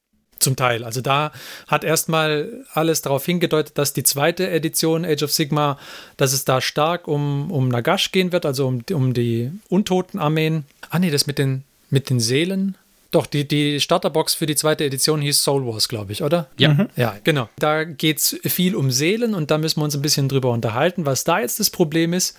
Zum 0.41 0.57
Teil. 0.57 0.85
Also 0.85 1.01
da 1.01 1.33
hat 1.69 1.85
erstmal 1.85 2.65
alles 2.73 3.03
darauf 3.03 3.25
hingedeutet, 3.25 3.79
dass 3.79 3.93
die 3.93 4.03
zweite 4.03 4.51
Edition 4.51 5.05
Age 5.05 5.23
of 5.23 5.33
Sigma, 5.33 5.79
dass 6.17 6.33
es 6.33 6.45
da 6.45 6.61
stark 6.61 7.09
um, 7.09 7.51
um 7.51 7.69
Nagash 7.69 8.13
gehen 8.13 8.33
wird, 8.33 8.45
also 8.45 8.67
um, 8.67 8.83
um 8.93 9.15
die 9.15 9.53
Untotenarmeen. 9.69 10.65
Ah 10.91 10.99
nee, 10.99 11.11
das 11.11 11.27
mit 11.27 11.39
den, 11.39 11.65
mit 11.89 12.11
den 12.11 12.21
Seelen. 12.21 12.77
Doch, 13.13 13.27
die, 13.27 13.47
die 13.47 13.81
Starterbox 13.81 14.35
für 14.35 14.47
die 14.47 14.57
zweite 14.57 14.85
Edition 14.85 15.23
hieß 15.23 15.41
Soul 15.41 15.65
Wars, 15.67 15.89
glaube 15.89 16.11
ich, 16.13 16.25
oder? 16.25 16.49
Ja. 16.59 16.89
Ja, 16.97 17.17
genau. 17.23 17.49
Da 17.61 17.85
geht 17.85 18.19
es 18.19 18.41
viel 18.45 18.75
um 18.75 18.91
Seelen 18.91 19.35
und 19.35 19.53
da 19.53 19.57
müssen 19.57 19.81
wir 19.81 19.85
uns 19.85 19.95
ein 19.95 20.03
bisschen 20.03 20.29
drüber 20.29 20.51
unterhalten, 20.51 21.07
was 21.07 21.23
da 21.23 21.39
jetzt 21.39 21.61
das 21.61 21.71
Problem 21.71 22.13
ist. 22.13 22.37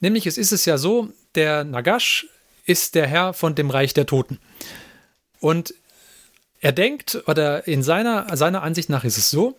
Nämlich, 0.00 0.26
es 0.26 0.38
ist 0.38 0.52
es 0.52 0.64
ja 0.64 0.78
so, 0.78 1.10
der 1.34 1.64
Nagash 1.64 2.26
ist 2.64 2.94
der 2.94 3.06
Herr 3.06 3.32
von 3.32 3.54
dem 3.54 3.70
Reich 3.70 3.94
der 3.94 4.06
Toten. 4.06 4.38
Und 5.40 5.74
er 6.60 6.72
denkt, 6.72 7.22
oder 7.26 7.66
in 7.66 7.82
seiner, 7.82 8.36
seiner 8.36 8.62
Ansicht 8.62 8.90
nach 8.90 9.04
ist 9.04 9.18
es 9.18 9.30
so, 9.30 9.56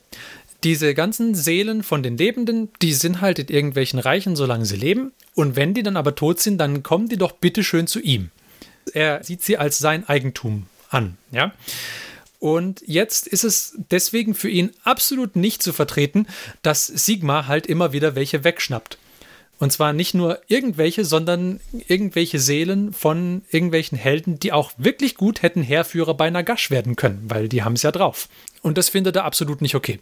diese 0.63 0.93
ganzen 0.93 1.33
Seelen 1.33 1.81
von 1.81 2.03
den 2.03 2.17
Lebenden, 2.17 2.69
die 2.81 2.93
sind 2.93 3.21
halt 3.21 3.39
in 3.39 3.47
irgendwelchen 3.47 3.97
Reichen, 3.99 4.35
solange 4.35 4.65
sie 4.65 4.75
leben. 4.75 5.11
Und 5.33 5.55
wenn 5.55 5.73
die 5.73 5.81
dann 5.81 5.97
aber 5.97 6.13
tot 6.13 6.39
sind, 6.39 6.59
dann 6.59 6.83
kommen 6.83 7.09
die 7.09 7.17
doch 7.17 7.31
bitteschön 7.31 7.87
zu 7.87 7.99
ihm. 7.99 8.29
Er 8.93 9.23
sieht 9.23 9.41
sie 9.41 9.57
als 9.57 9.79
sein 9.79 10.07
Eigentum 10.07 10.67
an, 10.89 11.17
ja. 11.31 11.53
Und 12.39 12.81
jetzt 12.85 13.27
ist 13.27 13.43
es 13.43 13.75
deswegen 13.91 14.33
für 14.33 14.49
ihn 14.49 14.71
absolut 14.83 15.35
nicht 15.35 15.61
zu 15.61 15.73
vertreten, 15.73 16.27
dass 16.63 16.87
Sigma 16.87 17.47
halt 17.47 17.67
immer 17.67 17.93
wieder 17.93 18.15
welche 18.15 18.43
wegschnappt. 18.43 18.97
Und 19.61 19.71
zwar 19.71 19.93
nicht 19.93 20.15
nur 20.15 20.39
irgendwelche, 20.47 21.05
sondern 21.05 21.59
irgendwelche 21.87 22.39
Seelen 22.39 22.93
von 22.93 23.43
irgendwelchen 23.51 23.95
Helden, 23.95 24.39
die 24.39 24.53
auch 24.53 24.71
wirklich 24.77 25.13
gut 25.13 25.43
hätten 25.43 25.61
Heerführer 25.61 26.15
bei 26.15 26.31
Nagash 26.31 26.71
werden 26.71 26.95
können, 26.95 27.25
weil 27.27 27.47
die 27.47 27.61
haben 27.61 27.73
es 27.73 27.83
ja 27.83 27.91
drauf. 27.91 28.27
Und 28.63 28.79
das 28.79 28.89
findet 28.89 29.17
er 29.17 29.23
absolut 29.23 29.61
nicht 29.61 29.75
okay. 29.75 29.99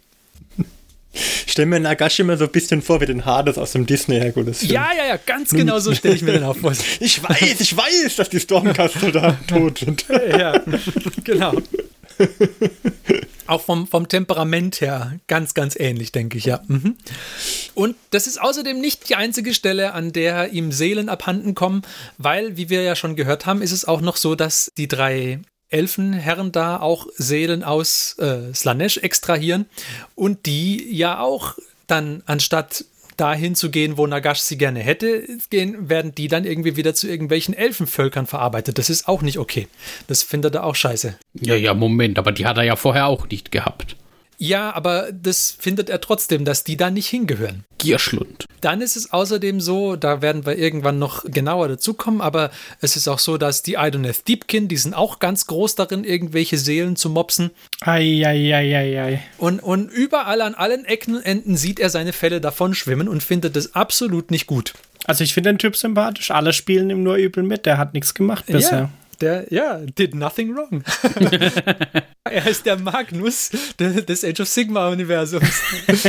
Ich 1.12 1.52
stelle 1.52 1.66
mir 1.66 1.80
Nagash 1.80 2.20
immer 2.20 2.38
so 2.38 2.44
ein 2.44 2.52
bisschen 2.52 2.80
vor 2.80 3.02
wie 3.02 3.06
den 3.06 3.26
Hades 3.26 3.58
aus 3.58 3.72
dem 3.72 3.84
Disney-Herkules-Film. 3.84 4.72
Ja, 4.72 4.92
ja, 4.96 5.04
ja, 5.06 5.18
ganz 5.18 5.50
genau 5.50 5.78
so 5.80 5.92
stelle 5.94 6.14
ich 6.14 6.22
mir 6.22 6.32
den 6.32 6.44
auch 6.44 6.56
vor. 6.56 6.72
Ich 7.00 7.22
weiß, 7.22 7.60
ich 7.60 7.76
weiß, 7.76 8.16
dass 8.16 8.30
die 8.30 8.40
Stormcastle 8.40 9.12
da 9.12 9.32
tot 9.46 9.78
sind. 9.78 10.06
ja, 10.08 10.62
genau. 11.24 11.54
Auch 13.50 13.62
vom, 13.62 13.88
vom 13.88 14.06
Temperament 14.06 14.80
her 14.80 15.18
ganz, 15.26 15.54
ganz 15.54 15.74
ähnlich, 15.74 16.12
denke 16.12 16.38
ich, 16.38 16.44
ja. 16.44 16.60
Mhm. 16.68 16.96
Und 17.74 17.96
das 18.10 18.28
ist 18.28 18.40
außerdem 18.40 18.80
nicht 18.80 19.08
die 19.08 19.16
einzige 19.16 19.54
Stelle, 19.54 19.92
an 19.92 20.12
der 20.12 20.52
ihm 20.52 20.70
Seelen 20.70 21.08
abhanden 21.08 21.56
kommen, 21.56 21.82
weil, 22.16 22.56
wie 22.56 22.68
wir 22.68 22.82
ja 22.82 22.94
schon 22.94 23.16
gehört 23.16 23.46
haben, 23.46 23.60
ist 23.60 23.72
es 23.72 23.84
auch 23.84 24.02
noch 24.02 24.16
so, 24.16 24.36
dass 24.36 24.70
die 24.76 24.86
drei 24.86 25.40
Elfenherren 25.68 26.52
da 26.52 26.78
auch 26.78 27.08
Seelen 27.16 27.64
aus 27.64 28.16
äh, 28.18 28.54
Slanesh 28.54 28.98
extrahieren 28.98 29.66
und 30.14 30.46
die 30.46 30.96
ja 30.96 31.18
auch 31.18 31.56
dann 31.88 32.22
anstatt 32.26 32.84
dahin 33.20 33.54
zu 33.54 33.70
gehen, 33.70 33.96
wo 33.96 34.06
Nagash 34.06 34.40
sie 34.40 34.56
gerne 34.56 34.80
hätte, 34.80 35.26
gehen, 35.50 35.88
werden 35.88 36.14
die 36.14 36.28
dann 36.28 36.44
irgendwie 36.44 36.76
wieder 36.76 36.94
zu 36.94 37.08
irgendwelchen 37.08 37.54
Elfenvölkern 37.54 38.26
verarbeitet. 38.26 38.78
Das 38.78 38.88
ist 38.88 39.08
auch 39.08 39.22
nicht 39.22 39.38
okay. 39.38 39.68
Das 40.06 40.22
findet 40.22 40.54
er 40.54 40.64
auch 40.64 40.74
scheiße. 40.74 41.16
Ja, 41.34 41.54
ja, 41.54 41.74
Moment, 41.74 42.18
aber 42.18 42.32
die 42.32 42.46
hat 42.46 42.56
er 42.56 42.64
ja 42.64 42.76
vorher 42.76 43.06
auch 43.06 43.28
nicht 43.28 43.50
gehabt. 43.50 43.96
Ja, 44.42 44.74
aber 44.74 45.12
das 45.12 45.50
findet 45.50 45.90
er 45.90 46.00
trotzdem, 46.00 46.46
dass 46.46 46.64
die 46.64 46.78
da 46.78 46.90
nicht 46.90 47.08
hingehören. 47.08 47.64
Gierschlund. 47.76 48.46
Dann 48.62 48.80
ist 48.80 48.96
es 48.96 49.12
außerdem 49.12 49.60
so, 49.60 49.96
da 49.96 50.22
werden 50.22 50.46
wir 50.46 50.56
irgendwann 50.56 50.98
noch 50.98 51.24
genauer 51.24 51.68
dazukommen, 51.68 52.22
aber 52.22 52.50
es 52.80 52.96
ist 52.96 53.06
auch 53.06 53.18
so, 53.18 53.36
dass 53.36 53.62
die 53.62 53.74
Idoneth 53.78 54.26
Deepkin, 54.26 54.66
die 54.66 54.78
sind 54.78 54.94
auch 54.94 55.18
ganz 55.18 55.46
groß 55.46 55.74
darin, 55.74 56.04
irgendwelche 56.04 56.56
Seelen 56.56 56.96
zu 56.96 57.10
mopsen. 57.10 57.50
Eieieiei. 57.82 59.22
Und, 59.36 59.62
und 59.62 59.90
überall 59.90 60.40
an 60.40 60.54
allen 60.54 60.86
Ecken 60.86 61.16
und 61.16 61.22
Enden 61.22 61.58
sieht 61.58 61.78
er 61.78 61.90
seine 61.90 62.14
Fälle 62.14 62.40
davon 62.40 62.72
schwimmen 62.72 63.08
und 63.08 63.22
findet 63.22 63.56
es 63.56 63.74
absolut 63.74 64.30
nicht 64.30 64.46
gut. 64.46 64.72
Also 65.04 65.22
ich 65.22 65.34
finde 65.34 65.50
den 65.50 65.58
Typ 65.58 65.76
sympathisch. 65.76 66.30
Alle 66.30 66.54
spielen 66.54 66.88
ihm 66.88 67.02
nur 67.02 67.16
übel 67.16 67.42
mit. 67.42 67.66
Der 67.66 67.76
hat 67.76 67.92
nichts 67.92 68.14
gemacht 68.14 68.46
bisher. 68.46 68.78
Ja. 68.78 68.90
Der, 69.20 69.52
ja, 69.52 69.78
did 69.78 70.14
nothing 70.14 70.56
wrong. 70.56 70.82
er 72.24 72.46
ist 72.46 72.64
der 72.64 72.78
Magnus 72.78 73.50
de- 73.78 74.02
des 74.02 74.24
Age 74.24 74.40
of 74.40 74.48
Sigma-Universums. 74.48 75.62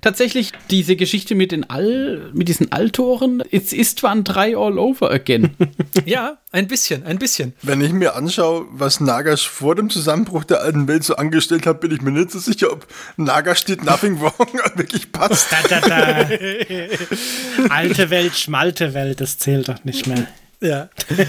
Tatsächlich, 0.00 0.52
diese 0.70 0.94
Geschichte 0.94 1.34
mit 1.34 1.50
den 1.50 1.68
All, 1.68 2.30
mit 2.32 2.48
diesen 2.48 2.70
Alltoren, 2.70 3.42
es 3.50 3.72
ist 3.72 3.98
zwar 3.98 4.12
ein 4.12 4.22
drei 4.22 4.56
all 4.56 4.78
over 4.78 5.10
again. 5.10 5.50
ja, 6.04 6.38
ein 6.52 6.68
bisschen, 6.68 7.04
ein 7.04 7.18
bisschen. 7.18 7.52
Wenn 7.62 7.80
ich 7.80 7.92
mir 7.92 8.14
anschaue, 8.14 8.66
was 8.70 9.00
Nagash 9.00 9.48
vor 9.48 9.74
dem 9.74 9.90
Zusammenbruch 9.90 10.44
der 10.44 10.60
alten 10.60 10.86
Welt 10.86 11.02
so 11.02 11.16
angestellt 11.16 11.66
hat, 11.66 11.80
bin 11.80 11.90
ich 11.90 12.00
mir 12.00 12.12
nicht 12.12 12.30
so 12.30 12.38
sicher, 12.38 12.72
ob 12.72 12.86
Nagash 13.16 13.64
did 13.64 13.84
nothing 13.84 14.20
wrong 14.20 14.48
wirklich 14.76 15.10
passt. 15.10 15.48
Da, 15.50 15.80
da, 15.80 15.88
da. 15.88 16.28
Alte 17.70 18.10
Welt, 18.10 18.36
schmalte 18.36 18.94
Welt, 18.94 19.20
das 19.20 19.38
zählt 19.38 19.68
doch 19.68 19.82
nicht 19.84 20.06
mehr. 20.06 20.28
Ja. 20.60 20.88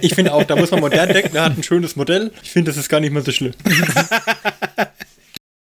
Ich 0.00 0.14
finde 0.14 0.32
auch, 0.34 0.44
da 0.44 0.56
muss 0.56 0.70
man 0.70 0.80
modern 0.80 1.08
denken, 1.08 1.36
er 1.36 1.44
hat 1.44 1.56
ein 1.56 1.62
schönes 1.62 1.96
Modell. 1.96 2.30
Ich 2.42 2.50
finde, 2.50 2.70
das 2.70 2.78
ist 2.78 2.88
gar 2.88 3.00
nicht 3.00 3.12
mehr 3.12 3.22
so 3.22 3.32
schlimm. 3.32 3.52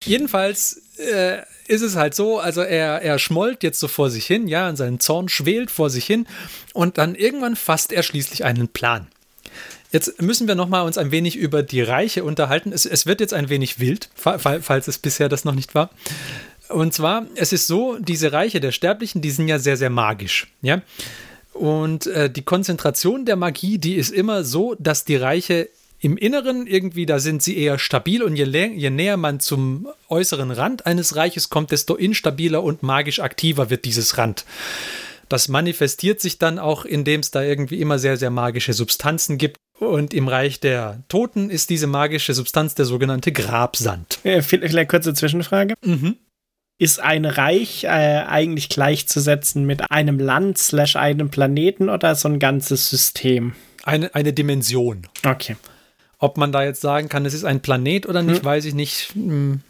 Jedenfalls 0.04 0.82
äh, 0.98 1.40
ist 1.68 1.82
es 1.82 1.96
halt 1.96 2.16
so, 2.16 2.40
also 2.40 2.62
er, 2.62 3.02
er 3.02 3.20
schmollt 3.20 3.64
jetzt 3.64 3.80
so 3.80 3.88
vor 3.88 4.10
sich 4.10 4.26
hin, 4.26 4.48
ja, 4.48 4.68
und 4.68 4.76
sein 4.76 5.00
Zorn 5.00 5.30
schwelt 5.30 5.70
vor 5.70 5.90
sich 5.90 6.06
hin 6.06 6.26
und 6.74 6.98
dann 6.98 7.16
irgendwann 7.16 7.56
fasst 7.56 7.92
er 7.92 8.04
schließlich 8.04 8.44
einen 8.44 8.68
Plan. 8.68 9.08
Jetzt 9.92 10.22
müssen 10.22 10.48
wir 10.48 10.56
noch 10.56 10.70
mal 10.70 10.82
uns 10.82 10.98
ein 10.98 11.12
wenig 11.12 11.36
über 11.36 11.64
die 11.64 11.82
Reiche 11.82 12.24
unterhalten. 12.24 12.72
Es, 12.72 12.86
es 12.86 13.06
wird 13.06 13.20
jetzt 13.20 13.34
ein 13.34 13.50
wenig 13.50 13.80
wild, 13.80 14.10
fa- 14.16 14.40
fa- 14.40 14.60
falls 14.62 14.88
es 14.88 14.98
bisher 14.98 15.30
das 15.30 15.46
noch 15.46 15.54
nicht 15.56 15.76
war. 15.76 15.92
Und 16.70 16.94
zwar, 16.94 17.26
es 17.36 17.52
ist 17.54 17.68
so, 17.68 17.98
diese 18.00 18.32
Reiche 18.32 18.62
der 18.62 18.72
Sterblichen, 18.72 19.22
die 19.22 19.32
sind 19.32 19.48
ja 19.50 19.60
sehr, 19.60 19.76
sehr 19.78 19.90
magisch, 19.90 20.48
ja. 20.62 20.82
Und 21.54 22.08
äh, 22.08 22.30
die 22.30 22.44
Konzentration 22.44 23.26
der 23.26 23.36
Magie, 23.36 23.78
die 23.78 23.96
ist 23.96 24.12
immer 24.12 24.44
so, 24.44 24.76
dass 24.80 25.06
die 25.06 25.18
Reiche 25.18 25.70
im 26.00 26.18
Inneren 26.18 26.66
irgendwie, 26.66 27.06
da 27.06 27.20
sind 27.20 27.44
sie 27.44 27.58
eher 27.58 27.78
stabil 27.78 28.24
und 28.24 28.36
je, 28.36 28.46
je 28.46 28.90
näher 28.90 29.18
man 29.18 29.40
zum 29.40 29.88
äußeren 30.10 30.50
Rand 30.50 30.86
eines 30.88 31.16
Reiches 31.16 31.50
kommt, 31.50 31.72
desto 31.72 31.96
instabiler 31.96 32.64
und 32.64 32.82
magisch 32.82 33.20
aktiver 33.20 33.70
wird 33.70 33.86
dieses 33.86 34.18
Rand. 34.18 34.46
Das 35.30 35.48
manifestiert 35.48 36.20
sich 36.20 36.40
dann 36.40 36.60
auch, 36.60 36.86
indem 36.86 37.22
es 37.22 37.32
da 37.32 37.44
irgendwie 37.44 37.80
immer 37.80 38.00
sehr, 38.00 38.18
sehr 38.18 38.32
magische 38.32 38.74
Substanzen 38.74 39.38
gibt. 39.38 39.58
Und 39.80 40.14
im 40.14 40.28
Reich 40.28 40.60
der 40.60 41.04
Toten 41.08 41.50
ist 41.50 41.70
diese 41.70 41.88
magische 41.88 42.34
Substanz 42.34 42.76
der 42.76 42.86
sogenannte 42.86 43.32
Grabsand. 43.32 44.20
Äh, 44.24 44.42
Vielleicht 44.42 44.90
kurze 44.90 45.14
Zwischenfrage. 45.14 45.76
Mhm. 45.86 46.18
Ist 46.82 47.00
ein 47.00 47.26
Reich 47.26 47.84
äh, 47.84 47.90
eigentlich 47.90 48.68
gleichzusetzen 48.68 49.66
mit 49.68 49.92
einem 49.92 50.18
Land 50.18 50.58
slash 50.58 50.96
einem 50.96 51.30
Planeten 51.30 51.90
oder 51.90 52.16
so 52.16 52.28
ein 52.28 52.40
ganzes 52.40 52.90
System? 52.90 53.54
Eine, 53.84 54.16
eine 54.16 54.34
Dimension. 54.34 55.04
Okay. 55.24 55.58
Ob 56.18 56.38
man 56.38 56.52
da 56.52 56.64
jetzt 56.64 56.82
sagen 56.82 57.08
kann, 57.08 57.24
es 57.28 57.36
ist 57.36 57.44
ein 57.44 57.62
Planet 57.62 58.10
oder 58.10 58.24
nicht, 58.24 58.44
weiß 58.44 58.66
ich 58.66 58.74
nicht. 58.74 59.14
Hm, 59.14 59.62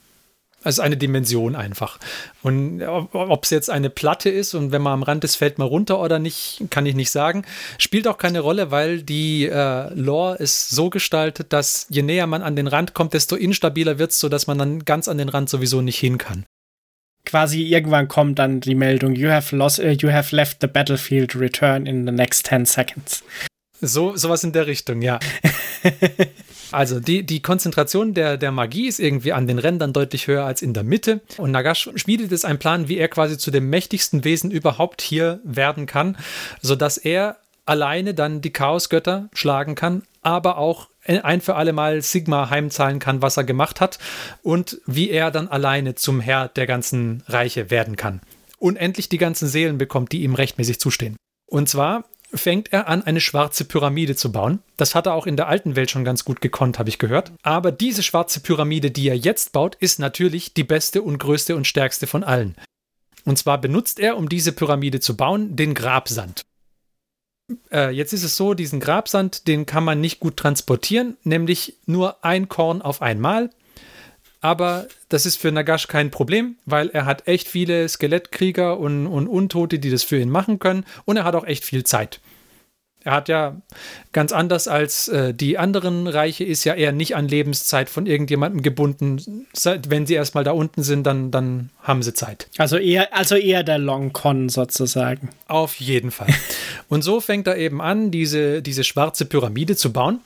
Also 0.64 0.84
eine 0.84 0.96
Dimension 0.96 1.58
einfach. 1.58 2.00
Und 2.44 2.82
ob 2.84 3.44
es 3.44 3.50
jetzt 3.50 3.70
eine 3.70 3.90
Platte 3.90 4.30
ist 4.30 4.54
und 4.54 4.72
wenn 4.72 4.82
man 4.82 4.94
am 4.94 5.04
Rand 5.04 5.26
ist, 5.26 5.36
fällt 5.36 5.58
man 5.58 5.68
runter 5.68 6.00
oder 6.00 6.18
nicht, 6.18 6.64
kann 6.70 6.86
ich 6.86 6.96
nicht 6.96 7.12
sagen. 7.12 7.44
Spielt 7.78 8.08
auch 8.08 8.20
keine 8.20 8.40
Rolle, 8.40 8.72
weil 8.72 9.02
die 9.02 9.48
äh, 9.48 9.94
Lore 9.94 10.38
ist 10.38 10.70
so 10.70 10.90
gestaltet, 10.90 11.52
dass 11.52 11.88
je 11.90 12.04
näher 12.04 12.28
man 12.28 12.42
an 12.42 12.56
den 12.56 12.68
Rand 12.68 12.94
kommt, 12.94 13.14
desto 13.14 13.36
instabiler 13.36 14.00
wird 14.00 14.12
es, 14.12 14.20
sodass 14.22 14.48
man 14.48 14.60
dann 14.60 14.86
ganz 14.86 15.10
an 15.10 15.18
den 15.18 15.28
Rand 15.28 15.50
sowieso 15.50 15.82
nicht 15.82 16.00
hin 16.00 16.18
kann. 16.18 16.46
Quasi 17.32 17.62
irgendwann 17.62 18.10
kommt 18.10 18.40
dann 18.40 18.60
die 18.60 18.76
Meldung, 18.76 19.16
you 19.16 19.30
have, 19.30 19.56
lost, 19.56 19.80
uh, 19.80 19.88
you 19.88 20.12
have 20.12 20.36
left 20.36 20.58
the 20.60 20.68
battlefield, 20.68 21.34
return 21.34 21.86
in 21.86 22.06
the 22.06 22.12
next 22.12 22.46
10 22.46 22.66
seconds. 22.66 23.24
So, 23.80 24.18
sowas 24.18 24.44
in 24.44 24.52
der 24.52 24.68
Richtung, 24.68 25.02
ja. 25.02 25.18
also 26.74 27.00
die, 27.00 27.26
die 27.26 27.42
Konzentration 27.42 28.14
der, 28.14 28.36
der 28.36 28.52
Magie 28.52 28.86
ist 28.86 29.00
irgendwie 29.00 29.32
an 29.32 29.48
den 29.48 29.60
Rändern 29.60 29.94
deutlich 29.94 30.28
höher 30.28 30.44
als 30.44 30.62
in 30.62 30.74
der 30.74 30.84
Mitte. 30.84 31.22
Und 31.38 31.52
Nagash 31.52 31.90
schmiedet 31.96 32.32
jetzt 32.32 32.44
einen 32.44 32.60
Plan, 32.60 32.90
wie 32.90 32.98
er 32.98 33.08
quasi 33.08 33.38
zu 33.38 33.50
dem 33.50 33.70
mächtigsten 33.70 34.26
Wesen 34.26 34.52
überhaupt 34.52 35.02
hier 35.02 35.40
werden 35.46 35.86
kann, 35.86 36.18
sodass 36.62 36.98
er 36.98 37.38
alleine 37.66 38.14
dann 38.14 38.42
die 38.42 38.52
Chaosgötter 38.52 39.30
schlagen 39.34 39.76
kann, 39.76 40.04
aber 40.22 40.58
auch 40.58 40.90
ein 41.06 41.42
für 41.42 41.56
alle 41.56 41.74
Mal 41.74 42.02
Sigma 42.02 42.50
heimzahlen 42.50 43.00
kann, 43.00 43.22
was 43.22 43.38
er 43.38 43.44
gemacht 43.44 43.82
hat 43.82 44.00
und 44.44 44.80
wie 44.86 45.10
er 45.10 45.32
dann 45.32 45.48
alleine 45.48 45.96
zum 45.96 46.22
Herr 46.22 46.48
der 46.48 46.68
ganzen 46.68 47.24
Reiche 47.28 47.70
werden 47.70 47.96
kann. 47.96 48.22
Und 48.58 48.76
endlich 48.76 49.10
die 49.10 49.18
ganzen 49.18 49.48
Seelen 49.48 49.78
bekommt, 49.78 50.12
die 50.12 50.22
ihm 50.22 50.36
rechtmäßig 50.36 50.80
zustehen. 50.80 51.16
Und 51.48 51.68
zwar 51.68 52.06
fängt 52.34 52.72
er 52.72 52.88
an, 52.88 53.04
eine 53.04 53.20
schwarze 53.20 53.66
Pyramide 53.66 54.16
zu 54.16 54.32
bauen. 54.32 54.60
Das 54.78 54.96
hat 54.96 55.06
er 55.06 55.14
auch 55.14 55.28
in 55.28 55.36
der 55.36 55.48
alten 55.48 55.76
Welt 55.76 55.92
schon 55.92 56.06
ganz 56.06 56.24
gut 56.24 56.42
gekonnt, 56.42 56.80
habe 56.80 56.90
ich 56.90 57.00
gehört. 57.00 57.32
Aber 57.44 57.72
diese 57.72 58.04
schwarze 58.04 58.40
Pyramide, 58.40 58.92
die 58.92 59.10
er 59.10 59.18
jetzt 59.18 59.52
baut, 59.52 59.76
ist 59.76 60.00
natürlich 60.00 60.54
die 60.54 60.64
beste 60.64 61.02
und 61.02 61.18
größte 61.18 61.56
und 61.56 61.68
stärkste 61.68 62.08
von 62.08 62.24
allen. 62.24 62.56
Und 63.26 63.38
zwar 63.38 63.60
benutzt 63.60 64.00
er, 64.00 64.18
um 64.18 64.30
diese 64.30 64.52
Pyramide 64.52 65.00
zu 65.00 65.16
bauen, 65.18 65.56
den 65.56 65.74
Grabsand. 65.74 66.44
Äh, 67.72 67.92
jetzt 67.92 68.14
ist 68.14 68.24
es 68.24 68.36
so, 68.36 68.54
diesen 68.54 68.80
Grabsand, 68.80 69.48
den 69.48 69.66
kann 69.66 69.84
man 69.84 70.02
nicht 70.02 70.20
gut 70.20 70.38
transportieren, 70.38 71.18
nämlich 71.24 71.76
nur 71.86 72.24
ein 72.24 72.50
Korn 72.50 72.82
auf 72.82 73.02
einmal. 73.02 73.50
Aber 74.42 74.88
das 75.10 75.28
ist 75.28 75.38
für 75.38 75.52
Nagash 75.52 75.88
kein 75.88 76.10
Problem, 76.10 76.56
weil 76.66 76.90
er 76.90 77.06
hat 77.06 77.28
echt 77.28 77.48
viele 77.48 77.88
Skelettkrieger 77.88 78.80
und, 78.80 79.06
und 79.06 79.28
Untote, 79.28 79.78
die 79.78 79.92
das 79.92 80.04
für 80.04 80.20
ihn 80.20 80.32
machen 80.32 80.58
können. 80.58 80.84
Und 81.06 81.18
er 81.18 81.26
hat 81.26 81.36
auch 81.36 81.46
echt 81.46 81.64
viel 81.64 81.84
Zeit. 81.84 82.20
Er 83.04 83.14
hat 83.14 83.30
ja 83.30 83.60
ganz 84.12 84.32
anders 84.32 84.68
als 84.68 85.08
äh, 85.08 85.34
die 85.34 85.58
anderen 85.58 86.08
Reiche, 86.08 86.44
ist 86.44 86.64
ja 86.64 86.74
eher 86.74 86.92
nicht 86.92 87.16
an 87.16 87.28
Lebenszeit 87.28 87.90
von 87.90 88.06
irgendjemandem 88.06 88.62
gebunden. 88.62 89.48
Wenn 89.88 90.06
sie 90.06 90.14
erstmal 90.14 90.44
da 90.44 90.52
unten 90.52 90.84
sind, 90.84 91.04
dann, 91.06 91.32
dann 91.32 91.70
haben 91.82 92.04
sie 92.04 92.14
Zeit. 92.14 92.48
Also 92.58 92.78
eher, 92.78 93.16
also 93.16 93.36
eher 93.36 93.64
der 93.64 93.80
Long 93.80 94.14
Con 94.14 94.50
sozusagen. 94.50 95.30
Auf 95.48 95.76
jeden 95.76 96.12
Fall. 96.12 96.30
Und 96.90 97.04
so 97.04 97.22
fängt 97.22 97.48
er 97.48 97.58
eben 97.58 97.82
an, 97.82 98.12
diese, 98.12 98.62
diese 98.62 98.84
schwarze 98.84 99.26
Pyramide 99.26 99.76
zu 99.76 99.92
bauen 99.92 100.20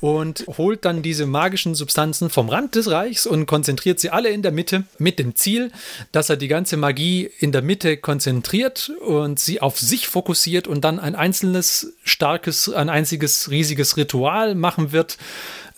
und 0.00 0.44
holt 0.46 0.84
dann 0.84 1.02
diese 1.02 1.26
magischen 1.26 1.74
Substanzen 1.74 2.30
vom 2.30 2.48
Rand 2.48 2.76
des 2.76 2.88
Reichs 2.88 3.26
und 3.26 3.46
konzentriert 3.46 3.98
sie 3.98 4.10
alle 4.10 4.28
in 4.28 4.42
der 4.42 4.52
Mitte 4.52 4.84
mit 4.98 5.18
dem 5.18 5.34
Ziel, 5.34 5.72
dass 6.12 6.30
er 6.30 6.36
die 6.36 6.46
ganze 6.46 6.76
Magie 6.76 7.28
in 7.40 7.50
der 7.50 7.62
Mitte 7.62 7.96
konzentriert 7.96 8.92
und 9.04 9.40
sie 9.40 9.60
auf 9.60 9.78
sich 9.80 10.06
fokussiert 10.06 10.68
und 10.68 10.82
dann 10.82 11.00
ein 11.00 11.16
einzelnes 11.16 11.94
starkes, 12.04 12.72
ein 12.72 12.88
einziges 12.88 13.50
riesiges 13.50 13.96
Ritual 13.96 14.54
machen 14.54 14.92
wird, 14.92 15.18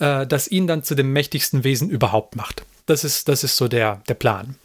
äh, 0.00 0.26
das 0.26 0.48
ihn 0.48 0.66
dann 0.66 0.82
zu 0.82 0.94
dem 0.94 1.12
mächtigsten 1.14 1.64
Wesen 1.64 1.88
überhaupt 1.88 2.36
macht. 2.36 2.62
Das 2.84 3.04
ist, 3.04 3.28
das 3.28 3.42
ist 3.42 3.56
so 3.56 3.68
der, 3.68 4.02
der 4.08 4.14
Plan. 4.14 4.56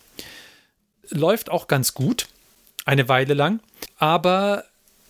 Läuft 1.09 1.49
auch 1.49 1.67
ganz 1.67 1.93
gut, 1.93 2.27
eine 2.83 3.07
Weile 3.07 3.35
lang, 3.35 3.61
aber 3.99 4.65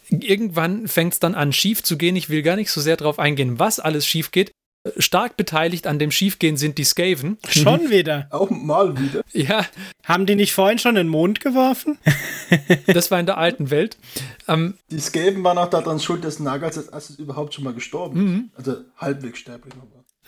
irgendwann 0.09 0.87
fängt 0.87 1.13
es 1.13 1.19
dann 1.19 1.35
an, 1.35 1.53
schief 1.53 1.83
zu 1.83 1.97
gehen. 1.97 2.15
Ich 2.15 2.29
will 2.29 2.41
gar 2.41 2.55
nicht 2.55 2.71
so 2.71 2.81
sehr 2.81 2.97
darauf 2.97 3.19
eingehen, 3.19 3.59
was 3.59 3.79
alles 3.79 4.05
schief 4.05 4.31
geht. 4.31 4.51
Stark 4.97 5.35
beteiligt 5.35 5.87
an 5.87 5.97
dem 5.97 6.11
Schiefgehen 6.11 6.57
sind 6.57 6.77
die 6.77 6.83
Skaven. 6.83 7.37
Schon 7.49 7.89
wieder. 7.89 8.27
Auch 8.29 8.51
mal 8.51 8.99
wieder. 8.99 9.23
Ja. 9.33 9.65
Haben 10.03 10.27
die 10.27 10.35
nicht 10.35 10.53
vorhin 10.53 10.77
schon 10.77 10.91
in 10.91 11.05
den 11.05 11.07
Mond 11.07 11.39
geworfen? 11.39 11.97
das 12.85 13.09
war 13.09 13.19
in 13.19 13.25
der 13.25 13.39
alten 13.39 13.71
Welt. 13.71 13.97
Ähm, 14.47 14.75
die 14.91 14.99
Skaven 14.99 15.43
waren 15.43 15.57
auch 15.57 15.69
daran 15.71 15.99
schuld, 15.99 16.23
dass 16.23 16.39
Nagels 16.39 16.77
als 16.77 16.89
erstes 16.89 17.17
überhaupt 17.17 17.55
schon 17.55 17.63
mal 17.63 17.73
gestorben 17.73 18.17
ist. 18.17 18.31
Mhm. 18.31 18.49
Also 18.55 18.77
halbwegs 18.97 19.39
sterblich. 19.39 19.73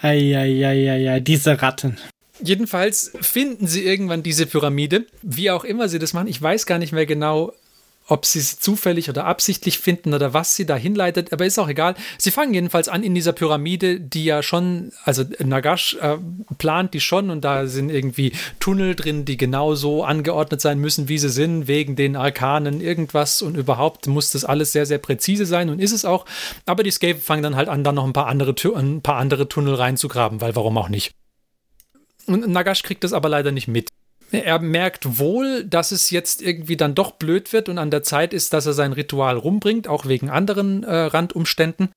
Eieieiei, 0.01 1.19
diese 1.19 1.61
Ratten. 1.61 1.97
Jedenfalls 2.41 3.11
finden 3.21 3.67
sie 3.67 3.83
irgendwann 3.83 4.23
diese 4.23 4.45
Pyramide, 4.45 5.07
wie 5.21 5.51
auch 5.51 5.63
immer 5.63 5.89
sie 5.89 5.99
das 5.99 6.13
machen. 6.13 6.27
Ich 6.27 6.41
weiß 6.41 6.65
gar 6.65 6.77
nicht 6.77 6.93
mehr 6.93 7.05
genau, 7.05 7.53
ob 8.07 8.25
sie 8.25 8.39
es 8.39 8.59
zufällig 8.59 9.09
oder 9.09 9.25
absichtlich 9.25 9.79
finden 9.79 10.13
oder 10.13 10.33
was 10.33 10.55
sie 10.55 10.65
da 10.65 10.75
hinleitet, 10.75 11.33
aber 11.33 11.45
ist 11.45 11.59
auch 11.59 11.67
egal. 11.67 11.95
Sie 12.17 12.31
fangen 12.31 12.53
jedenfalls 12.53 12.87
an 12.87 13.03
in 13.03 13.13
dieser 13.13 13.33
Pyramide, 13.33 13.99
die 13.99 14.25
ja 14.25 14.41
schon, 14.41 14.91
also 15.03 15.23
Nagash 15.39 15.97
äh, 16.01 16.17
plant 16.57 16.93
die 16.93 17.01
schon 17.01 17.29
und 17.29 17.41
da 17.41 17.67
sind 17.67 17.89
irgendwie 17.89 18.31
Tunnel 18.59 18.95
drin, 18.95 19.25
die 19.25 19.37
genau 19.37 19.75
so 19.75 20.03
angeordnet 20.03 20.61
sein 20.61 20.79
müssen, 20.79 21.09
wie 21.09 21.17
sie 21.17 21.29
sind, 21.29 21.67
wegen 21.67 21.95
den 21.95 22.15
Arkanen, 22.15 22.81
irgendwas 22.81 23.41
und 23.41 23.55
überhaupt 23.55 24.07
muss 24.07 24.31
das 24.31 24.45
alles 24.45 24.71
sehr, 24.71 24.85
sehr 24.85 24.99
präzise 24.99 25.45
sein 25.45 25.69
und 25.69 25.79
ist 25.79 25.91
es 25.91 26.05
auch. 26.05 26.25
Aber 26.65 26.83
die 26.83 26.89
Escape 26.89 27.19
fangen 27.19 27.43
dann 27.43 27.55
halt 27.55 27.67
an, 27.67 27.83
da 27.83 27.91
noch 27.91 28.05
ein 28.05 28.13
paar 28.13 28.27
andere, 28.27 28.55
ein 28.75 29.01
paar 29.01 29.17
andere 29.17 29.49
Tunnel 29.49 29.75
reinzugraben, 29.75 30.39
weil 30.39 30.55
warum 30.55 30.77
auch 30.77 30.89
nicht. 30.89 31.11
Und 32.25 32.47
Nagash 32.47 32.83
kriegt 32.83 33.03
das 33.03 33.13
aber 33.13 33.29
leider 33.29 33.51
nicht 33.51 33.67
mit 33.67 33.89
er 34.31 34.59
merkt 34.59 35.19
wohl, 35.19 35.63
dass 35.63 35.91
es 35.91 36.09
jetzt 36.09 36.41
irgendwie 36.41 36.77
dann 36.77 36.95
doch 36.95 37.11
blöd 37.11 37.53
wird 37.53 37.69
und 37.69 37.77
an 37.77 37.91
der 37.91 38.03
Zeit 38.03 38.33
ist, 38.33 38.53
dass 38.53 38.65
er 38.65 38.73
sein 38.73 38.93
Ritual 38.93 39.37
rumbringt, 39.37 39.87
auch 39.87 40.05
wegen 40.05 40.29
anderen 40.29 40.83
äh, 40.83 40.93
Randumständen. 40.93 41.89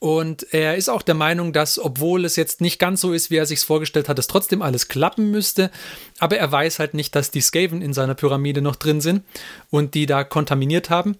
Und 0.00 0.54
er 0.54 0.76
ist 0.76 0.88
auch 0.88 1.02
der 1.02 1.14
Meinung, 1.14 1.52
dass, 1.52 1.78
obwohl 1.78 2.24
es 2.24 2.34
jetzt 2.36 2.62
nicht 2.62 2.78
ganz 2.78 3.02
so 3.02 3.12
ist, 3.12 3.30
wie 3.30 3.36
er 3.36 3.44
sich 3.44 3.60
vorgestellt 3.60 4.08
hat, 4.08 4.18
es 4.18 4.28
trotzdem 4.28 4.62
alles 4.62 4.88
klappen 4.88 5.30
müsste. 5.30 5.70
Aber 6.18 6.38
er 6.38 6.50
weiß 6.50 6.78
halt 6.78 6.94
nicht, 6.94 7.14
dass 7.14 7.30
die 7.30 7.42
Skaven 7.42 7.82
in 7.82 7.92
seiner 7.92 8.14
Pyramide 8.14 8.62
noch 8.62 8.76
drin 8.76 9.02
sind 9.02 9.24
und 9.68 9.92
die 9.92 10.06
da 10.06 10.24
kontaminiert 10.24 10.88
haben. 10.88 11.16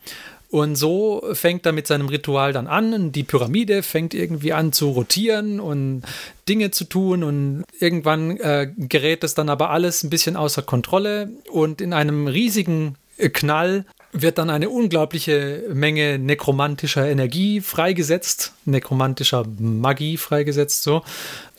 Und 0.51 0.75
so 0.75 1.23
fängt 1.33 1.65
er 1.65 1.73
mit 1.73 1.87
seinem 1.87 2.09
Ritual 2.09 2.53
dann 2.53 2.67
an. 2.67 3.13
Die 3.13 3.23
Pyramide 3.23 3.83
fängt 3.83 4.15
irgendwie 4.15 4.53
an 4.53 4.73
zu 4.73 4.91
rotieren 4.91 5.61
und 5.61 6.03
Dinge 6.49 6.73
zu 6.73 6.85
tun. 6.85 7.23
Und 7.23 7.65
irgendwann 7.79 8.37
äh, 8.39 8.73
gerät 8.77 9.23
es 9.23 9.35
dann 9.35 9.49
aber 9.49 9.71
alles 9.71 10.03
ein 10.03 10.11
bisschen 10.11 10.37
außer 10.37 10.63
Kontrolle. 10.63 11.31
Und 11.51 11.81
in 11.81 11.93
einem 11.93 12.27
riesigen 12.27 12.97
Knall 13.33 13.85
wird 14.13 14.39
dann 14.39 14.51
eine 14.51 14.71
unglaubliche 14.71 15.65
Menge 15.73 16.19
nekromantischer 16.19 17.09
Energie 17.09 17.61
freigesetzt, 17.61 18.55
nekromantischer 18.65 19.45
Magie 19.59 20.17
freigesetzt, 20.17 20.83
so. 20.83 21.03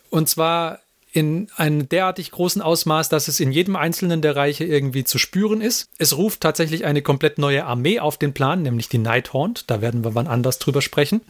Und 0.09 0.27
zwar 0.27 0.79
in 1.11 1.49
einem 1.57 1.89
derartig 1.89 2.31
großen 2.31 2.61
Ausmaß, 2.61 3.09
dass 3.09 3.27
es 3.27 3.39
in 3.39 3.51
jedem 3.51 3.75
einzelnen 3.75 4.21
der 4.21 4.35
Reiche 4.35 4.63
irgendwie 4.63 5.03
zu 5.03 5.17
spüren 5.17 5.61
ist. 5.61 5.89
Es 5.97 6.17
ruft 6.17 6.41
tatsächlich 6.41 6.85
eine 6.85 7.01
komplett 7.01 7.37
neue 7.37 7.65
Armee 7.65 7.99
auf 7.99 8.17
den 8.17 8.33
Plan, 8.33 8.61
nämlich 8.61 8.87
die 8.87 8.97
Nighthaunt. 8.97 9.69
Da 9.69 9.81
werden 9.81 10.03
wir 10.03 10.15
wann 10.15 10.27
anders 10.27 10.59
drüber 10.59 10.81
sprechen. 10.81 11.21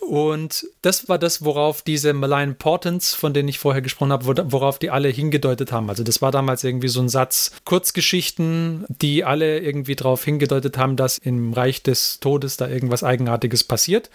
Und 0.00 0.66
das 0.82 1.08
war 1.08 1.18
das, 1.18 1.44
worauf 1.44 1.80
diese 1.80 2.12
Malign 2.12 2.56
Portents, 2.56 3.14
von 3.14 3.32
denen 3.32 3.48
ich 3.48 3.58
vorher 3.58 3.80
gesprochen 3.80 4.12
habe, 4.12 4.52
worauf 4.52 4.78
die 4.78 4.90
alle 4.90 5.08
hingedeutet 5.08 5.72
haben. 5.72 5.88
Also 5.88 6.04
das 6.04 6.20
war 6.20 6.30
damals 6.30 6.62
irgendwie 6.62 6.88
so 6.88 7.00
ein 7.00 7.08
Satz 7.08 7.52
Kurzgeschichten, 7.64 8.84
die 8.88 9.24
alle 9.24 9.60
irgendwie 9.60 9.96
darauf 9.96 10.22
hingedeutet 10.22 10.76
haben, 10.76 10.96
dass 10.96 11.16
im 11.16 11.54
Reich 11.54 11.82
des 11.82 12.20
Todes 12.20 12.58
da 12.58 12.68
irgendwas 12.68 13.02
Eigenartiges 13.02 13.64
passiert. 13.64 14.10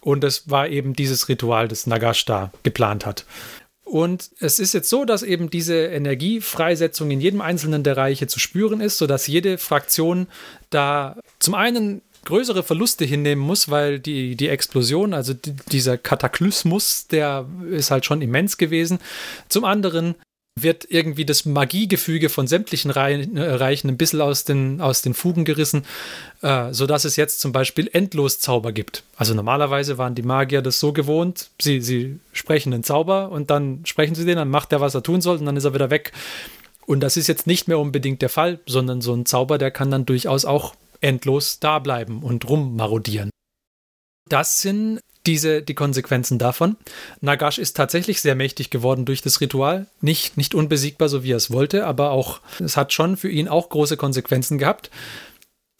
Und 0.00 0.22
es 0.22 0.48
war 0.48 0.68
eben 0.68 0.94
dieses 0.94 1.28
Ritual, 1.28 1.66
das 1.66 1.86
Nagash 1.86 2.24
da 2.24 2.52
geplant 2.62 3.04
hat. 3.04 3.26
Und 3.84 4.30
es 4.38 4.58
ist 4.58 4.72
jetzt 4.72 4.88
so, 4.88 5.04
dass 5.04 5.22
eben 5.22 5.50
diese 5.50 5.86
Energiefreisetzung 5.86 7.10
in 7.10 7.20
jedem 7.20 7.40
einzelnen 7.40 7.82
der 7.82 7.96
Reiche 7.96 8.28
zu 8.28 8.38
spüren 8.38 8.80
ist, 8.80 8.98
sodass 8.98 9.26
jede 9.26 9.58
Fraktion 9.58 10.28
da 10.70 11.18
zum 11.40 11.54
einen 11.54 12.02
größere 12.24 12.62
Verluste 12.62 13.04
hinnehmen 13.04 13.42
muss, 13.42 13.70
weil 13.70 13.98
die, 13.98 14.36
die 14.36 14.48
Explosion, 14.48 15.14
also 15.14 15.34
die, 15.34 15.54
dieser 15.72 15.98
Kataklysmus, 15.98 17.08
der 17.08 17.48
ist 17.70 17.90
halt 17.90 18.04
schon 18.04 18.22
immens 18.22 18.58
gewesen. 18.58 18.98
Zum 19.48 19.64
anderen 19.64 20.14
wird 20.62 20.86
irgendwie 20.88 21.24
das 21.24 21.44
Magiegefüge 21.44 22.28
von 22.28 22.46
sämtlichen 22.46 22.90
äh, 22.90 23.42
Reichen 23.42 23.88
ein 23.88 23.96
bisschen 23.96 24.20
aus 24.20 24.44
den, 24.44 24.80
aus 24.80 25.02
den 25.02 25.14
Fugen 25.14 25.44
gerissen, 25.44 25.84
äh, 26.42 26.72
sodass 26.72 27.04
es 27.04 27.16
jetzt 27.16 27.40
zum 27.40 27.52
Beispiel 27.52 27.88
Endloszauber 27.92 28.72
gibt. 28.72 29.04
Also 29.16 29.34
normalerweise 29.34 29.98
waren 29.98 30.14
die 30.14 30.22
Magier 30.22 30.62
das 30.62 30.80
so 30.80 30.92
gewohnt, 30.92 31.50
sie, 31.60 31.80
sie 31.80 32.18
sprechen 32.32 32.72
einen 32.72 32.84
Zauber 32.84 33.30
und 33.30 33.50
dann 33.50 33.80
sprechen 33.84 34.14
sie 34.14 34.24
den, 34.24 34.36
dann 34.36 34.50
macht 34.50 34.72
er, 34.72 34.80
was 34.80 34.94
er 34.94 35.02
tun 35.02 35.20
soll 35.20 35.38
und 35.38 35.46
dann 35.46 35.56
ist 35.56 35.64
er 35.64 35.74
wieder 35.74 35.90
weg. 35.90 36.12
Und 36.86 37.00
das 37.00 37.16
ist 37.16 37.28
jetzt 37.28 37.46
nicht 37.46 37.68
mehr 37.68 37.78
unbedingt 37.78 38.22
der 38.22 38.28
Fall, 38.28 38.58
sondern 38.66 39.00
so 39.00 39.14
ein 39.14 39.26
Zauber, 39.26 39.58
der 39.58 39.70
kann 39.70 39.90
dann 39.90 40.06
durchaus 40.06 40.44
auch 40.44 40.74
endlos 41.00 41.60
da 41.60 41.78
bleiben 41.78 42.22
und 42.22 42.48
rummarodieren. 42.48 43.30
Das 44.28 44.60
sind 44.60 45.00
diese, 45.30 45.62
die 45.62 45.74
Konsequenzen 45.74 46.38
davon. 46.38 46.76
Nagash 47.20 47.58
ist 47.58 47.76
tatsächlich 47.76 48.20
sehr 48.20 48.34
mächtig 48.34 48.68
geworden 48.70 49.04
durch 49.04 49.22
das 49.22 49.40
Ritual. 49.40 49.86
Nicht, 50.00 50.36
nicht 50.36 50.56
unbesiegbar, 50.56 51.08
so 51.08 51.22
wie 51.22 51.30
er 51.30 51.36
es 51.36 51.52
wollte, 51.52 51.86
aber 51.86 52.10
auch, 52.10 52.40
es 52.58 52.76
hat 52.76 52.92
schon 52.92 53.16
für 53.16 53.30
ihn 53.30 53.46
auch 53.46 53.68
große 53.68 53.96
Konsequenzen 53.96 54.58
gehabt. 54.58 54.90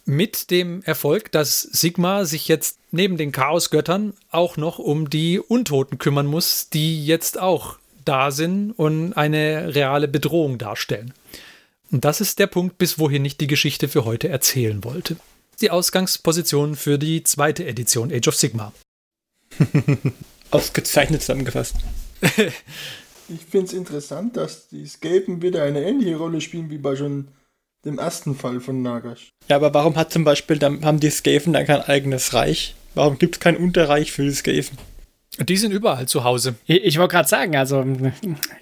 Mit 0.05 0.53
dem 0.53 0.85
Erfolg, 0.85 1.33
dass 1.33 1.63
Sigma 1.63 2.25
sich 2.27 2.47
jetzt 2.47 2.79
neben 2.93 3.17
den 3.17 3.33
Chaosgöttern 3.33 4.15
auch 4.31 4.57
noch 4.57 4.79
um 4.79 5.11
die 5.11 5.41
Untoten 5.41 5.99
kümmern 5.99 6.27
muss, 6.27 6.69
die 6.71 7.05
jetzt 7.05 7.41
auch 7.41 7.77
da 8.05 8.31
sind 8.31 8.71
und 8.71 9.15
eine 9.15 9.75
reale 9.75 10.07
Bedrohung 10.07 10.59
darstellen. 10.59 11.13
Und 11.91 12.05
das 12.05 12.21
ist 12.21 12.39
der 12.39 12.47
Punkt, 12.47 12.79
bis 12.79 13.01
wohin 13.01 13.25
ich 13.25 13.37
die 13.37 13.49
Geschichte 13.49 13.89
für 13.89 14.05
heute 14.05 14.29
erzählen 14.29 14.85
wollte. 14.85 15.17
Die 15.61 15.73
Ausgangsposition 15.73 16.77
für 16.77 16.99
die 16.99 17.25
zweite 17.25 17.67
Edition 17.67 18.13
Age 18.13 18.29
of 18.29 18.37
Sigma. 18.37 18.73
Ausgezeichnet 20.51 21.23
zusammengefasst. 21.23 21.77
Ich 23.33 23.45
finde 23.49 23.67
es 23.67 23.73
interessant, 23.73 24.37
dass 24.37 24.67
die 24.67 24.85
Skapen 24.87 25.41
wieder 25.41 25.63
eine 25.63 25.85
ähnliche 25.85 26.17
Rolle 26.17 26.41
spielen 26.41 26.69
wie 26.69 26.79
bei 26.79 26.97
schon 26.97 27.29
dem 27.85 27.99
ersten 27.99 28.35
Fall 28.35 28.59
von 28.59 28.83
Nagash. 28.83 29.31
Ja, 29.49 29.55
aber 29.55 29.73
warum 29.73 29.95
hat 29.95 30.13
zum 30.13 30.25
Beispiel, 30.25 30.59
dann 30.59 30.85
haben 30.85 30.99
die 30.99 31.11
Skaven 31.11 31.53
dann 31.53 31.65
kein 31.65 31.83
eigenes 31.83 32.35
Reich? 32.35 32.75
Warum 32.95 33.19
gibt 33.19 33.37
es 33.37 33.41
kein 33.41 33.57
Unterreich 33.57 34.11
für 34.11 34.25
die 34.25 34.33
Skaven? 34.33 34.77
Die 35.39 35.57
sind 35.57 35.71
überall 35.71 36.07
zu 36.07 36.25
Hause. 36.25 36.57
Ich, 36.67 36.83
ich 36.83 36.99
wollte 36.99 37.13
gerade 37.13 37.29
sagen, 37.29 37.57
also 37.57 37.85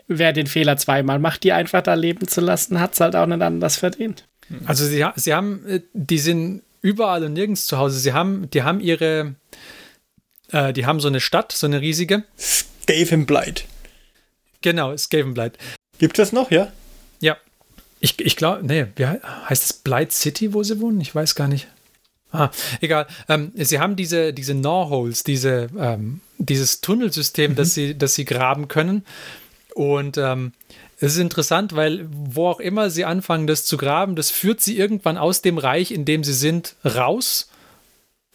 wer 0.06 0.32
den 0.34 0.46
Fehler 0.46 0.76
zweimal 0.76 1.18
macht, 1.18 1.44
die 1.44 1.52
einfach 1.52 1.82
da 1.82 1.94
leben 1.94 2.28
zu 2.28 2.42
lassen, 2.42 2.78
hat 2.78 2.92
es 2.92 3.00
halt 3.00 3.16
auch 3.16 3.26
nicht 3.26 3.40
anders 3.40 3.76
verdient. 3.76 4.28
Also 4.66 4.84
sie, 4.84 5.04
sie 5.16 5.34
haben, 5.34 5.66
äh, 5.66 5.80
die 5.94 6.18
sind 6.18 6.62
überall 6.82 7.24
und 7.24 7.32
nirgends 7.32 7.66
zu 7.66 7.78
Hause. 7.78 7.98
Sie 7.98 8.12
haben, 8.12 8.50
die 8.50 8.62
haben 8.62 8.80
ihre, 8.80 9.34
äh, 10.52 10.72
die 10.72 10.86
haben 10.86 11.00
so 11.00 11.08
eine 11.08 11.20
Stadt, 11.20 11.52
so 11.52 11.66
eine 11.66 11.80
riesige. 11.80 12.24
Skavenblight. 12.38 13.64
Genau, 14.62 14.96
Skavenblight. 14.96 15.58
Gibt 15.98 16.18
es 16.18 16.28
das 16.28 16.32
noch, 16.32 16.50
ja? 16.50 16.72
Ja. 17.20 17.36
Ich, 18.00 18.20
ich 18.20 18.36
glaube, 18.36 18.64
nee, 18.64 18.86
wie 18.96 19.06
he- 19.06 19.18
heißt 19.48 19.64
es 19.64 19.72
Blight 19.72 20.12
City, 20.12 20.54
wo 20.54 20.62
sie 20.62 20.80
wohnen? 20.80 21.00
Ich 21.00 21.14
weiß 21.14 21.34
gar 21.34 21.48
nicht. 21.48 21.66
Ah, 22.30 22.50
egal. 22.80 23.06
Ähm, 23.28 23.52
sie 23.56 23.78
haben 23.80 23.96
diese, 23.96 24.32
diese 24.32 24.54
Gnawholes, 24.54 25.24
diese, 25.24 25.68
ähm, 25.78 26.20
dieses 26.38 26.80
Tunnelsystem, 26.80 27.54
das, 27.54 27.74
sie, 27.74 27.96
das 27.96 28.14
sie 28.14 28.24
graben 28.24 28.68
können. 28.68 29.04
Und 29.74 30.18
ähm, 30.18 30.52
es 31.00 31.14
ist 31.14 31.18
interessant, 31.18 31.74
weil 31.74 32.06
wo 32.10 32.48
auch 32.48 32.60
immer 32.60 32.90
sie 32.90 33.04
anfangen, 33.04 33.46
das 33.46 33.64
zu 33.64 33.76
graben, 33.76 34.14
das 34.14 34.30
führt 34.30 34.60
sie 34.60 34.76
irgendwann 34.76 35.16
aus 35.16 35.40
dem 35.42 35.56
Reich, 35.58 35.90
in 35.90 36.04
dem 36.04 36.22
sie 36.22 36.34
sind, 36.34 36.74
raus, 36.84 37.48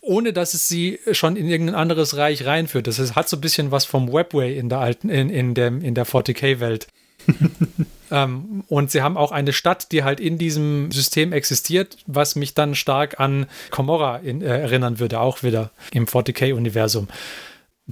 ohne 0.04 0.34
dass 0.34 0.54
es 0.54 0.68
sie 0.68 1.00
schon 1.12 1.36
in 1.38 1.48
irgendein 1.48 1.76
anderes 1.76 2.18
Reich 2.18 2.46
reinführt. 2.46 2.88
Das 2.88 3.00
ist, 3.00 3.16
hat 3.16 3.30
so 3.30 3.38
ein 3.38 3.42
bisschen 3.42 3.72
was 3.72 3.86
vom 3.86 4.12
Webway 4.12 4.58
in 4.58 4.68
der 4.70 4.80
alten, 4.80 5.10
in, 5.10 5.30
in, 5.30 5.54
dem, 5.54 5.82
in 5.82 5.96
der 5.96 6.06
40k-Welt. 6.06 6.88
ähm, 8.12 8.66
und 8.68 8.92
sie 8.92 9.02
haben 9.02 9.16
auch 9.16 9.32
eine 9.32 9.54
Stadt, 9.54 9.94
die 9.94 10.04
halt 10.04 10.20
in 10.20 10.38
diesem 10.38 10.92
System 10.92 11.32
existiert, 11.32 11.98
was 12.06 12.36
mich 12.36 12.54
dann 12.54 12.76
stark 12.76 13.22
an 13.22 13.46
Komorra 13.72 14.18
in, 14.18 14.42
äh, 14.42 14.60
erinnern 14.60 15.00
würde, 15.00 15.22
auch 15.22 15.42
wieder 15.42 15.72
im 15.94 16.06
40k-Universum. 16.06 17.08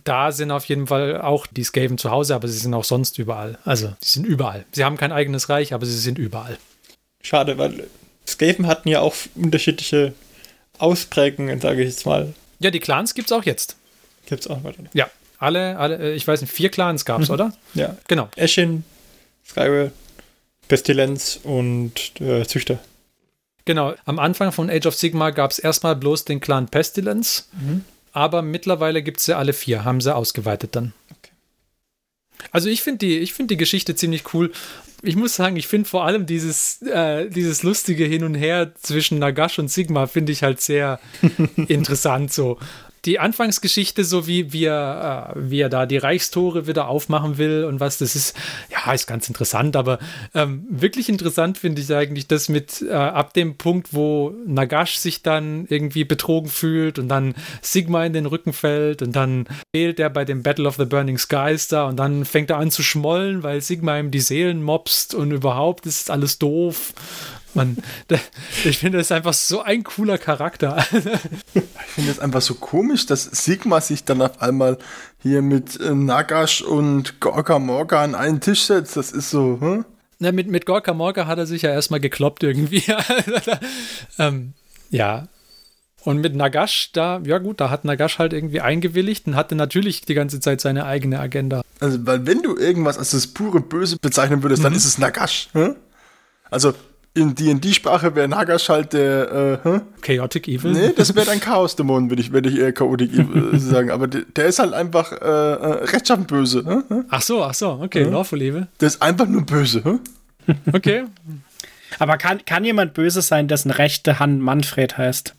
Da 0.03 0.33
sind 0.33 0.51
auf 0.51 0.65
jeden 0.65 0.87
Fall 0.87 1.21
auch 1.21 1.47
die 1.47 1.63
Skaven 1.63 1.97
zu 1.97 2.11
Hause, 2.11 2.35
aber 2.35 2.49
sie 2.49 2.57
sind 2.57 2.73
auch 2.73 2.83
sonst 2.83 3.19
überall. 3.19 3.57
Also, 3.63 3.93
sie 4.01 4.19
sind 4.19 4.25
überall. 4.25 4.65
Sie 4.73 4.83
haben 4.83 4.97
kein 4.97 5.11
eigenes 5.13 5.47
Reich, 5.47 5.73
aber 5.73 5.85
sie 5.85 5.97
sind 5.97 6.17
überall. 6.17 6.57
Schade, 7.21 7.57
weil 7.57 7.87
Skaven 8.27 8.67
hatten 8.67 8.89
ja 8.89 8.99
auch 8.99 9.15
unterschiedliche 9.35 10.13
Ausprägungen, 10.77 11.59
sage 11.61 11.81
ich 11.81 11.89
jetzt 11.89 12.05
mal. 12.05 12.33
Ja, 12.59 12.71
die 12.71 12.79
Clans 12.79 13.13
gibt 13.13 13.29
es 13.29 13.37
auch 13.37 13.43
jetzt. 13.43 13.75
Gibt's 14.25 14.47
auch 14.47 14.63
weiter. 14.63 14.83
Ja, 14.93 15.09
alle, 15.39 15.77
alle, 15.77 15.97
äh, 15.97 16.13
ich 16.13 16.27
weiß 16.27 16.41
nicht, 16.41 16.51
vier 16.51 16.69
Clans 16.69 17.05
gab 17.05 17.21
es, 17.21 17.29
oder? 17.29 17.53
Ja. 17.73 17.97
Genau. 18.07 18.29
Eshin, 18.35 18.83
Skywell, 19.47 19.91
Pestilenz 20.67 21.39
und 21.43 22.19
äh, 22.21 22.45
Züchter. 22.45 22.79
Genau, 23.65 23.93
am 24.05 24.19
Anfang 24.19 24.51
von 24.51 24.69
Age 24.69 24.87
of 24.87 24.95
Sigma 24.95 25.29
gab 25.29 25.51
es 25.51 25.59
erstmal 25.59 25.95
bloß 25.95 26.25
den 26.25 26.39
Clan 26.39 26.67
Pestilence, 26.67 27.47
aber 28.11 28.41
mittlerweile 28.41 29.03
gibt 29.03 29.19
es 29.19 29.27
ja 29.27 29.37
alle 29.37 29.53
vier, 29.53 29.85
haben 29.85 30.01
sie 30.01 30.15
ausgeweitet 30.15 30.75
dann. 30.75 30.93
Also 32.51 32.69
ich 32.69 32.81
finde 32.81 33.05
die, 33.05 33.19
ich 33.19 33.33
find 33.33 33.51
die 33.51 33.57
Geschichte 33.57 33.95
ziemlich 33.95 34.33
cool. 34.33 34.51
Ich 35.03 35.15
muss 35.15 35.35
sagen, 35.35 35.55
ich 35.55 35.67
finde 35.67 35.89
vor 35.89 36.05
allem 36.05 36.25
dieses, 36.25 36.81
äh, 36.83 37.29
dieses 37.29 37.63
lustige 37.63 38.05
Hin 38.05 38.23
und 38.23 38.35
Her 38.35 38.73
zwischen 38.75 39.19
Nagash 39.19 39.57
und 39.59 39.69
Sigma 39.69 40.05
finde 40.07 40.31
ich 40.31 40.43
halt 40.43 40.61
sehr 40.61 40.99
interessant 41.67 42.31
so. 42.31 42.57
Die 43.05 43.19
Anfangsgeschichte, 43.19 44.03
so 44.03 44.27
wie, 44.27 44.53
wie, 44.53 44.65
er, 44.65 45.33
äh, 45.35 45.49
wie 45.49 45.59
er 45.59 45.69
da 45.69 45.85
die 45.85 45.97
Reichstore 45.97 46.67
wieder 46.67 46.87
aufmachen 46.87 47.37
will 47.37 47.65
und 47.65 47.79
was, 47.79 47.97
das 47.97 48.15
ist, 48.15 48.35
ja, 48.69 48.93
ist 48.93 49.07
ganz 49.07 49.27
interessant, 49.27 49.75
aber 49.75 49.97
ähm, 50.35 50.65
wirklich 50.69 51.09
interessant 51.09 51.57
finde 51.57 51.81
ich 51.81 51.93
eigentlich 51.93 52.27
das 52.27 52.47
mit 52.47 52.81
äh, 52.81 52.93
ab 52.93 53.33
dem 53.33 53.57
Punkt, 53.57 53.93
wo 53.93 54.35
Nagash 54.45 54.97
sich 54.97 55.23
dann 55.23 55.65
irgendwie 55.67 56.03
betrogen 56.03 56.49
fühlt 56.49 56.99
und 56.99 57.07
dann 57.07 57.33
Sigma 57.61 58.05
in 58.05 58.13
den 58.13 58.27
Rücken 58.27 58.53
fällt 58.53 59.01
und 59.01 59.15
dann 59.15 59.47
fehlt 59.75 59.99
er 59.99 60.09
bei 60.09 60.23
dem 60.23 60.43
Battle 60.43 60.67
of 60.67 60.75
the 60.75 60.85
Burning 60.85 61.17
Skies 61.17 61.67
da 61.67 61.87
und 61.87 61.97
dann 61.97 62.25
fängt 62.25 62.51
er 62.51 62.57
an 62.57 62.69
zu 62.69 62.83
schmollen, 62.83 63.41
weil 63.41 63.61
Sigma 63.61 63.97
ihm 63.97 64.11
die 64.11 64.19
Seelen 64.19 64.61
mobst 64.61 65.15
und 65.15 65.31
überhaupt 65.31 65.85
ist 65.85 66.11
alles 66.11 66.37
doof. 66.37 66.93
Man, 67.53 67.77
ich 68.63 68.77
finde, 68.77 68.97
das 68.97 69.07
ist 69.07 69.11
einfach 69.11 69.33
so 69.33 69.61
ein 69.61 69.83
cooler 69.83 70.17
Charakter. 70.17 70.77
Ich 71.53 71.95
finde 71.95 72.11
es 72.11 72.19
einfach 72.19 72.41
so 72.41 72.55
komisch, 72.55 73.05
dass 73.05 73.23
Sigma 73.23 73.81
sich 73.81 74.05
dann 74.05 74.21
auf 74.21 74.41
einmal 74.41 74.77
hier 75.19 75.41
mit 75.41 75.79
äh, 75.79 75.93
Nagash 75.93 76.61
und 76.61 77.19
Gorka 77.19 77.59
Morga 77.59 78.03
an 78.03 78.15
einen 78.15 78.39
Tisch 78.39 78.63
setzt. 78.63 78.95
Das 78.95 79.11
ist 79.11 79.29
so, 79.29 79.59
hm? 79.59 79.85
Na, 80.19 80.31
mit, 80.31 80.47
mit 80.47 80.65
Gorka 80.65 80.93
Morka 80.93 81.27
hat 81.27 81.39
er 81.39 81.45
sich 81.45 81.63
ja 81.63 81.71
erstmal 81.71 81.99
gekloppt 81.99 82.43
irgendwie. 82.43 82.83
ähm, 84.19 84.53
ja. 84.89 85.27
Und 86.03 86.21
mit 86.21 86.35
Nagash, 86.35 86.91
da, 86.93 87.21
ja 87.25 87.37
gut, 87.37 87.59
da 87.59 87.69
hat 87.69 87.85
Nagash 87.85 88.17
halt 88.17 88.33
irgendwie 88.33 88.61
eingewilligt 88.61 89.27
und 89.27 89.35
hatte 89.35 89.55
natürlich 89.55 90.01
die 90.01 90.13
ganze 90.13 90.39
Zeit 90.39 90.61
seine 90.61 90.85
eigene 90.85 91.19
Agenda. 91.19 91.61
Also, 91.79 92.05
weil 92.05 92.25
wenn 92.25 92.41
du 92.41 92.55
irgendwas 92.55 92.97
als 92.97 93.11
das 93.11 93.27
pure 93.27 93.59
Böse 93.59 93.97
bezeichnen 94.01 94.41
würdest, 94.41 94.63
dann 94.63 94.73
ist 94.73 94.85
es 94.85 94.97
Nagash. 94.97 95.49
Hm? 95.53 95.75
Also 96.49 96.73
in 97.13 97.35
D&D-Sprache 97.35 98.15
wäre 98.15 98.27
Nagash 98.27 98.69
halt 98.69 98.93
der, 98.93 99.59
äh, 99.63 99.67
hm? 99.67 99.81
Chaotic 100.01 100.47
Evil. 100.47 100.71
Nee, 100.71 100.93
das 100.95 101.13
wäre 101.13 101.29
ein 101.31 101.41
Chaos-Dämon, 101.41 102.09
würde 102.09 102.21
ich, 102.21 102.31
würde 102.31 102.49
ich 102.49 102.57
eher 102.57 102.71
Chaotic 102.71 103.11
Evil 103.13 103.59
sagen. 103.59 103.91
Aber 103.91 104.07
der, 104.07 104.21
der 104.21 104.45
ist 104.45 104.59
halt 104.59 104.73
einfach 104.73 105.11
äh, 105.11 105.15
äh, 105.25 105.83
rechtschaffen 105.85 106.25
böse. 106.25 106.63
Hm? 106.65 107.05
Ach 107.09 107.21
so, 107.21 107.43
ach 107.43 107.53
so, 107.53 107.79
okay, 107.81 108.03
Lawful 108.03 108.41
Evil. 108.41 108.67
Der 108.79 108.87
ist 108.87 109.01
einfach 109.01 109.27
nur 109.27 109.45
böse. 109.45 109.83
Hm? 109.83 109.99
Okay. 110.73 111.05
Aber 111.99 112.17
kann, 112.17 112.43
kann 112.45 112.65
jemand 112.65 112.93
böse 112.95 113.21
sein, 113.21 113.47
dessen 113.47 113.69
rechte 113.69 114.17
Hand 114.19 114.41
Manfred 114.41 114.97
heißt? 114.97 115.35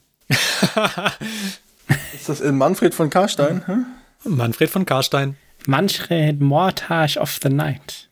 Ist 2.14 2.29
das 2.29 2.41
in 2.41 2.57
Manfred 2.57 2.95
von 2.95 3.11
Karstein? 3.11 3.66
Hm? 3.66 3.87
Manfred 4.25 4.70
von 4.70 4.87
Karstein. 4.87 5.37
Manfred 5.66 6.41
Mortage 6.41 7.18
of 7.18 7.39
the 7.43 7.49
Night. 7.49 8.09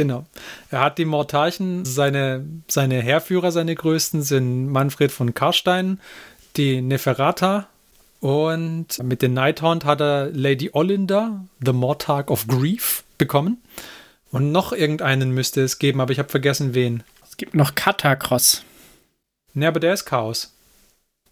Genau. 0.00 0.24
Er 0.70 0.80
hat 0.80 0.96
die 0.96 1.04
Mortarchen, 1.04 1.84
seine, 1.84 2.46
seine 2.68 3.02
Heerführer, 3.02 3.52
seine 3.52 3.74
größten 3.74 4.22
sind 4.22 4.68
Manfred 4.68 5.12
von 5.12 5.34
Karstein, 5.34 6.00
die 6.56 6.80
Neferata 6.80 7.66
und 8.20 9.02
mit 9.02 9.20
den 9.20 9.34
Nighthaunt 9.34 9.84
hat 9.84 10.00
er 10.00 10.30
Lady 10.32 10.70
Olinda, 10.72 11.44
The 11.62 11.74
Mortarch 11.74 12.28
of 12.28 12.46
Grief, 12.46 13.04
bekommen. 13.18 13.62
Und 14.32 14.52
noch 14.52 14.72
irgendeinen 14.72 15.32
müsste 15.32 15.60
es 15.60 15.78
geben, 15.78 16.00
aber 16.00 16.12
ich 16.12 16.18
habe 16.18 16.30
vergessen 16.30 16.72
wen. 16.72 17.02
Es 17.28 17.36
gibt 17.36 17.54
noch 17.54 17.74
Katacross. 17.74 18.64
Ne, 19.52 19.68
aber 19.68 19.80
der 19.80 19.92
ist 19.92 20.06
Chaos. 20.06 20.54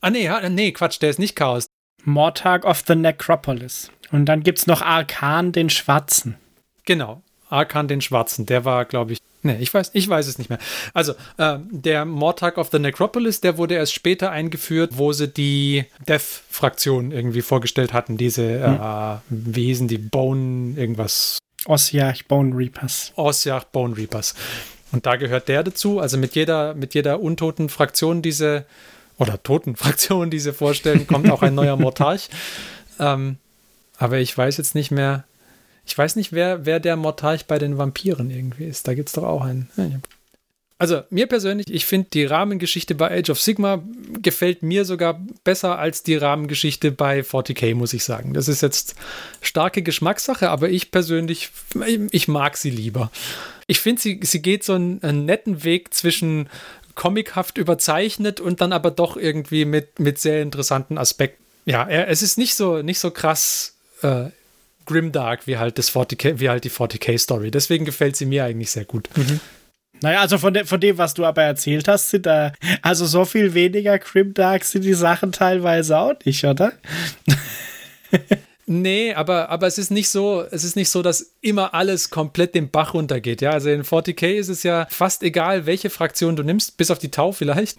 Ah, 0.02 0.10
nee, 0.10 0.28
nee, 0.50 0.72
Quatsch, 0.72 1.00
der 1.00 1.08
ist 1.08 1.18
nicht 1.18 1.36
Chaos. 1.36 1.68
Mortag 2.04 2.66
of 2.66 2.82
the 2.86 2.94
Necropolis. 2.94 3.90
Und 4.12 4.26
dann 4.26 4.42
gibt's 4.42 4.66
noch 4.66 4.82
Arkan 4.82 5.52
den 5.52 5.70
Schwarzen. 5.70 6.36
Genau. 6.84 7.22
Arkan 7.48 7.88
den 7.88 8.00
Schwarzen, 8.00 8.46
der 8.46 8.64
war, 8.64 8.84
glaube 8.84 9.12
ich. 9.12 9.18
Nee, 9.42 9.56
ich 9.60 9.72
weiß, 9.72 9.90
ich 9.94 10.08
weiß 10.08 10.26
es 10.26 10.38
nicht 10.38 10.50
mehr. 10.50 10.58
Also, 10.94 11.12
äh, 11.36 11.58
der 11.70 12.04
Mortag 12.04 12.58
of 12.58 12.70
the 12.72 12.78
Necropolis, 12.78 13.40
der 13.40 13.56
wurde 13.56 13.74
erst 13.76 13.94
später 13.94 14.30
eingeführt, 14.32 14.92
wo 14.94 15.12
sie 15.12 15.28
die 15.28 15.84
Death-Fraktion 16.08 17.12
irgendwie 17.12 17.42
vorgestellt 17.42 17.92
hatten. 17.92 18.16
Diese 18.16 18.42
äh, 18.42 19.16
Wesen, 19.28 19.86
die 19.86 19.98
Bone, 19.98 20.74
irgendwas. 20.76 21.38
Ossiach 21.66 22.22
Bone 22.24 22.56
Reapers. 22.56 23.12
Ossiach 23.14 23.64
Bone 23.64 23.96
Reapers. 23.96 24.34
Und 24.90 25.06
da 25.06 25.16
gehört 25.16 25.48
der 25.48 25.62
dazu. 25.62 26.00
Also 26.00 26.16
mit 26.18 26.34
jeder, 26.34 26.74
mit 26.74 26.94
jeder 26.94 27.20
untoten 27.20 27.68
Fraktion 27.68 28.22
diese, 28.22 28.64
oder 29.18 29.42
toten 29.42 29.76
Fraktion, 29.76 30.30
die 30.30 30.40
sie 30.40 30.52
vorstellen, 30.52 31.06
kommt 31.06 31.30
auch 31.30 31.42
ein 31.42 31.54
neuer 31.54 31.76
Mortarch. 31.80 32.28
Ähm, 32.98 33.36
aber 33.98 34.18
ich 34.18 34.36
weiß 34.36 34.56
jetzt 34.56 34.74
nicht 34.74 34.90
mehr. 34.90 35.24
Ich 35.88 35.96
weiß 35.96 36.16
nicht, 36.16 36.32
wer, 36.32 36.66
wer 36.66 36.80
der 36.80 36.96
Mortarch 36.96 37.46
bei 37.46 37.58
den 37.58 37.78
Vampiren 37.78 38.30
irgendwie 38.30 38.64
ist. 38.64 38.86
Da 38.86 38.94
gibt 38.94 39.08
es 39.08 39.14
doch 39.14 39.24
auch 39.24 39.42
einen. 39.42 39.70
Also 40.80 41.02
mir 41.10 41.26
persönlich, 41.26 41.66
ich 41.68 41.86
finde 41.86 42.08
die 42.12 42.24
Rahmengeschichte 42.24 42.94
bei 42.94 43.10
Age 43.18 43.30
of 43.30 43.40
Sigma 43.40 43.82
gefällt 44.22 44.62
mir 44.62 44.84
sogar 44.84 45.20
besser 45.42 45.78
als 45.78 46.04
die 46.04 46.14
Rahmengeschichte 46.14 46.92
bei 46.92 47.20
40k, 47.20 47.74
muss 47.74 47.94
ich 47.94 48.04
sagen. 48.04 48.32
Das 48.32 48.46
ist 48.46 48.60
jetzt 48.60 48.94
starke 49.40 49.82
Geschmackssache, 49.82 50.50
aber 50.50 50.68
ich 50.68 50.92
persönlich, 50.92 51.50
ich 52.12 52.28
mag 52.28 52.56
sie 52.56 52.70
lieber. 52.70 53.10
Ich 53.66 53.80
finde, 53.80 54.00
sie, 54.00 54.20
sie 54.22 54.40
geht 54.40 54.62
so 54.62 54.74
einen, 54.74 55.02
einen 55.02 55.24
netten 55.24 55.64
Weg 55.64 55.94
zwischen 55.94 56.48
comichaft 56.94 57.58
überzeichnet 57.58 58.40
und 58.40 58.60
dann 58.60 58.72
aber 58.72 58.92
doch 58.92 59.16
irgendwie 59.16 59.64
mit, 59.64 59.98
mit 59.98 60.18
sehr 60.18 60.42
interessanten 60.42 60.96
Aspekten. 60.96 61.42
Ja, 61.64 61.88
es 61.88 62.22
ist 62.22 62.38
nicht 62.38 62.54
so, 62.54 62.82
nicht 62.82 63.00
so 63.00 63.10
krass 63.10 63.74
äh, 64.02 64.26
grimdark 64.88 65.46
wie 65.46 65.58
halt, 65.58 65.78
das 65.78 65.92
40K, 65.92 66.40
wie 66.40 66.48
halt 66.48 66.64
die 66.64 66.70
40k-Story. 66.70 67.50
Deswegen 67.50 67.84
gefällt 67.84 68.16
sie 68.16 68.26
mir 68.26 68.44
eigentlich 68.44 68.70
sehr 68.70 68.84
gut. 68.84 69.08
Mhm. 69.16 69.40
Naja, 70.00 70.20
also 70.20 70.38
von, 70.38 70.54
de, 70.54 70.64
von 70.64 70.80
dem, 70.80 70.98
was 70.98 71.14
du 71.14 71.24
aber 71.24 71.42
erzählt 71.42 71.88
hast, 71.88 72.10
sind 72.10 72.26
da, 72.26 72.52
also 72.82 73.04
so 73.06 73.24
viel 73.24 73.54
weniger 73.54 73.98
grimdark 73.98 74.64
sind 74.64 74.84
die 74.84 74.94
Sachen 74.94 75.32
teilweise 75.32 75.98
auch 75.98 76.14
nicht, 76.24 76.44
oder? 76.44 76.72
Nee, 78.70 79.14
aber, 79.14 79.48
aber 79.48 79.66
es 79.66 79.78
ist 79.78 79.90
nicht 79.90 80.10
so, 80.10 80.44
es 80.50 80.62
ist 80.62 80.76
nicht 80.76 80.90
so, 80.90 81.00
dass 81.00 81.32
immer 81.40 81.72
alles 81.72 82.10
komplett 82.10 82.54
den 82.54 82.70
Bach 82.70 82.92
runtergeht. 82.92 83.40
Ja, 83.40 83.52
also 83.52 83.70
in 83.70 83.82
40k 83.82 84.34
ist 84.34 84.50
es 84.50 84.62
ja 84.62 84.86
fast 84.90 85.22
egal, 85.22 85.64
welche 85.64 85.88
Fraktion 85.88 86.36
du 86.36 86.42
nimmst, 86.42 86.76
bis 86.76 86.90
auf 86.90 86.98
die 86.98 87.10
Tau 87.10 87.32
vielleicht. 87.32 87.78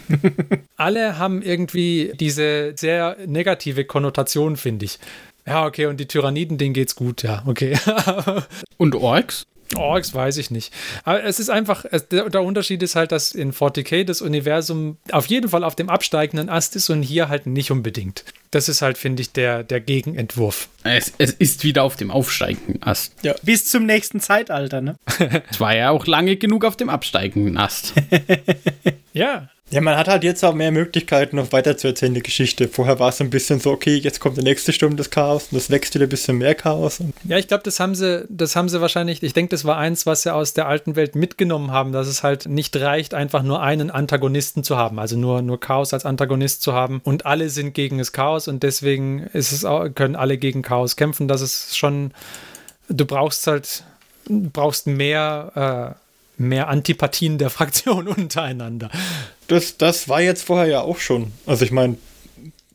Alle 0.76 1.18
haben 1.18 1.42
irgendwie 1.42 2.12
diese 2.18 2.72
sehr 2.76 3.18
negative 3.26 3.84
Konnotation, 3.84 4.56
finde 4.56 4.86
ich. 4.86 4.98
Ja, 5.46 5.64
okay, 5.64 5.86
und 5.86 5.98
die 5.98 6.06
Tyranniden, 6.06 6.58
denen 6.58 6.74
geht's 6.74 6.96
gut, 6.96 7.22
ja, 7.22 7.42
okay. 7.46 7.78
und 8.76 8.94
Orks? 8.94 9.46
Orks 9.74 10.14
weiß 10.14 10.36
ich 10.36 10.50
nicht. 10.50 10.72
Aber 11.04 11.24
es 11.24 11.40
ist 11.40 11.50
einfach, 11.50 11.84
es, 11.90 12.08
der, 12.08 12.30
der, 12.30 12.42
Unterschied 12.42 12.82
ist 12.82 12.94
halt, 12.94 13.10
dass 13.10 13.32
in 13.32 13.52
40k 13.52 14.04
das 14.04 14.22
Universum 14.22 14.96
auf 15.10 15.26
jeden 15.26 15.48
Fall 15.48 15.64
auf 15.64 15.74
dem 15.74 15.88
absteigenden 15.88 16.48
Ast 16.48 16.76
ist 16.76 16.88
und 16.90 17.02
hier 17.02 17.28
halt 17.28 17.46
nicht 17.46 17.70
unbedingt. 17.70 18.24
Das 18.50 18.68
ist 18.68 18.82
halt, 18.82 18.96
finde 18.96 19.22
ich, 19.22 19.32
der, 19.32 19.64
der 19.64 19.80
Gegenentwurf. 19.80 20.68
Es, 20.84 21.12
es 21.18 21.32
ist 21.32 21.64
wieder 21.64 21.82
auf 21.82 21.96
dem 21.96 22.10
aufsteigenden 22.10 22.82
Ast. 22.82 23.12
Ja. 23.22 23.34
Bis 23.42 23.68
zum 23.68 23.86
nächsten 23.86 24.20
Zeitalter, 24.20 24.80
ne? 24.80 24.96
es 25.50 25.58
war 25.58 25.74
ja 25.74 25.90
auch 25.90 26.06
lange 26.06 26.36
genug 26.36 26.64
auf 26.64 26.76
dem 26.76 26.88
absteigenden 26.88 27.56
Ast. 27.56 27.94
ja, 29.12 29.50
ja, 29.70 29.80
man 29.80 29.96
hat 29.96 30.06
halt 30.06 30.22
jetzt 30.22 30.44
auch 30.44 30.54
mehr 30.54 30.70
Möglichkeiten, 30.70 31.36
noch 31.36 31.50
weiter 31.50 31.76
zu 31.76 31.88
erzählen, 31.88 32.14
die 32.14 32.22
Geschichte. 32.22 32.68
Vorher 32.68 33.00
war 33.00 33.08
es 33.08 33.20
ein 33.20 33.30
bisschen 33.30 33.58
so, 33.58 33.72
okay, 33.72 33.96
jetzt 33.96 34.20
kommt 34.20 34.36
der 34.36 34.44
nächste 34.44 34.72
Sturm 34.72 34.96
des 34.96 35.10
Chaos 35.10 35.48
und 35.50 35.56
das 35.56 35.70
wächst 35.70 35.92
wieder 35.96 36.06
ein 36.06 36.08
bisschen 36.08 36.38
mehr 36.38 36.54
Chaos. 36.54 37.02
Ja, 37.24 37.36
ich 37.36 37.48
glaube, 37.48 37.64
das 37.64 37.80
haben 37.80 37.96
sie, 37.96 38.24
das 38.28 38.54
haben 38.54 38.68
sie 38.68 38.80
wahrscheinlich, 38.80 39.24
ich 39.24 39.32
denke, 39.32 39.50
das 39.50 39.64
war 39.64 39.76
eins, 39.76 40.06
was 40.06 40.22
sie 40.22 40.32
aus 40.32 40.54
der 40.54 40.68
alten 40.68 40.94
Welt 40.94 41.16
mitgenommen 41.16 41.72
haben, 41.72 41.90
dass 41.90 42.06
es 42.06 42.22
halt 42.22 42.46
nicht 42.46 42.76
reicht, 42.76 43.12
einfach 43.12 43.42
nur 43.42 43.60
einen 43.60 43.90
Antagonisten 43.90 44.62
zu 44.62 44.76
haben, 44.76 45.00
also 45.00 45.16
nur, 45.16 45.42
nur 45.42 45.58
Chaos 45.58 45.92
als 45.92 46.06
Antagonist 46.06 46.62
zu 46.62 46.72
haben 46.72 47.00
und 47.02 47.26
alle 47.26 47.48
sind 47.48 47.74
gegen 47.74 47.98
das 47.98 48.12
Chaos 48.12 48.46
und 48.46 48.62
deswegen 48.62 49.24
ist 49.32 49.50
es 49.50 49.64
auch, 49.64 49.88
können 49.92 50.14
alle 50.14 50.38
gegen 50.38 50.62
Chaos 50.62 50.94
kämpfen. 50.94 51.26
Das 51.26 51.40
ist 51.40 51.76
schon, 51.76 52.12
du 52.88 53.04
brauchst 53.04 53.48
halt, 53.48 53.82
brauchst 54.28 54.86
mehr, 54.86 55.96
äh, 55.96 56.05
mehr 56.38 56.68
Antipathien 56.68 57.38
der 57.38 57.50
Fraktion 57.56 58.08
untereinander. 58.08 58.90
Das, 59.48 59.76
das 59.76 60.08
war 60.08 60.20
jetzt 60.20 60.44
vorher 60.44 60.66
ja 60.66 60.80
auch 60.80 60.98
schon. 60.98 61.32
Also 61.46 61.64
ich 61.64 61.72
meine, 61.72 61.96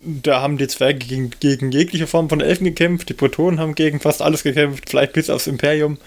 da 0.02 0.42
haben 0.42 0.58
die 0.58 0.68
Zwerge 0.68 1.00
gegen, 1.00 1.32
gegen 1.40 1.72
jegliche 1.72 2.08
Form 2.08 2.30
von 2.30 2.42
Elfen 2.42 2.66
gekämpft, 2.66 3.10
die 3.10 3.14
Protonen 3.14 3.60
haben 3.60 3.76
gegen 3.76 4.00
fast 4.00 4.22
alles 4.22 4.44
gekämpft, 4.44 4.90
vielleicht 4.90 5.14
bis 5.14 5.30
aufs 5.30 5.48
Imperium. 5.48 5.98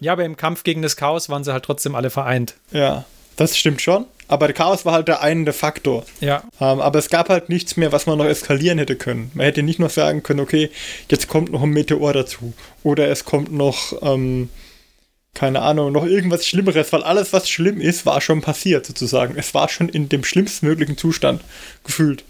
Ja, 0.00 0.12
aber 0.12 0.24
im 0.24 0.36
Kampf 0.36 0.64
gegen 0.64 0.82
das 0.82 0.96
Chaos 0.96 1.28
waren 1.28 1.44
sie 1.44 1.52
halt 1.52 1.64
trotzdem 1.64 1.94
alle 1.94 2.10
vereint. 2.10 2.54
Ja, 2.72 3.04
das 3.36 3.56
stimmt 3.56 3.80
schon. 3.80 4.06
Aber 4.28 4.46
der 4.46 4.54
Chaos 4.54 4.86
war 4.86 4.94
halt 4.94 5.08
der 5.08 5.20
eine 5.20 5.52
Faktor. 5.52 6.04
Ja. 6.20 6.42
Ähm, 6.58 6.80
aber 6.80 6.98
es 6.98 7.10
gab 7.10 7.28
halt 7.28 7.48
nichts 7.48 7.76
mehr, 7.76 7.92
was 7.92 8.06
man 8.06 8.16
noch 8.16 8.24
eskalieren 8.24 8.78
hätte 8.78 8.96
können. 8.96 9.30
Man 9.34 9.44
hätte 9.44 9.62
nicht 9.62 9.78
noch 9.78 9.90
sagen 9.90 10.22
können, 10.22 10.40
okay, 10.40 10.70
jetzt 11.10 11.28
kommt 11.28 11.52
noch 11.52 11.62
ein 11.62 11.70
Meteor 11.70 12.12
dazu. 12.14 12.54
Oder 12.82 13.08
es 13.08 13.24
kommt 13.24 13.52
noch 13.52 13.92
ähm, 14.02 14.48
keine 15.34 15.62
Ahnung, 15.62 15.92
noch 15.92 16.04
irgendwas 16.04 16.46
Schlimmeres, 16.46 16.92
weil 16.92 17.02
alles, 17.02 17.32
was 17.32 17.48
schlimm 17.48 17.80
ist, 17.80 18.04
war 18.04 18.20
schon 18.20 18.42
passiert, 18.42 18.86
sozusagen. 18.86 19.34
Es 19.36 19.54
war 19.54 19.68
schon 19.68 19.88
in 19.88 20.08
dem 20.08 20.24
schlimmstmöglichen 20.24 20.98
Zustand 20.98 21.40
gefühlt. 21.84 22.24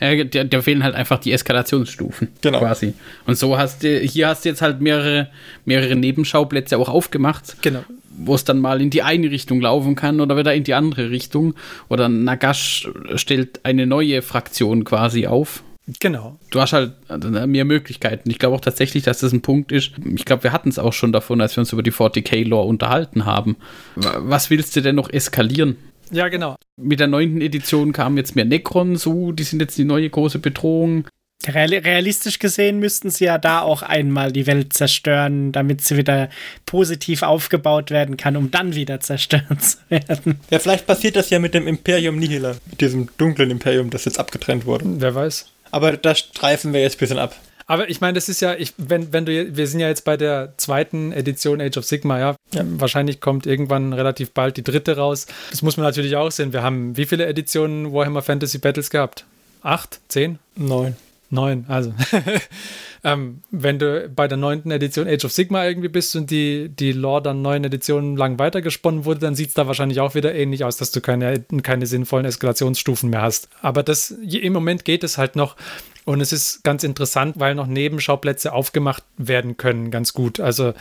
Ja, 0.00 0.24
da, 0.24 0.44
da, 0.44 0.62
fehlen 0.62 0.84
halt 0.84 0.94
einfach 0.94 1.18
die 1.18 1.32
Eskalationsstufen. 1.32 2.28
Genau. 2.40 2.60
Quasi. 2.60 2.94
Und 3.26 3.36
so 3.36 3.58
hast 3.58 3.82
du, 3.82 3.98
hier 3.98 4.28
hast 4.28 4.44
du 4.44 4.48
jetzt 4.48 4.62
halt 4.62 4.80
mehrere, 4.80 5.28
mehrere 5.64 5.96
Nebenschauplätze 5.96 6.78
auch 6.78 6.88
aufgemacht. 6.88 7.56
Genau. 7.62 7.84
Wo 8.10 8.34
es 8.34 8.44
dann 8.44 8.60
mal 8.60 8.80
in 8.80 8.90
die 8.90 9.02
eine 9.02 9.30
Richtung 9.30 9.60
laufen 9.60 9.94
kann 9.94 10.20
oder 10.20 10.36
wieder 10.36 10.54
in 10.54 10.64
die 10.64 10.74
andere 10.74 11.10
Richtung. 11.10 11.54
Oder 11.88 12.08
Nagash 12.08 12.88
stellt 13.14 13.64
eine 13.64 13.86
neue 13.86 14.22
Fraktion 14.22 14.84
quasi 14.84 15.26
auf. 15.26 15.62
Genau. 16.00 16.38
Du 16.50 16.60
hast 16.60 16.72
halt 16.72 16.92
äh, 17.08 17.46
mehr 17.46 17.64
Möglichkeiten. 17.64 18.30
Ich 18.30 18.38
glaube 18.38 18.56
auch 18.56 18.60
tatsächlich, 18.60 19.04
dass 19.04 19.20
das 19.20 19.32
ein 19.32 19.40
Punkt 19.40 19.72
ist. 19.72 19.92
Ich 20.14 20.24
glaube, 20.24 20.42
wir 20.42 20.52
hatten 20.52 20.68
es 20.68 20.78
auch 20.78 20.92
schon 20.92 21.12
davon, 21.12 21.40
als 21.40 21.56
wir 21.56 21.60
uns 21.60 21.72
über 21.72 21.82
die 21.82 21.92
40k-Lore 21.92 22.66
unterhalten 22.66 23.24
haben. 23.24 23.56
Was 23.96 24.50
willst 24.50 24.76
du 24.76 24.82
denn 24.82 24.96
noch 24.96 25.10
eskalieren? 25.10 25.76
Ja, 26.10 26.28
genau. 26.28 26.56
Mit 26.76 27.00
der 27.00 27.06
neunten 27.06 27.40
Edition 27.40 27.92
kamen 27.92 28.16
jetzt 28.16 28.36
mehr 28.36 28.44
Necron 28.44 28.96
so, 28.96 29.32
die 29.32 29.42
sind 29.42 29.60
jetzt 29.60 29.76
die 29.78 29.84
neue 29.84 30.08
große 30.08 30.38
Bedrohung. 30.38 31.06
Realistisch 31.46 32.40
gesehen 32.40 32.80
müssten 32.80 33.10
sie 33.10 33.26
ja 33.26 33.38
da 33.38 33.60
auch 33.60 33.82
einmal 33.82 34.32
die 34.32 34.48
Welt 34.48 34.72
zerstören, 34.72 35.52
damit 35.52 35.82
sie 35.82 35.96
wieder 35.96 36.30
positiv 36.66 37.22
aufgebaut 37.22 37.92
werden 37.92 38.16
kann, 38.16 38.36
um 38.36 38.50
dann 38.50 38.74
wieder 38.74 38.98
zerstört 38.98 39.62
zu 39.62 39.78
werden. 39.88 40.40
Ja, 40.50 40.58
vielleicht 40.58 40.86
passiert 40.86 41.14
das 41.14 41.30
ja 41.30 41.38
mit 41.38 41.54
dem 41.54 41.68
Imperium 41.68 42.18
Nihila, 42.18 42.56
mit 42.68 42.80
diesem 42.80 43.08
dunklen 43.18 43.52
Imperium, 43.52 43.90
das 43.90 44.04
jetzt 44.04 44.18
abgetrennt 44.18 44.66
wurde. 44.66 44.84
Wer 44.98 45.14
weiß. 45.14 45.46
Aber 45.70 45.96
da 45.96 46.14
streifen 46.14 46.72
wir 46.72 46.80
jetzt 46.80 46.96
ein 46.96 47.00
bisschen 47.00 47.18
ab. 47.18 47.34
Aber 47.70 47.90
ich 47.90 48.00
meine, 48.00 48.14
das 48.14 48.30
ist 48.30 48.40
ja, 48.40 48.54
ich, 48.54 48.72
wenn, 48.78 49.12
wenn 49.12 49.26
du, 49.26 49.56
wir 49.56 49.66
sind 49.66 49.80
ja 49.80 49.88
jetzt 49.88 50.04
bei 50.06 50.16
der 50.16 50.54
zweiten 50.56 51.12
Edition 51.12 51.60
Age 51.60 51.76
of 51.76 51.84
Sigma, 51.84 52.18
ja? 52.18 52.36
ja. 52.54 52.62
Wahrscheinlich 52.64 53.20
kommt 53.20 53.46
irgendwann 53.46 53.92
relativ 53.92 54.30
bald 54.30 54.56
die 54.56 54.64
dritte 54.64 54.96
raus. 54.96 55.26
Das 55.50 55.60
muss 55.60 55.76
man 55.76 55.84
natürlich 55.84 56.16
auch 56.16 56.30
sehen. 56.30 56.54
Wir 56.54 56.62
haben 56.62 56.96
wie 56.96 57.04
viele 57.04 57.26
Editionen 57.26 57.92
Warhammer 57.92 58.22
Fantasy 58.22 58.56
Battles 58.56 58.88
gehabt? 58.88 59.26
Acht? 59.62 60.00
Zehn? 60.08 60.38
Neun. 60.56 60.96
Neun, 61.28 61.66
also. 61.68 61.92
ähm, 63.04 63.42
wenn 63.50 63.78
du 63.78 64.08
bei 64.08 64.28
der 64.28 64.38
neunten 64.38 64.70
Edition 64.70 65.06
Age 65.06 65.24
of 65.24 65.32
Sigma 65.32 65.66
irgendwie 65.66 65.88
bist 65.88 66.16
und 66.16 66.30
die, 66.30 66.68
die 66.68 66.92
Lore 66.92 67.22
dann 67.22 67.42
neun 67.42 67.64
Editionen 67.64 68.16
lang 68.16 68.38
weitergesponnen 68.38 69.04
wurde, 69.04 69.20
dann 69.20 69.34
sieht 69.34 69.48
es 69.48 69.54
da 69.54 69.66
wahrscheinlich 69.66 70.00
auch 70.00 70.14
wieder 70.14 70.34
ähnlich 70.34 70.64
aus, 70.64 70.76
dass 70.76 70.90
du 70.90 71.00
keine, 71.00 71.44
keine 71.62 71.86
sinnvollen 71.86 72.26
Eskalationsstufen 72.26 73.10
mehr 73.10 73.22
hast. 73.22 73.48
Aber 73.62 73.82
das, 73.82 74.10
im 74.10 74.52
Moment 74.52 74.84
geht 74.84 75.04
es 75.04 75.18
halt 75.18 75.36
noch. 75.36 75.56
Und 76.04 76.22
es 76.22 76.32
ist 76.32 76.64
ganz 76.64 76.84
interessant, 76.84 77.38
weil 77.38 77.54
noch 77.54 77.66
Nebenschauplätze 77.66 78.52
aufgemacht 78.52 79.04
werden 79.18 79.58
können, 79.58 79.90
ganz 79.90 80.14
gut. 80.14 80.40
Also 80.40 80.72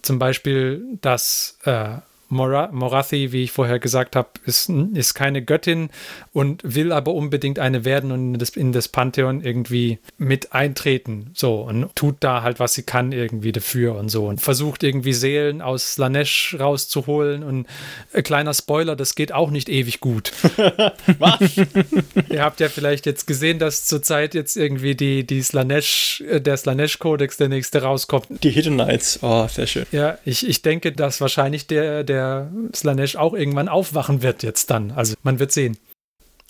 zum 0.00 0.18
Beispiel, 0.18 0.98
dass 1.02 1.58
äh, 1.64 1.98
Morathi, 2.30 3.32
wie 3.32 3.44
ich 3.44 3.52
vorher 3.52 3.78
gesagt 3.78 4.16
habe, 4.16 4.28
ist, 4.46 4.70
ist 4.94 5.14
keine 5.14 5.42
Göttin 5.42 5.90
und 6.32 6.62
will 6.64 6.92
aber 6.92 7.12
unbedingt 7.12 7.58
eine 7.58 7.84
werden 7.84 8.12
und 8.12 8.34
in 8.34 8.38
das, 8.38 8.50
in 8.50 8.72
das 8.72 8.88
Pantheon 8.88 9.42
irgendwie 9.42 9.98
mit 10.16 10.52
eintreten. 10.52 11.30
So 11.34 11.62
und 11.62 11.94
tut 11.96 12.16
da 12.20 12.42
halt, 12.42 12.60
was 12.60 12.74
sie 12.74 12.84
kann 12.84 13.12
irgendwie 13.12 13.52
dafür 13.52 13.96
und 13.96 14.08
so 14.08 14.26
und 14.26 14.40
versucht 14.40 14.82
irgendwie 14.82 15.12
Seelen 15.12 15.60
aus 15.60 15.94
Slanesh 15.94 16.56
rauszuholen 16.58 17.42
und 17.42 17.66
äh, 18.12 18.22
kleiner 18.22 18.54
Spoiler, 18.54 18.96
das 18.96 19.14
geht 19.14 19.32
auch 19.32 19.50
nicht 19.50 19.68
ewig 19.68 20.00
gut. 20.00 20.32
was? 21.18 21.40
Ihr 22.30 22.42
habt 22.42 22.60
ja 22.60 22.68
vielleicht 22.68 23.06
jetzt 23.06 23.26
gesehen, 23.26 23.58
dass 23.58 23.86
zurzeit 23.86 24.34
jetzt 24.34 24.56
irgendwie 24.56 24.94
die, 24.94 25.26
die 25.26 25.42
Slanesh, 25.42 26.22
äh, 26.28 26.40
der 26.40 26.56
Slanesh-Kodex 26.56 27.36
der 27.38 27.48
nächste 27.48 27.82
rauskommt. 27.82 28.26
Die 28.42 28.50
Hidden 28.50 28.74
Knights, 28.74 29.18
oh, 29.22 29.48
sehr 29.48 29.66
schön. 29.66 29.86
Ja, 29.90 30.18
ich, 30.24 30.48
ich 30.48 30.62
denke, 30.62 30.92
dass 30.92 31.20
wahrscheinlich 31.20 31.66
der, 31.66 32.04
der 32.04 32.19
der 32.20 32.50
Slanesh 32.74 33.16
auch 33.16 33.34
irgendwann 33.34 33.68
aufwachen 33.68 34.22
wird 34.22 34.42
jetzt 34.42 34.70
dann. 34.70 34.90
Also 34.90 35.14
man 35.22 35.38
wird 35.38 35.52
sehen. 35.52 35.78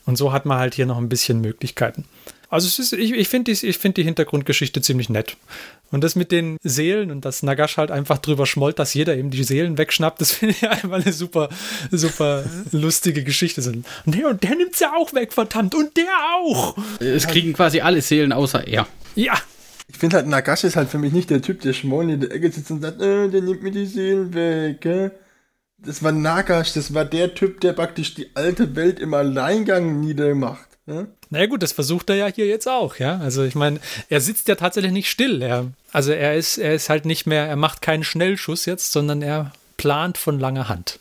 Und 0.05 0.17
so 0.17 0.33
hat 0.33 0.47
man 0.47 0.59
halt 0.59 0.75
hier 0.75 0.87
noch 0.87 0.99
ein 0.99 1.09
bisschen 1.09 1.41
Möglichkeiten. 1.41 2.05
Also 2.49 2.67
ist, 2.83 2.93
ich, 2.93 3.13
ich 3.13 3.29
finde 3.29 3.53
die, 3.53 3.73
find 3.73 3.97
die 3.97 4.03
Hintergrundgeschichte 4.03 4.83
ziemlich 4.83 5.09
nett. 5.09 5.37
Und 5.93 6.03
das 6.03 6.17
mit 6.17 6.33
den 6.33 6.57
Seelen 6.65 7.13
und 7.13 7.25
dass 7.25 7.45
Nagash 7.45 7.77
halt 7.77 7.93
einfach 7.93 8.19
drüber 8.19 8.45
schmollt, 8.45 8.81
dass 8.81 8.93
jeder 8.93 9.17
eben 9.17 9.31
die 9.31 9.45
Seelen 9.45 9.79
wegschnappt, 9.79 10.21
das 10.21 10.33
finde 10.33 10.57
ich 10.57 10.69
einfach 10.69 11.01
eine 11.01 11.13
super, 11.13 11.49
super 11.93 12.45
lustige 12.73 13.23
Geschichte. 13.23 13.61
Und 13.61 13.85
der, 14.07 14.29
und 14.29 14.43
der 14.43 14.57
nimmt 14.57 14.75
sie 14.75 14.87
auch 14.87 15.15
weg, 15.15 15.33
verdammt, 15.33 15.77
und 15.77 15.97
der 15.97 16.09
auch. 16.39 16.77
Es 16.99 17.29
kriegen 17.29 17.53
quasi 17.53 17.81
alle 17.81 18.03
Seelen 18.03 18.33
außer 18.33 18.67
er. 18.67 18.89
Ja. 19.15 19.35
Ich 19.87 19.99
finde 19.99 20.17
halt, 20.17 20.27
Nagash 20.27 20.65
ist 20.65 20.77
halt 20.77 20.89
für 20.89 20.99
mich 20.99 21.13
nicht 21.13 21.31
der 21.31 21.43
Typ, 21.43 21.61
der 21.61 21.73
schmollen 21.73 22.11
in 22.11 22.21
der 22.21 22.33
Ecke 22.33 22.51
sitzt 22.51 22.71
und 22.71 22.83
sagt, 22.83 23.01
äh, 23.01 23.29
der 23.29 23.43
nimmt 23.43 23.63
mir 23.63 23.73
die 23.73 23.87
Seelen 23.87 24.35
weg, 24.35 24.81
gell? 24.81 25.13
Das 25.85 26.03
war 26.03 26.13
Nagash, 26.13 26.73
das 26.73 26.93
war 26.95 27.05
der 27.05 27.35
Typ, 27.35 27.61
der 27.61 27.73
praktisch 27.73 28.15
die 28.15 28.31
alte 28.35 28.77
Welt 28.77 28.99
im 29.01 29.15
Alleingang 29.15 30.01
niedermacht. 30.01 30.69
Ja? 30.87 31.07
Naja 31.31 31.47
gut, 31.47 31.63
das 31.63 31.73
versucht 31.73 32.11
er 32.11 32.17
ja 32.17 32.27
hier 32.27 32.47
jetzt 32.47 32.69
auch, 32.69 32.97
ja. 32.97 33.19
Also 33.19 33.45
ich 33.45 33.55
meine, 33.55 33.81
er 34.09 34.21
sitzt 34.21 34.49
ja 34.49 34.55
tatsächlich 34.57 34.93
nicht 34.93 35.11
still. 35.11 35.43
Er, 35.43 35.67
also 35.93 36.13
er 36.13 36.37
ist, 36.37 36.59
er 36.59 36.75
ist 36.75 36.89
halt 36.91 37.05
nicht 37.05 37.27
mehr, 37.27 37.47
er 37.47 37.57
macht 37.57 37.83
keinen 37.83 38.05
Schnellschuss 38.05 38.67
jetzt, 38.67 38.93
sondern 38.93 39.23
er 39.23 39.53
plant 39.77 40.19
von 40.19 40.41
langer 40.41 40.69
Hand. 40.69 40.99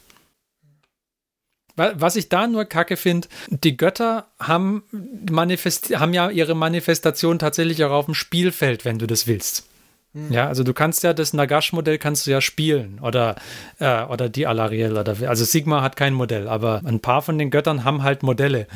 Wa- 1.76 1.94
Was 1.96 2.16
ich 2.16 2.30
da 2.30 2.46
nur 2.48 2.66
kacke 2.66 2.98
finde, 2.98 3.28
die 3.50 3.78
Götter 3.78 4.28
haben, 4.40 4.84
haben 5.32 6.14
ja 6.14 6.30
ihre 6.30 6.56
Manifestation 6.56 7.40
tatsächlich 7.40 7.84
auch 7.84 7.92
auf 7.92 8.06
dem 8.06 8.14
Spielfeld, 8.16 8.86
wenn 8.86 9.00
du 9.00 9.08
das 9.08 9.28
willst. 9.28 9.69
Ja, 10.14 10.48
also 10.48 10.64
du 10.64 10.74
kannst 10.74 11.04
ja 11.04 11.14
das 11.14 11.34
Nagash-Modell 11.34 12.00
kannst 12.00 12.26
du 12.26 12.32
ja 12.32 12.42
spielen 12.42 13.00
oder, 13.00 13.36
äh, 13.80 14.04
oder 14.06 14.28
die 14.28 14.48
Alariel 14.48 14.98
oder 14.98 15.16
also 15.28 15.46
Sigma 15.46 15.84
hat 15.84 15.96
kein 15.96 16.16
Modell, 16.16 16.48
aber 16.48 16.82
ein 16.84 17.00
paar 17.00 17.22
von 17.22 17.38
den 17.38 17.52
Göttern 17.52 17.84
haben 17.84 18.02
halt 18.02 18.24
Modelle. 18.24 18.68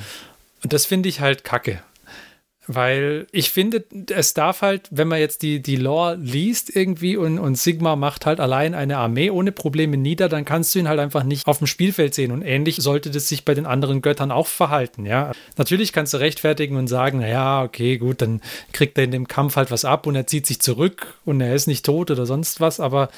Und 0.64 0.74
das 0.74 0.86
finde 0.86 1.10
ich 1.10 1.22
halt 1.22 1.44
kacke. 1.44 1.82
Weil 2.66 3.28
ich 3.32 3.52
finde, 3.52 3.84
es 4.10 4.34
darf 4.34 4.62
halt, 4.62 4.88
wenn 4.90 5.10
man 5.10 5.20
jetzt 5.20 5.42
die, 5.42 5.62
die 5.62 5.76
Lore 5.76 6.16
liest 6.16 6.74
irgendwie 6.74 7.18
und, 7.18 7.38
und 7.38 7.58
Sigma 7.58 7.98
macht 7.98 8.26
halt 8.26 8.40
allein 8.40 8.74
eine 8.74 8.98
Armee 8.98 9.30
ohne 9.30 9.52
Probleme 9.52 9.98
nieder, 9.98 10.30
dann 10.30 10.46
kannst 10.46 10.74
du 10.74 10.80
ihn 10.80 10.88
halt 10.88 11.00
einfach 11.00 11.24
nicht 11.24 11.46
auf 11.46 11.58
dem 11.58 11.68
Spielfeld 11.68 12.14
sehen. 12.14 12.32
Und 12.32 12.42
ähnlich 12.42 12.78
sollte 12.78 13.12
das 13.12 13.28
sich 13.28 13.44
bei 13.44 13.54
den 13.54 13.66
anderen 13.66 14.02
Göttern 14.02 14.32
auch 14.32 14.48
verhalten, 14.48 15.06
ja. 15.06 15.34
Natürlich 15.58 15.92
kannst 15.92 16.14
du 16.14 16.18
rechtfertigen 16.18 16.78
und 16.78 16.88
sagen, 16.88 17.20
naja, 17.20 17.64
okay, 17.64 17.98
gut, 17.98 18.22
dann 18.22 18.42
kriegt 18.72 18.98
er 18.98 19.04
in 19.04 19.12
dem 19.12 19.28
Kampf 19.28 19.58
halt 19.58 19.70
was 19.70 19.84
ab 19.84 20.08
und 20.08 20.16
er 20.16 20.28
zieht 20.28 20.46
sich 20.46 20.62
zurück 20.62 21.16
und 21.26 21.42
er 21.42 21.54
ist 21.54 21.68
nicht 21.68 21.86
tot 21.86 22.12
oder 22.12 22.26
sonst 22.26 22.62
was, 22.62 22.80
aber 22.80 23.10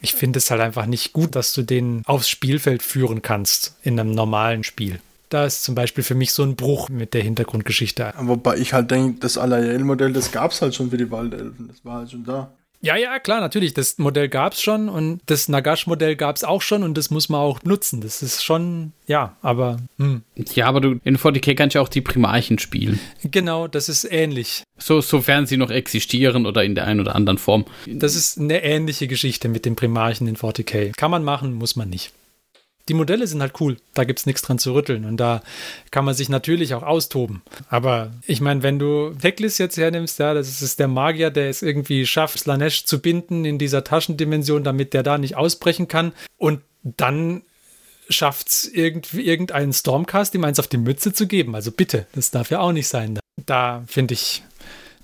ich 0.00 0.14
finde 0.14 0.38
es 0.38 0.50
halt 0.50 0.60
einfach 0.60 0.86
nicht 0.86 1.12
gut, 1.12 1.34
dass 1.34 1.52
du 1.52 1.62
den 1.62 2.02
aufs 2.06 2.28
Spielfeld 2.28 2.82
führen 2.82 3.22
kannst 3.22 3.76
in 3.82 3.98
einem 3.98 4.12
normalen 4.12 4.62
Spiel. 4.62 5.00
Da 5.28 5.44
ist 5.44 5.62
zum 5.62 5.74
Beispiel 5.74 6.04
für 6.04 6.14
mich 6.14 6.32
so 6.32 6.42
ein 6.42 6.56
Bruch 6.56 6.88
mit 6.88 7.14
der 7.14 7.22
Hintergrundgeschichte. 7.22 8.14
Wobei 8.18 8.56
ich 8.56 8.72
halt 8.72 8.90
denke, 8.90 9.20
das 9.20 9.38
Alariel-Modell, 9.38 10.12
das 10.12 10.32
gab 10.32 10.52
es 10.52 10.62
halt 10.62 10.74
schon 10.74 10.90
für 10.90 10.96
die 10.96 11.10
Waldelfen. 11.10 11.68
Das 11.68 11.84
war 11.84 11.98
halt 11.98 12.10
schon 12.10 12.24
da. 12.24 12.52
Ja, 12.80 12.96
ja, 12.96 13.18
klar, 13.18 13.40
natürlich. 13.40 13.74
Das 13.74 13.98
Modell 13.98 14.28
gab 14.28 14.52
es 14.52 14.62
schon 14.62 14.88
und 14.88 15.20
das 15.26 15.48
Nagash-Modell 15.48 16.14
gab 16.14 16.36
es 16.36 16.44
auch 16.44 16.62
schon 16.62 16.84
und 16.84 16.96
das 16.96 17.10
muss 17.10 17.28
man 17.28 17.40
auch 17.40 17.62
nutzen. 17.64 18.00
Das 18.00 18.22
ist 18.22 18.44
schon, 18.44 18.92
ja, 19.06 19.36
aber 19.42 19.78
hm. 19.98 20.22
Ja, 20.54 20.66
aber 20.66 20.80
du 20.80 21.00
in 21.02 21.18
40k 21.18 21.56
kannst 21.56 21.74
du 21.74 21.80
ja 21.80 21.82
auch 21.82 21.88
die 21.88 22.00
Primarchen 22.00 22.58
spielen. 22.58 23.00
genau, 23.24 23.66
das 23.66 23.88
ist 23.88 24.04
ähnlich. 24.04 24.62
So, 24.78 25.00
sofern 25.00 25.46
sie 25.46 25.56
noch 25.56 25.70
existieren 25.70 26.46
oder 26.46 26.62
in 26.62 26.76
der 26.76 26.86
einen 26.86 27.00
oder 27.00 27.16
anderen 27.16 27.38
Form. 27.38 27.64
Das 27.86 28.14
ist 28.14 28.38
eine 28.38 28.62
ähnliche 28.62 29.08
Geschichte 29.08 29.48
mit 29.48 29.64
den 29.64 29.74
Primarchen 29.74 30.28
in 30.28 30.36
40k. 30.36 30.92
Kann 30.96 31.10
man 31.10 31.24
machen, 31.24 31.54
muss 31.54 31.74
man 31.74 31.90
nicht. 31.90 32.12
Die 32.88 32.94
Modelle 32.94 33.26
sind 33.26 33.40
halt 33.42 33.60
cool, 33.60 33.76
da 33.94 34.04
gibt 34.04 34.18
es 34.18 34.26
nichts 34.26 34.42
dran 34.42 34.58
zu 34.58 34.72
rütteln 34.72 35.04
und 35.04 35.18
da 35.18 35.42
kann 35.90 36.04
man 36.04 36.14
sich 36.14 36.28
natürlich 36.28 36.74
auch 36.74 36.82
austoben. 36.82 37.42
Aber 37.68 38.12
ich 38.26 38.40
meine, 38.40 38.62
wenn 38.62 38.78
du 38.78 39.10
Teklis 39.20 39.58
jetzt 39.58 39.76
hernimmst, 39.76 40.18
ja, 40.18 40.34
das 40.34 40.62
ist 40.62 40.80
der 40.80 40.88
Magier, 40.88 41.30
der 41.30 41.50
es 41.50 41.62
irgendwie 41.62 42.06
schafft, 42.06 42.38
Slanesh 42.38 42.84
zu 42.84 43.00
binden 43.00 43.44
in 43.44 43.58
dieser 43.58 43.84
Taschendimension, 43.84 44.64
damit 44.64 44.94
der 44.94 45.02
da 45.02 45.18
nicht 45.18 45.36
ausbrechen 45.36 45.88
kann 45.88 46.12
und 46.36 46.60
dann 46.82 47.42
schafft 48.08 48.48
es 48.48 48.64
irgendeinen 48.66 49.72
Stormcast, 49.72 50.34
ihm 50.34 50.44
eins 50.44 50.58
auf 50.58 50.68
die 50.68 50.78
Mütze 50.78 51.12
zu 51.12 51.26
geben. 51.26 51.54
Also 51.54 51.70
bitte, 51.70 52.06
das 52.14 52.30
darf 52.30 52.50
ja 52.50 52.60
auch 52.60 52.72
nicht 52.72 52.88
sein. 52.88 53.16
Da, 53.16 53.20
da 53.46 53.84
finde 53.86 54.14
ich, 54.14 54.42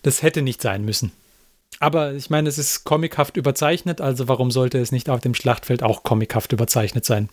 das 0.02 0.22
hätte 0.22 0.42
nicht 0.42 0.62
sein 0.62 0.84
müssen. 0.84 1.12
Aber 1.80 2.12
ich 2.14 2.30
meine, 2.30 2.48
es 2.48 2.58
ist 2.58 2.84
comichaft 2.84 3.36
überzeichnet, 3.36 4.00
also 4.00 4.28
warum 4.28 4.50
sollte 4.50 4.78
es 4.78 4.92
nicht 4.92 5.10
auf 5.10 5.20
dem 5.20 5.34
Schlachtfeld 5.34 5.82
auch 5.82 6.02
comichaft 6.02 6.52
überzeichnet 6.52 7.04
sein? 7.04 7.28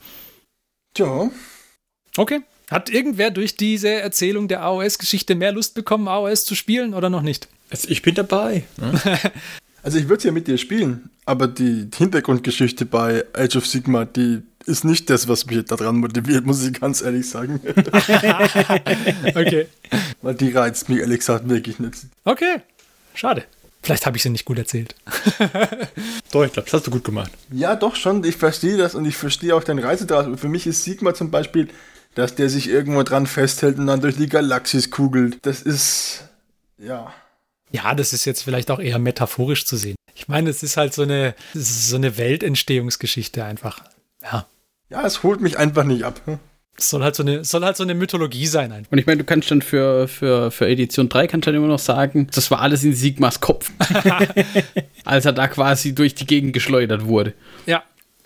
Tja, 0.94 1.30
Okay. 2.18 2.42
Hat 2.70 2.90
irgendwer 2.90 3.32
durch 3.32 3.58
diese 3.58 3.90
Erzählung 3.90 4.48
der 4.48 4.62
AOS-Geschichte 4.64 5.36
mehr 5.36 5.52
Lust 5.52 5.76
bekommen, 5.76 6.08
AOS 6.08 6.46
zu 6.46 6.56
spielen 6.56 6.94
oder 6.94 7.10
noch 7.10 7.22
nicht? 7.22 7.48
Also 7.70 7.90
ich 7.90 8.02
bin 8.02 8.16
dabei. 8.16 8.64
also 9.84 9.98
ich 9.98 10.06
würde 10.06 10.18
es 10.18 10.24
ja 10.24 10.32
mit 10.32 10.48
dir 10.48 10.58
spielen, 10.58 11.10
aber 11.26 11.48
die 11.48 11.90
Hintergrundgeschichte 11.94 12.86
bei 12.86 13.26
Age 13.34 13.58
of 13.58 13.68
Sigma, 13.68 14.06
die 14.06 14.42
ist 14.66 14.86
nicht 14.86 15.10
das, 15.10 15.28
was 15.28 15.46
mich 15.46 15.66
daran 15.66 15.98
motiviert, 15.98 16.46
muss 16.46 16.66
ich 16.66 16.80
ganz 16.80 17.02
ehrlich 17.02 17.30
sagen. 17.30 17.60
Okay. 19.36 19.68
Weil 20.22 20.36
die 20.36 20.52
reizt 20.52 20.88
mich 20.90 21.00
ehrlich 21.00 21.20
gesagt 21.20 21.48
wirklich 21.50 21.80
nicht. 21.80 21.96
Okay. 22.26 22.62
Schade. 23.14 23.44
Vielleicht 23.84 24.06
habe 24.06 24.16
ich 24.16 24.24
sie 24.24 24.30
nicht 24.30 24.46
gut 24.46 24.60
erzählt. 24.60 24.96
Doch, 26.32 26.44
ich 26.44 26.54
glaube, 26.54 26.66
das 26.66 26.74
hast 26.74 26.88
du 26.88 26.92
gut 26.92 27.04
gemacht. 27.04 27.32
Ja, 27.52 27.76
doch 27.76 27.96
schon, 27.96 28.24
ich 28.24 28.38
verstehe 28.38 28.78
das 28.78 28.94
und 28.94 29.06
ich 29.06 29.16
verstehe 29.16 29.56
auch 29.56 29.64
deine 29.64 29.84
Reise 29.84 30.06
daraus. 30.06 30.40
Für 30.40 30.50
mich 30.50 30.68
ist 30.68 30.84
Sigma 30.84 31.14
zum 31.14 31.32
Beispiel, 31.32 31.68
dass 32.14 32.36
der 32.36 32.50
sich 32.50 32.70
irgendwo 32.70 33.04
dran 33.04 33.26
festhält 33.26 33.80
und 33.80 33.88
dann 33.88 34.02
durch 34.02 34.18
die 34.18 34.30
Galaxis 34.30 34.92
kugelt. 34.92 35.40
Das 35.42 35.62
ist, 35.62 36.26
ja. 36.78 37.12
Ja, 37.72 37.96
das 37.96 38.14
ist 38.14 38.26
jetzt 38.26 38.44
vielleicht 38.44 38.70
auch 38.70 38.80
eher 38.80 39.00
metaphorisch 39.00 39.66
zu 39.66 39.78
sehen. 39.78 39.96
Ich 40.14 40.28
meine, 40.28 40.50
es 40.50 40.62
ist 40.62 40.78
halt 40.78 40.94
so 40.94 41.04
eine, 41.04 41.36
so 41.54 41.96
eine 41.96 42.18
Weltentstehungsgeschichte 42.18 43.44
einfach. 43.44 43.84
Ja. 44.22 44.46
Ja, 44.90 45.06
es 45.06 45.24
holt 45.24 45.42
mich 45.42 45.58
einfach 45.58 45.86
nicht 45.86 46.04
ab. 46.04 46.22
Es 46.82 46.90
soll 46.90 47.04
halt 47.04 47.16
so 47.16 47.22
eine, 47.24 47.46
soll 47.46 47.64
halt 47.64 47.78
so 47.78 47.84
eine 47.84 47.94
Mythologie 47.94 48.48
sein 48.48 48.72
einfach. 48.72 48.92
Und 48.92 48.98
ich 48.98 49.06
meine, 49.06 49.20
du 49.20 49.24
kannst 49.24 49.52
dann 49.52 49.62
für, 49.62 50.08
für, 50.08 50.50
für 50.50 50.68
Edition 50.68 51.10
3 51.10 51.28
kannst 51.28 51.46
du 51.46 51.52
dann 51.52 51.58
immer 51.58 51.68
noch 51.72 51.80
sagen, 51.80 52.28
das 52.34 52.50
war 52.50 52.60
alles 52.60 52.84
in 52.84 52.96
Sigmas 52.96 53.40
Kopf. 53.40 53.72
Als 55.06 55.26
er 55.26 55.34
da 55.34 55.48
quasi 55.48 55.94
durch 55.94 56.16
die 56.16 56.26
Gegend 56.26 56.54
geschleudert 56.54 57.06
wurde. 57.06 57.34
Ja. 57.66 57.84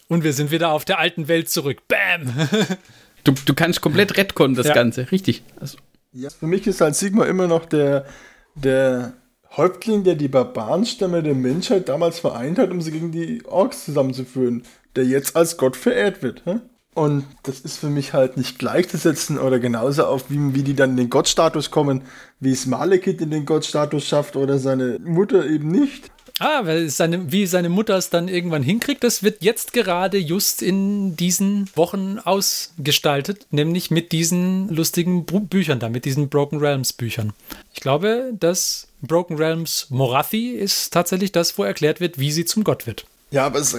Und 0.07 0.23
wir 0.23 0.33
sind 0.33 0.51
wieder 0.51 0.71
auf 0.71 0.85
der 0.85 0.99
alten 0.99 1.27
Welt 1.27 1.49
zurück. 1.49 1.81
Bam! 1.87 2.33
Du, 3.25 3.33
du 3.33 3.55
kannst 3.55 3.81
komplett 3.81 4.17
retconnen, 4.17 4.55
das 4.55 4.67
Ja. 4.67 4.75
Ganze. 4.75 5.11
Richtig. 5.11 5.41
Also, 5.59 5.79
Ja. 6.13 6.29
Für 6.29 6.45
mich 6.45 6.67
ist 6.67 6.79
halt 6.79 6.95
Sigma 6.95 7.25
immer 7.25 7.47
noch 7.47 7.65
der, 7.65 8.05
der 8.53 9.13
Häuptling, 9.57 10.03
der 10.03 10.13
die 10.13 10.27
Barbarenstämme 10.27 11.23
der 11.23 11.33
Menschheit 11.33 11.89
damals 11.89 12.19
vereint 12.19 12.59
hat, 12.59 12.69
um 12.69 12.81
sie 12.81 12.91
gegen 12.91 13.11
die 13.11 13.43
Orks 13.47 13.85
zusammenzuführen, 13.85 14.61
der 14.95 15.05
jetzt 15.05 15.35
als 15.35 15.57
Gott 15.57 15.75
verehrt 15.75 16.21
wird. 16.21 16.45
hm? 16.45 16.61
Und 16.95 17.25
das 17.43 17.59
ist 17.59 17.77
für 17.77 17.89
mich 17.89 18.13
halt 18.13 18.37
nicht 18.37 18.57
gleichzusetzen 18.57 19.37
oder 19.37 19.59
genauso 19.59 20.05
auf, 20.05 20.29
wie, 20.29 20.55
wie 20.55 20.63
die 20.63 20.75
dann 20.75 20.91
in 20.91 20.97
den 20.97 21.09
Gottstatus 21.09 21.69
kommen, 21.69 22.03
wie 22.39 22.53
es 22.53 22.65
Malekith 22.65 23.19
in 23.19 23.31
den 23.31 23.45
Gottstatus 23.45 24.07
schafft 24.07 24.37
oder 24.37 24.59
seine 24.59 24.97
Mutter 25.03 25.45
eben 25.45 25.67
nicht. 25.67 26.09
Ah, 26.39 26.65
weil 26.65 26.89
seine, 26.89 27.31
wie 27.33 27.47
seine 27.47 27.67
Mutter 27.67 27.95
es 27.97 28.09
dann 28.09 28.29
irgendwann 28.29 28.63
hinkriegt, 28.63 29.03
das 29.03 29.23
wird 29.23 29.43
jetzt 29.43 29.73
gerade 29.73 30.17
just 30.17 30.61
in 30.61 31.17
diesen 31.17 31.69
Wochen 31.75 32.17
ausgestaltet, 32.19 33.45
nämlich 33.51 33.91
mit 33.91 34.13
diesen 34.13 34.69
lustigen 34.69 35.25
Büchern 35.25 35.79
da, 35.79 35.89
mit 35.89 36.05
diesen 36.05 36.29
Broken 36.29 36.59
Realms 36.59 36.93
Büchern. 36.93 37.33
Ich 37.73 37.81
glaube, 37.81 38.31
dass 38.39 38.87
Broken 39.01 39.37
Realms 39.37 39.87
Morathi 39.89 40.51
ist 40.51 40.93
tatsächlich 40.93 41.33
das, 41.33 41.57
wo 41.57 41.63
erklärt 41.63 41.99
wird, 41.99 42.19
wie 42.19 42.31
sie 42.31 42.45
zum 42.45 42.63
Gott 42.63 42.87
wird. 42.87 43.05
Ja, 43.31 43.45
aber 43.45 43.59
es, 43.59 43.75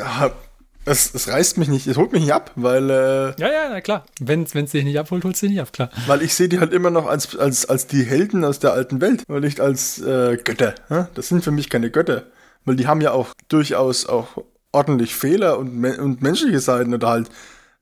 es, 0.86 1.12
es 1.14 1.28
reißt 1.28 1.58
mich 1.58 1.68
nicht, 1.68 1.86
es 1.86 1.96
holt 1.96 2.12
mich 2.12 2.22
nicht 2.22 2.32
ab, 2.32 2.52
weil 2.54 2.88
äh, 2.88 3.40
Ja, 3.40 3.52
ja, 3.52 3.68
na 3.70 3.80
klar. 3.80 4.06
Wenn 4.20 4.44
es 4.44 4.52
dich 4.52 4.84
nicht 4.84 4.98
abholt, 4.98 5.24
holt 5.24 5.34
es 5.34 5.40
dich 5.40 5.50
nicht 5.50 5.60
ab, 5.60 5.72
klar. 5.72 5.90
Weil 6.06 6.22
ich 6.22 6.34
sehe 6.34 6.48
die 6.48 6.60
halt 6.60 6.72
immer 6.72 6.90
noch 6.90 7.06
als, 7.06 7.36
als, 7.36 7.66
als 7.66 7.86
die 7.86 8.04
Helden 8.04 8.44
aus 8.44 8.60
der 8.60 8.72
alten 8.72 9.00
Welt 9.00 9.24
und 9.28 9.42
nicht 9.42 9.60
als 9.60 9.98
äh, 10.00 10.36
Götter. 10.42 10.74
hä? 10.88 11.06
Das 11.14 11.28
sind 11.28 11.44
für 11.44 11.50
mich 11.50 11.68
keine 11.68 11.90
Götter. 11.90 12.24
Weil 12.64 12.76
die 12.76 12.86
haben 12.86 13.00
ja 13.00 13.12
auch 13.12 13.28
durchaus 13.48 14.06
auch 14.06 14.42
ordentlich 14.72 15.14
Fehler 15.14 15.58
und, 15.58 15.84
und 15.84 16.22
menschliche 16.22 16.60
Seiten 16.60 16.94
oder 16.94 17.08
halt 17.08 17.30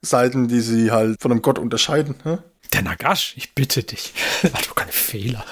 Seiten, 0.03 0.49
die 0.49 0.61
sie 0.61 0.91
halt 0.91 1.21
von 1.21 1.31
einem 1.31 1.43
Gott 1.43 1.59
unterscheiden. 1.59 2.17
hä? 2.25 2.39
Der 2.73 2.83
Nagash, 2.83 3.35
ich 3.37 3.55
bitte 3.55 3.83
dich. 3.83 4.15
Hat 4.43 4.67
doch 4.67 4.75
keine 4.75 4.93
Fehler. 4.93 5.45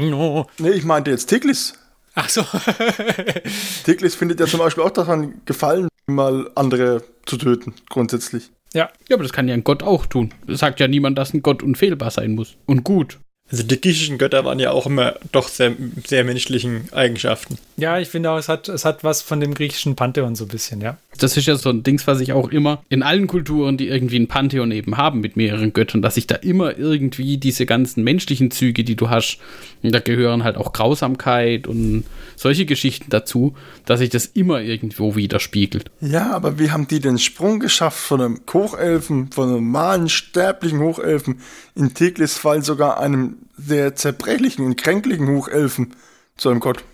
no. 0.00 0.46
Nee, 0.58 0.70
ich 0.70 0.84
meinte 0.84 1.10
jetzt 1.10 1.26
Tiglis. 1.26 1.74
Ach 2.14 2.28
so. 2.28 2.42
Tiglis 3.84 4.14
findet 4.14 4.40
ja 4.40 4.46
zum 4.46 4.60
Beispiel 4.60 4.84
auch 4.84 4.90
daran 4.90 5.40
gefallen, 5.44 5.88
mal 6.06 6.50
andere 6.54 7.02
zu 7.26 7.36
töten, 7.36 7.74
grundsätzlich. 7.90 8.50
ja, 8.72 8.90
ja, 9.08 9.16
aber 9.16 9.24
das 9.24 9.32
kann 9.32 9.48
ja 9.48 9.54
ein 9.54 9.64
Gott 9.64 9.82
auch 9.82 10.06
tun. 10.06 10.32
Es 10.46 10.60
sagt 10.60 10.80
ja 10.80 10.88
niemand, 10.88 11.18
dass 11.18 11.34
ein 11.34 11.42
Gott 11.42 11.62
unfehlbar 11.62 12.10
sein 12.10 12.34
muss. 12.34 12.56
Und 12.66 12.84
gut. 12.84 13.18
Also 13.50 13.62
die 13.62 13.78
griechischen 13.78 14.16
Götter 14.16 14.44
waren 14.46 14.58
ja 14.58 14.70
auch 14.70 14.86
immer 14.86 15.16
doch 15.30 15.48
sehr, 15.48 15.76
sehr 16.06 16.24
menschlichen 16.24 16.88
Eigenschaften. 16.92 17.58
ja, 17.76 17.98
ich 17.98 18.08
finde 18.08 18.30
auch, 18.30 18.38
es 18.38 18.48
hat, 18.48 18.68
es 18.68 18.86
hat 18.86 19.04
was 19.04 19.20
von 19.20 19.38
dem 19.38 19.54
griechischen 19.54 19.96
Pantheon 19.96 20.34
so 20.34 20.46
ein 20.46 20.48
bisschen, 20.48 20.80
ja. 20.80 20.96
Das 21.18 21.36
ist 21.36 21.46
ja 21.46 21.54
so 21.54 21.68
ein 21.68 21.82
Dings, 21.82 22.06
was 22.06 22.20
ich 22.20 22.32
auch 22.32 22.48
immer 22.48 22.82
in 22.88 23.02
allen 23.02 23.26
Kulturen, 23.26 23.76
die 23.76 23.88
irgendwie 23.88 24.18
ein 24.18 24.28
Pantheon 24.28 24.72
eben 24.72 24.96
haben 24.96 25.20
mit 25.20 25.36
mehreren 25.36 25.72
Göttern, 25.72 26.02
dass 26.02 26.16
ich 26.16 26.26
da 26.26 26.36
immer 26.36 26.76
irgendwie 26.76 27.36
diese 27.36 27.66
ganzen 27.66 28.02
menschlichen 28.02 28.50
Züge, 28.50 28.82
die 28.82 28.96
du 28.96 29.10
hast, 29.10 29.38
und 29.82 29.94
da 29.94 30.00
gehören 30.00 30.42
halt 30.42 30.56
auch 30.56 30.72
Grausamkeit 30.72 31.66
und 31.66 32.04
solche 32.36 32.64
Geschichten 32.64 33.10
dazu, 33.10 33.54
dass 33.84 34.00
sich 34.00 34.08
das 34.08 34.24
immer 34.26 34.62
irgendwo 34.62 35.14
widerspiegelt. 35.14 35.90
Ja, 36.00 36.32
aber 36.32 36.58
wie 36.58 36.70
haben 36.70 36.88
die 36.88 37.00
den 37.00 37.18
Sprung 37.18 37.60
geschafft 37.60 37.98
von 37.98 38.20
einem 38.20 38.40
Hochelfen, 38.52 39.30
von 39.30 39.48
einem 39.48 39.56
normalen, 39.56 40.08
sterblichen 40.08 40.80
Hochelfen, 40.80 41.40
in 41.74 41.92
Tiglis 41.92 42.38
Fall 42.38 42.62
sogar 42.62 42.98
einem 42.98 43.33
sehr 43.56 43.94
zerbrechlichen 43.94 44.64
und 44.64 44.76
kränklichen 44.76 45.28
Hochelfen 45.28 45.94
zu 46.36 46.50
einem 46.50 46.60
Gott? 46.60 46.84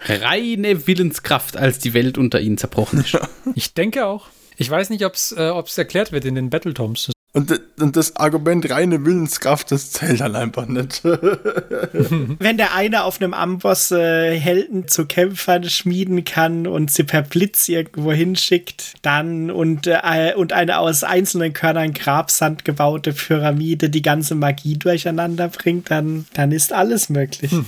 Reine 0.00 0.86
Willenskraft, 0.86 1.56
als 1.56 1.78
die 1.78 1.94
Welt 1.94 2.18
unter 2.18 2.40
ihnen 2.40 2.58
zerbrochen 2.58 3.00
ist. 3.00 3.18
Ich 3.54 3.74
denke 3.74 4.06
auch. 4.06 4.28
Ich 4.56 4.68
weiß 4.70 4.90
nicht, 4.90 5.04
ob 5.04 5.14
es 5.14 5.32
äh, 5.32 5.50
ob's 5.50 5.76
erklärt 5.78 6.12
wird 6.12 6.24
in 6.24 6.34
den 6.34 6.50
Battletomes. 6.50 7.10
Und, 7.34 7.58
und 7.80 7.96
das 7.96 8.16
Argument 8.16 8.68
reine 8.68 9.06
Willenskraft, 9.06 9.72
das 9.72 9.90
zählt 9.90 10.20
dann 10.20 10.36
einfach 10.36 10.66
nicht. 10.66 11.02
Wenn 11.04 12.58
der 12.58 12.74
eine 12.74 13.04
auf 13.04 13.22
einem 13.22 13.32
Amboss 13.32 13.90
äh, 13.90 14.38
Helden 14.38 14.86
zu 14.86 15.06
Kämpfern 15.06 15.64
schmieden 15.64 16.24
kann 16.24 16.66
und 16.66 16.90
sie 16.90 17.04
per 17.04 17.22
Blitz 17.22 17.70
irgendwo 17.70 18.12
hinschickt, 18.12 18.96
dann 19.00 19.50
und, 19.50 19.86
äh, 19.86 20.34
und 20.36 20.52
eine 20.52 20.78
aus 20.78 21.04
einzelnen 21.04 21.54
Körnern 21.54 21.94
Grabsand 21.94 22.66
gebaute 22.66 23.14
Pyramide 23.14 23.88
die 23.88 24.02
ganze 24.02 24.34
Magie 24.34 24.76
durcheinander 24.76 25.48
bringt, 25.48 25.90
dann, 25.90 26.26
dann 26.34 26.52
ist 26.52 26.72
alles 26.72 27.08
möglich. 27.08 27.50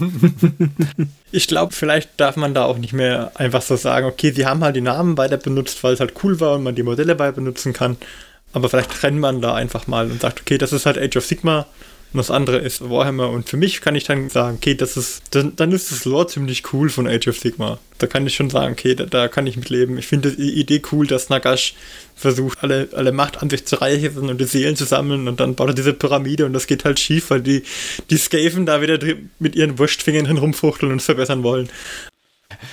Ich 1.37 1.49
glaube, 1.49 1.75
vielleicht 1.75 2.11
darf 2.21 2.37
man 2.37 2.55
da 2.55 2.65
auch 2.65 2.79
nicht 2.79 2.93
mehr 2.93 3.33
einfach 3.35 3.61
so 3.61 3.75
sagen, 3.75 4.07
okay, 4.07 4.31
sie 4.31 4.47
haben 4.47 4.63
halt 4.63 4.77
die 4.77 4.81
Namen 4.81 5.19
weiter 5.19 5.37
benutzt, 5.37 5.83
weil 5.83 5.95
es 5.95 5.99
halt 5.99 6.13
cool 6.23 6.39
war 6.39 6.55
und 6.55 6.63
man 6.63 6.77
die 6.77 6.85
Modelle 6.85 7.19
weiter 7.19 7.33
benutzen 7.33 7.73
kann. 7.73 7.97
Aber 8.55 8.69
vielleicht 8.69 8.93
trennt 8.93 9.19
man 9.19 9.43
da 9.43 9.55
einfach 9.55 9.87
mal 9.87 10.11
und 10.11 10.21
sagt, 10.23 10.41
okay, 10.41 10.59
das 10.59 10.73
ist 10.73 10.87
halt 10.87 10.97
Age 10.97 11.17
of 11.17 11.27
Sigma 11.27 11.67
und 12.15 12.19
das 12.19 12.31
andere 12.31 12.59
ist 12.59 12.89
Warhammer. 12.89 13.29
Und 13.31 13.49
für 13.49 13.57
mich 13.57 13.81
kann 13.81 13.97
ich 13.97 14.05
dann 14.05 14.31
sagen, 14.31 14.59
okay, 14.59 14.77
das 14.77 14.97
ist, 14.97 15.23
dann, 15.31 15.57
dann 15.57 15.73
ist 15.73 15.91
das 15.91 16.05
Lore 16.05 16.29
ziemlich 16.29 16.73
cool 16.73 16.89
von 16.89 17.09
Age 17.09 17.27
of 17.27 17.39
Sigma. 17.39 17.81
Da 17.99 18.07
kann 18.07 18.25
ich 18.25 18.37
schon 18.37 18.51
sagen, 18.51 18.75
okay, 18.75 18.95
da, 18.95 19.07
da 19.07 19.27
kann 19.27 19.49
ich 19.49 19.57
mitleben. 19.57 19.99
Ich 19.99 20.07
finde 20.07 20.31
die 20.31 20.53
Idee 20.53 20.81
cool, 20.93 21.09
dass 21.09 21.29
Nagash 21.29 21.75
versucht, 22.15 22.63
alle, 22.63 22.89
alle 22.93 23.11
Macht 23.11 23.43
an 23.43 23.51
sich 23.51 23.65
zu 23.65 23.75
reichen 23.81 24.31
und 24.31 24.41
die 24.41 24.45
Seelen 24.45 24.77
zu 24.77 24.85
sammeln 24.85 25.27
und 25.27 25.41
dann 25.41 25.57
baut 25.57 25.71
er 25.71 25.75
diese 25.75 25.93
Pyramide 25.93 26.47
und 26.47 26.53
das 26.53 26.69
geht 26.69 26.85
halt 26.85 27.01
schief, 27.01 27.31
weil 27.31 27.41
die, 27.41 27.65
die 28.11 28.17
Skaven 28.17 28.65
da 28.65 28.81
wieder 28.81 29.01
mit 29.41 29.57
ihren 29.57 29.81
Wurstfingern 29.81 30.27
hin 30.27 30.39
rumfuchteln 30.39 30.93
und 30.93 30.99
es 30.99 31.07
verbessern 31.07 31.43
wollen. 31.43 31.69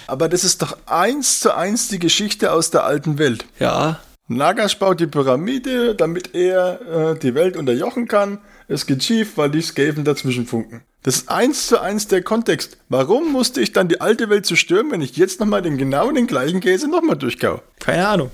Aber 0.05 0.29
das 0.29 0.43
ist 0.43 0.61
doch 0.61 0.77
eins 0.85 1.39
zu 1.39 1.55
eins 1.55 1.87
die 1.87 1.97
Geschichte 1.97 2.53
aus 2.53 2.69
der 2.69 2.83
alten 2.83 3.17
Welt. 3.17 3.45
Ja, 3.59 3.99
Nagash 4.35 4.77
baut 4.77 4.99
die 4.99 5.07
Pyramide, 5.07 5.95
damit 5.95 6.33
er 6.35 7.13
äh, 7.13 7.19
die 7.19 7.35
Welt 7.35 7.57
unterjochen 7.57 8.07
kann. 8.07 8.39
Es 8.67 8.85
geht 8.85 9.03
schief, 9.03 9.37
weil 9.37 9.49
die 9.49 9.61
Skaven 9.61 10.03
dazwischen 10.03 10.45
funken. 10.45 10.81
Das 11.03 11.17
ist 11.17 11.29
eins 11.29 11.67
zu 11.67 11.81
eins 11.81 12.07
der 12.07 12.21
Kontext. 12.21 12.77
Warum 12.87 13.31
musste 13.31 13.59
ich 13.59 13.73
dann 13.73 13.87
die 13.87 14.01
alte 14.01 14.29
Welt 14.29 14.45
zerstören, 14.45 14.91
wenn 14.91 15.01
ich 15.01 15.17
jetzt 15.17 15.39
nochmal 15.39 15.61
den 15.61 15.77
genau 15.77 16.11
den 16.11 16.27
gleichen 16.27 16.59
Käse 16.59 16.87
nochmal 16.87 17.17
durchkau? 17.17 17.61
keine 17.79 18.07
Ahnung. 18.07 18.31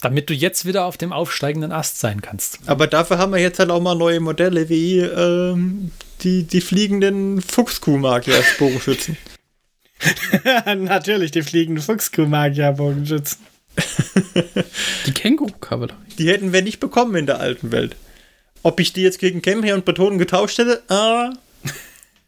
Damit 0.00 0.30
du 0.30 0.34
jetzt 0.34 0.64
wieder 0.64 0.84
auf 0.84 0.96
dem 0.96 1.12
aufsteigenden 1.12 1.72
Ast 1.72 1.98
sein 1.98 2.22
kannst. 2.22 2.60
Aber 2.66 2.86
dafür 2.86 3.18
haben 3.18 3.32
wir 3.32 3.40
jetzt 3.40 3.58
halt 3.58 3.70
auch 3.70 3.80
mal 3.80 3.96
neue 3.96 4.20
Modelle 4.20 4.68
wie 4.68 5.00
ähm, 5.00 5.90
die, 6.22 6.44
die 6.44 6.60
fliegenden 6.60 7.42
Fuchskuh-Magier 7.42 8.36
als 8.36 8.56
Bogenschützen. 8.58 9.16
Natürlich, 10.64 11.32
die 11.32 11.42
fliegenden 11.42 11.82
Fuchskuh-Magier-Bogenschützen. 11.82 13.38
Die 15.06 15.12
Känguru-Kavallerie. 15.12 15.96
Die 16.18 16.28
hätten 16.28 16.52
wir 16.52 16.62
nicht 16.62 16.80
bekommen 16.80 17.14
in 17.14 17.26
der 17.26 17.40
alten 17.40 17.70
Welt. 17.72 17.96
Ob 18.62 18.80
ich 18.80 18.92
die 18.92 19.02
jetzt 19.02 19.18
gegen 19.18 19.42
Kemper 19.42 19.74
und 19.74 19.84
Betonen 19.84 20.18
getauscht 20.18 20.58
hätte, 20.58 20.82
ah, 20.88 21.32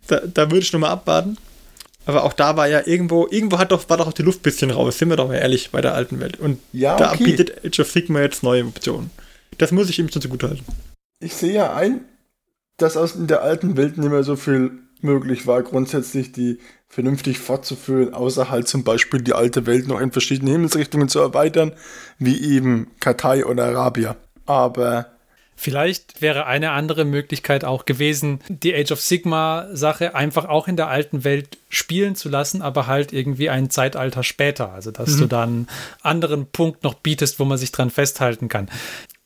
da, 0.06 0.20
da 0.20 0.50
würde 0.50 0.64
ich 0.64 0.72
nochmal 0.72 0.90
abwarten. 0.90 1.36
Aber 2.06 2.24
auch 2.24 2.32
da 2.32 2.56
war 2.56 2.66
ja 2.66 2.86
irgendwo, 2.86 3.26
irgendwo 3.30 3.58
hat 3.58 3.72
doch, 3.72 3.88
war 3.88 3.96
doch 3.96 4.08
auch 4.08 4.12
die 4.12 4.22
Luft 4.22 4.40
ein 4.40 4.42
bisschen 4.42 4.70
raus, 4.70 4.98
sind 4.98 5.08
wir 5.10 5.16
doch 5.16 5.28
mal 5.28 5.36
ehrlich, 5.36 5.70
bei 5.70 5.80
der 5.80 5.94
alten 5.94 6.18
Welt. 6.20 6.38
Und 6.40 6.60
Ja, 6.72 6.96
da 6.96 7.12
okay. 7.12 7.24
bietet 7.24 7.64
Age 7.64 7.80
of 7.80 7.90
Sigma 7.90 8.20
jetzt 8.20 8.42
neue 8.42 8.64
Optionen. 8.64 9.10
Das 9.58 9.72
muss 9.72 9.90
ich 9.90 9.98
ihm 9.98 10.10
schon 10.10 10.22
zugute 10.22 10.48
halten. 10.48 10.64
Ich 11.20 11.34
sehe 11.34 11.52
ja 11.52 11.74
ein, 11.74 12.00
dass 12.78 12.96
aus 12.96 13.14
in 13.14 13.26
der 13.26 13.42
alten 13.42 13.76
Welt 13.76 13.98
nicht 13.98 14.10
mehr 14.10 14.22
so 14.24 14.36
viel 14.36 14.70
möglich 15.02 15.46
war, 15.46 15.62
grundsätzlich 15.62 16.32
die 16.32 16.58
vernünftig 16.88 17.38
fortzuführen, 17.38 18.14
außer 18.14 18.50
halt 18.50 18.68
zum 18.68 18.84
Beispiel 18.84 19.22
die 19.22 19.32
alte 19.32 19.66
Welt 19.66 19.86
noch 19.86 20.00
in 20.00 20.10
verschiedene 20.12 20.50
Himmelsrichtungen 20.50 21.08
zu 21.08 21.20
erweitern, 21.20 21.72
wie 22.18 22.40
eben 22.54 22.88
Katai 22.98 23.44
oder 23.44 23.66
Arabia. 23.66 24.16
Aber 24.46 25.06
Vielleicht 25.62 26.22
wäre 26.22 26.46
eine 26.46 26.70
andere 26.70 27.04
Möglichkeit 27.04 27.66
auch 27.66 27.84
gewesen, 27.84 28.40
die 28.48 28.74
Age 28.74 28.92
of 28.92 29.02
Sigma 29.02 29.68
Sache 29.74 30.14
einfach 30.14 30.46
auch 30.46 30.68
in 30.68 30.76
der 30.76 30.88
alten 30.88 31.22
Welt 31.22 31.58
spielen 31.68 32.16
zu 32.16 32.30
lassen, 32.30 32.62
aber 32.62 32.86
halt 32.86 33.12
irgendwie 33.12 33.50
ein 33.50 33.68
Zeitalter 33.68 34.22
später. 34.22 34.72
Also, 34.72 34.90
dass 34.90 35.18
du 35.18 35.26
dann 35.26 35.50
einen 35.50 35.68
anderen 36.00 36.46
Punkt 36.46 36.82
noch 36.82 36.94
bietest, 36.94 37.38
wo 37.38 37.44
man 37.44 37.58
sich 37.58 37.72
dran 37.72 37.90
festhalten 37.90 38.48
kann. 38.48 38.70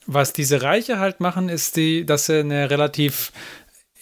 Was 0.06 0.32
diese 0.32 0.60
Reiche 0.60 0.98
halt 0.98 1.20
machen, 1.20 1.48
ist 1.48 1.76
die, 1.76 2.04
dass 2.04 2.26
sie 2.26 2.40
eine 2.40 2.68
relativ 2.68 3.30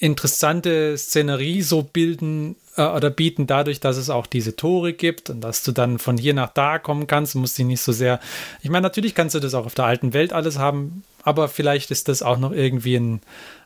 interessante 0.02 0.98
Szenerie 0.98 1.62
so 1.62 1.84
bilden 1.84 2.56
äh, 2.76 2.82
oder 2.82 3.08
bieten 3.08 3.46
dadurch, 3.46 3.78
dass 3.78 3.96
es 3.96 4.10
auch 4.10 4.26
diese 4.26 4.56
Tore 4.56 4.92
gibt 4.92 5.30
und 5.30 5.40
dass 5.40 5.62
du 5.62 5.70
dann 5.70 6.00
von 6.00 6.18
hier 6.18 6.34
nach 6.34 6.50
da 6.52 6.80
kommen 6.80 7.06
kannst. 7.06 7.36
Musst 7.36 7.56
dich 7.56 7.66
nicht 7.66 7.80
so 7.80 7.92
sehr. 7.92 8.18
Ich 8.62 8.68
meine, 8.68 8.82
natürlich 8.82 9.14
kannst 9.14 9.36
du 9.36 9.40
das 9.40 9.54
auch 9.54 9.64
auf 9.64 9.76
der 9.76 9.84
alten 9.84 10.12
Welt 10.12 10.32
alles 10.32 10.58
haben, 10.58 11.04
aber 11.22 11.48
vielleicht 11.48 11.92
ist 11.92 12.08
das 12.08 12.20
auch 12.20 12.36
noch 12.36 12.50
irgendwie 12.50 12.96
ein, 12.96 13.20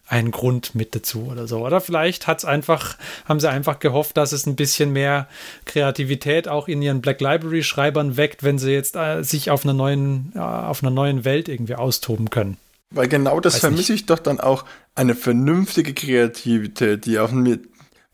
ein 0.09 0.31
Grund 0.31 0.75
mit 0.75 0.95
dazu 0.95 1.29
oder 1.33 1.47
so. 1.47 1.65
Oder 1.65 1.81
vielleicht 1.81 2.27
hat's 2.27 2.45
einfach, 2.45 2.99
haben 3.25 3.41
sie 3.41 3.49
einfach 3.49 3.79
gehofft, 3.79 4.19
dass 4.19 4.33
es 4.33 4.45
ein 4.45 4.57
bisschen 4.57 4.93
mehr 4.93 5.29
Kreativität 5.65 6.49
auch 6.49 6.69
in 6.69 6.83
ihren 6.83 7.01
Black 7.01 7.23
Library 7.23 7.63
Schreibern 7.63 8.19
weckt, 8.19 8.43
wenn 8.43 8.59
sie 8.59 8.73
jetzt 8.73 8.95
äh, 8.95 9.23
sich 9.23 9.51
auf 9.51 9.65
einer 9.65 9.73
neuen, 9.73 10.33
äh, 10.35 10.41
auf 10.41 10.83
einer 10.83 10.93
neuen 10.93 11.25
Welt 11.25 11.49
irgendwie 11.49 11.77
austoben 11.77 12.29
können. 12.29 12.59
Weil 12.91 13.09
genau 13.09 13.41
das 13.41 13.55
Weiß 13.55 13.61
vermisse 13.61 13.93
nicht. 13.93 14.03
ich 14.03 14.07
doch 14.07 14.19
dann 14.19 14.41
auch 14.41 14.65
eine 14.95 15.15
vernünftige 15.15 15.93
Kreativität, 15.93 17.05
die 17.07 17.19
auf 17.19 17.33
mir. 17.33 17.59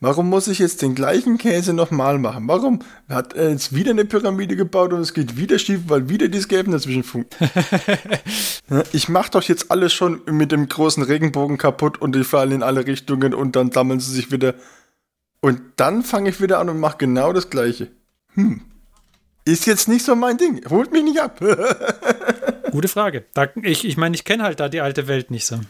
Warum 0.01 0.29
muss 0.29 0.49
ich 0.49 0.59
jetzt 0.59 0.83
den 0.83 0.97
gleichen 0.97 1.39
Käse 1.39 1.73
nochmal 1.73 2.19
machen? 2.19 2.49
Warum 2.49 2.81
hat 3.09 3.35
er 3.35 3.51
jetzt 3.51 3.73
wieder 3.73 3.93
eine 3.93 4.05
Pyramide 4.05 4.57
gebaut 4.57 4.93
und 4.93 5.01
es 5.01 5.15
geht 5.15 5.37
wieder 5.37 5.61
schief, 5.61 5.83
weil 5.87 6.09
wieder 6.09 6.27
die 6.27 6.41
Skaven 6.41 6.73
dazwischen 6.73 7.05
funken? 7.05 7.31
Ja, 8.71 8.85
ich 8.93 9.09
mach 9.09 9.29
doch 9.29 9.43
jetzt 9.43 9.71
alles 9.71 9.93
schon 9.93 10.23
mit 10.27 10.51
dem 10.51 10.67
großen 10.67 11.03
Regenbogen 11.03 11.59
kaputt 11.59 12.01
und 12.01 12.15
die 12.15 12.25
fallen 12.25 12.53
in 12.53 12.63
alle 12.63 12.87
Richtungen 12.87 13.35
und 13.35 13.55
dann 13.55 13.71
sammeln 13.71 14.01
sie 14.01 14.13
sich 14.13 14.33
wieder. 14.33 14.55
Und 15.41 15.61
dann 15.77 16.03
fange 16.03 16.31
ich 16.31 16.41
wieder 16.41 16.59
an 16.59 16.71
und 16.71 16.81
mache 16.81 16.97
genau 16.97 17.33
das 17.33 17.51
gleiche. 17.51 17.89
Hm. 18.35 18.63
Ist 19.45 19.67
jetzt 19.67 19.89
nicht 19.89 20.07
so 20.07 20.17
mein 20.17 20.39
Ding. 20.39 20.65
Holt 20.71 20.93
mich 20.93 21.03
nicht 21.03 21.21
ab. 21.21 21.41
Gute 22.73 22.89
Frage. 22.89 23.27
Da, 23.35 23.49
ich 23.63 23.85
ich 23.85 23.99
meine, 23.99 24.15
ich 24.15 24.25
kenne 24.25 24.45
halt 24.45 24.59
da 24.59 24.71
die 24.71 24.81
alte 24.81 25.07
Welt 25.07 25.31
nicht 25.31 25.45
so. 25.45 25.61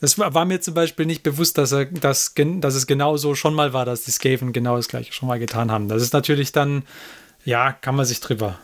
Es 0.00 0.18
war, 0.18 0.32
war 0.32 0.46
mir 0.46 0.62
zum 0.62 0.72
Beispiel 0.72 1.04
nicht 1.04 1.22
bewusst, 1.22 1.58
dass, 1.58 1.72
er, 1.72 1.84
dass, 1.84 2.32
dass 2.34 2.74
es 2.74 2.86
genau 2.86 3.18
so 3.18 3.34
schon 3.34 3.52
mal 3.52 3.74
war, 3.74 3.84
dass 3.84 4.04
die 4.04 4.12
Skaven 4.12 4.54
genau 4.54 4.76
das 4.76 4.88
gleiche 4.88 5.12
schon 5.12 5.28
mal 5.28 5.38
getan 5.38 5.70
haben. 5.70 5.88
Das 5.88 6.02
ist 6.02 6.14
natürlich 6.14 6.52
dann, 6.52 6.84
ja, 7.44 7.72
kann 7.72 7.96
man 7.96 8.06
sich 8.06 8.20
drüber. 8.20 8.58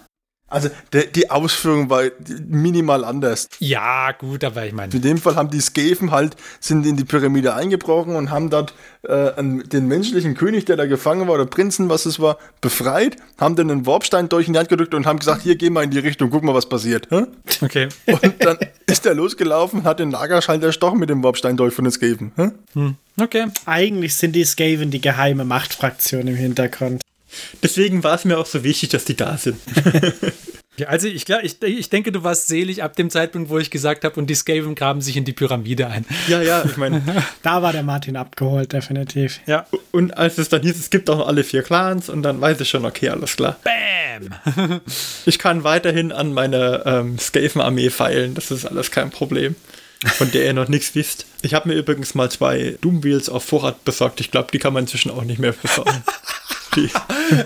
Also 0.55 0.70
der, 0.92 1.07
die 1.07 1.32
Ausführung 1.32 1.90
war 1.90 2.05
minimal 2.46 3.05
anders. 3.05 3.48
Ja, 3.59 4.12
gut, 4.12 4.44
aber 4.44 4.64
ich 4.64 4.72
meine, 4.72 4.94
In 4.94 5.02
dem 5.02 5.18
Fall 5.18 5.34
haben 5.34 5.50
die 5.50 5.61
Skaven 5.61 6.12
halt, 6.12 6.36
sind 6.61 6.86
in 6.86 6.96
die 6.96 7.02
Pyramide 7.02 7.55
eingebrochen 7.55 8.14
und 8.14 8.30
haben 8.30 8.50
dort 8.50 8.72
äh, 9.02 9.32
den 9.36 9.88
menschlichen 9.88 10.34
König, 10.34 10.64
der 10.64 10.76
da 10.76 10.86
gefangen 10.86 11.26
war, 11.26 11.34
oder 11.34 11.46
Prinzen, 11.46 11.88
was 11.88 12.07
es 12.07 12.20
war, 12.20 12.38
befreit, 12.61 13.16
haben 13.36 13.57
dann 13.57 13.68
einen 13.68 13.84
Warpstein 13.84 14.28
durch 14.28 14.46
in 14.46 14.52
die 14.52 14.61
Hand 14.61 14.68
gedrückt 14.68 14.94
und 14.94 15.07
haben 15.07 15.18
gesagt, 15.18 15.42
hier, 15.42 15.57
geh 15.57 15.70
mal 15.70 15.82
in 15.82 15.90
die 15.90 15.98
Richtung, 15.98 16.30
guck 16.30 16.44
mal, 16.44 16.55
was 16.55 16.68
passiert. 16.68 17.09
Hä? 17.11 17.24
okay. 17.61 17.88
Und 18.07 18.34
dann 18.38 18.59
ist 18.86 19.05
er 19.07 19.14
losgelaufen 19.14 19.80
und 19.80 19.86
hat 19.86 19.98
den 19.98 20.12
Lagerschall 20.12 20.62
erstochen 20.62 21.00
mit 21.00 21.11
dem 21.11 21.24
Warpstein 21.24 21.57
durch 21.57 21.74
von 21.74 21.84
den 21.84 21.90
Skaven. 21.90 22.30
Hä? 22.36 22.92
Okay. 23.20 23.48
Eigentlich 23.66 24.14
sind 24.14 24.36
die 24.36 24.44
Skaven 24.44 24.92
die 24.92 25.00
geheime 25.00 25.44
Machtfraktion 25.44 26.28
im 26.28 26.36
Hintergrund. 26.36 27.02
Deswegen 27.62 28.03
war 28.05 28.14
es 28.14 28.24
mir 28.24 28.39
auch 28.39 28.47
so 28.47 28.64
wichtig, 28.64 28.91
dass 28.91 29.05
die 29.05 29.16
da 29.16 29.37
sind. 29.37 29.59
Ja, 30.76 30.89
also 30.89 31.07
ich, 31.07 31.24
glaub, 31.24 31.43
ich, 31.45 31.62
ich 31.62 31.89
denke, 31.89 32.11
du 32.11 32.24
warst 32.24 32.49
selig 32.49 32.82
ab 32.82 32.97
dem 32.97 33.09
Zeitpunkt, 33.09 33.49
wo 33.49 33.59
ich 33.59 33.70
gesagt 33.70 34.03
habe, 34.05 34.18
und 34.18 34.28
die 34.28 34.35
Skaven 34.35 34.74
graben 34.74 35.01
sich 35.01 35.16
in 35.16 35.24
die 35.24 35.32
Pyramide 35.32 35.87
ein. 35.87 36.05
ja, 36.26 36.43
ja, 36.43 36.64
ich 36.64 36.76
meine, 36.76 37.01
Da 37.43 37.62
war 37.62 37.72
der 37.72 37.85
Martin 37.85 38.16
abgeholt, 38.16 38.72
definitiv. 38.72 39.39
Ja. 39.47 39.66
und 39.93 40.18
als 40.18 40.37
es 40.39 40.49
dann 40.49 40.62
hieß, 40.62 40.76
es 40.76 40.91
gibt 40.91 41.09
auch 41.11 41.18
noch 41.18 41.28
alle 41.28 41.45
vier 41.45 41.62
Clans 41.62 42.09
und 42.09 42.22
dann 42.22 42.41
weiß 42.41 42.61
ich 42.61 42.68
schon, 42.68 42.85
okay, 42.85 43.09
alles 43.11 43.37
klar. 43.37 43.57
Bam! 43.62 44.80
Ich 45.26 45.39
kann 45.39 45.64
weiterhin 45.64 46.12
an 46.12 46.32
meine 46.32 46.82
ähm, 46.87 47.18
Skaven-Armee 47.18 47.91
feilen, 47.91 48.35
das 48.35 48.51
ist 48.51 48.64
alles 48.64 48.91
kein 48.91 49.11
Problem. 49.11 49.55
Von 50.07 50.30
der 50.32 50.45
ihr 50.45 50.53
noch 50.53 50.68
nichts 50.68 50.95
wisst. 50.95 51.24
Ich 51.41 51.55
habe 51.55 51.68
mir 51.68 51.76
übrigens 51.76 52.14
mal 52.14 52.30
zwei 52.30 52.76
Doomwheels 52.82 53.30
auf 53.30 53.45
Vorrat 53.45 53.85
besorgt. 53.85 54.20
Ich 54.20 54.30
glaube, 54.30 54.49
die 54.53 54.59
kann 54.59 54.74
man 54.74 54.82
inzwischen 54.85 55.11
auch 55.11 55.24
nicht 55.24 55.39
mehr 55.39 55.53
besorgen. 55.53 56.05
Die, 56.76 56.90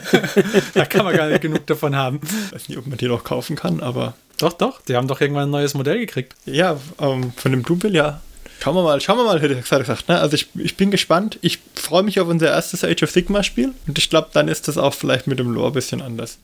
Da 0.74 0.84
kann 0.84 1.04
man 1.04 1.16
gar 1.16 1.28
nicht 1.28 1.40
genug 1.42 1.66
davon 1.66 1.94
haben. 1.96 2.20
ich 2.46 2.52
weiß 2.54 2.68
nicht, 2.68 2.78
ob 2.78 2.86
man 2.86 2.98
die 2.98 3.08
noch 3.08 3.24
kaufen 3.24 3.56
kann, 3.56 3.80
aber 3.80 4.14
Doch, 4.38 4.52
doch, 4.52 4.80
die 4.82 4.96
haben 4.96 5.08
doch 5.08 5.20
irgendwann 5.20 5.48
ein 5.48 5.52
neues 5.52 5.74
Modell 5.74 5.98
gekriegt. 5.98 6.34
ja, 6.46 6.78
ähm, 7.00 7.32
von 7.36 7.52
dem 7.52 7.62
Doomwheel, 7.62 7.94
ja. 7.94 8.20
Schauen 8.60 8.74
wir 8.74 8.82
mal, 8.82 9.00
schauen 9.00 9.18
wir 9.18 9.24
mal, 9.24 9.40
hätte 9.40 9.54
ich 9.54 9.68
gesagt. 9.68 10.08
Ne? 10.08 10.18
Also 10.18 10.34
ich, 10.34 10.48
ich 10.54 10.76
bin 10.76 10.90
gespannt. 10.90 11.38
Ich 11.42 11.60
freue 11.76 12.02
mich 12.02 12.18
auf 12.18 12.26
unser 12.26 12.48
erstes 12.48 12.82
Age 12.82 13.04
of 13.04 13.10
Sigma 13.12 13.44
Spiel 13.44 13.72
und 13.86 13.98
ich 13.98 14.10
glaube, 14.10 14.30
dann 14.32 14.48
ist 14.48 14.66
das 14.66 14.76
auch 14.78 14.94
vielleicht 14.94 15.28
mit 15.28 15.38
dem 15.38 15.52
Lore 15.52 15.68
ein 15.68 15.74
bisschen 15.74 16.02
anders. 16.02 16.38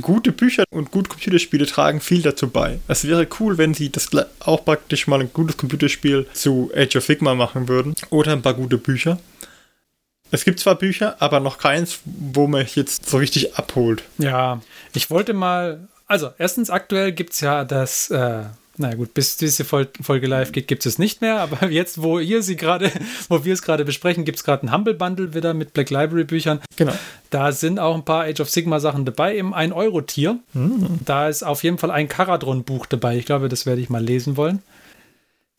Gute 0.00 0.30
Bücher 0.32 0.64
und 0.70 0.90
gute 0.92 1.08
Computerspiele 1.08 1.66
tragen 1.66 2.00
viel 2.00 2.22
dazu 2.22 2.48
bei. 2.48 2.78
Es 2.86 3.06
wäre 3.06 3.26
cool, 3.40 3.58
wenn 3.58 3.74
sie 3.74 3.90
das 3.90 4.08
auch 4.40 4.64
praktisch 4.64 5.06
mal 5.08 5.20
ein 5.20 5.32
gutes 5.32 5.56
Computerspiel 5.56 6.26
zu 6.32 6.70
Age 6.76 6.96
of 6.96 7.04
Sigma 7.04 7.34
machen 7.34 7.68
würden. 7.68 7.94
Oder 8.10 8.32
ein 8.32 8.42
paar 8.42 8.54
gute 8.54 8.78
Bücher. 8.78 9.18
Es 10.30 10.44
gibt 10.44 10.60
zwar 10.60 10.76
Bücher, 10.76 11.16
aber 11.20 11.40
noch 11.40 11.58
keins, 11.58 12.00
wo 12.04 12.46
man 12.46 12.66
jetzt 12.74 13.08
so 13.08 13.16
richtig 13.16 13.56
abholt. 13.56 14.02
Ja, 14.18 14.60
ich 14.94 15.10
wollte 15.10 15.32
mal, 15.32 15.88
also 16.06 16.30
erstens 16.38 16.70
aktuell 16.70 17.12
gibt 17.12 17.32
es 17.32 17.40
ja 17.40 17.64
das, 17.64 18.10
äh, 18.10 18.42
Na 18.76 18.94
gut, 18.94 19.12
bis 19.12 19.36
diese 19.36 19.64
Folge 19.64 20.26
live 20.26 20.52
geht, 20.52 20.66
gibt 20.66 20.86
es 20.86 20.98
nicht 20.98 21.20
mehr. 21.20 21.40
Aber 21.40 21.66
jetzt, 21.70 22.00
wo 22.00 22.18
ihr 22.18 22.42
sie 22.42 22.56
gerade, 22.56 22.90
wo 23.28 23.44
wir 23.44 23.52
es 23.52 23.60
gerade 23.62 23.84
besprechen, 23.84 24.24
gibt 24.24 24.38
es 24.38 24.44
gerade 24.44 24.66
ein 24.66 24.72
Humble 24.72 24.94
Bundle 24.94 25.34
wieder 25.34 25.52
mit 25.52 25.74
Black 25.74 25.90
Library 25.90 26.24
Büchern. 26.24 26.60
Genau. 26.76 26.94
Da 27.28 27.52
sind 27.52 27.78
auch 27.78 27.94
ein 27.94 28.04
paar 28.04 28.24
Age 28.24 28.40
of 28.40 28.48
Sigma 28.48 28.80
Sachen 28.80 29.04
dabei 29.04 29.36
im 29.36 29.52
1-Euro-Tier. 29.52 30.38
Mhm. 30.54 31.00
Da 31.04 31.28
ist 31.28 31.42
auf 31.42 31.62
jeden 31.62 31.76
Fall 31.78 31.90
ein 31.90 32.08
Karadron-Buch 32.08 32.86
dabei. 32.86 33.16
Ich 33.18 33.26
glaube, 33.26 33.48
das 33.48 33.66
werde 33.66 33.82
ich 33.82 33.90
mal 33.90 34.02
lesen 34.02 34.36
wollen. 34.36 34.62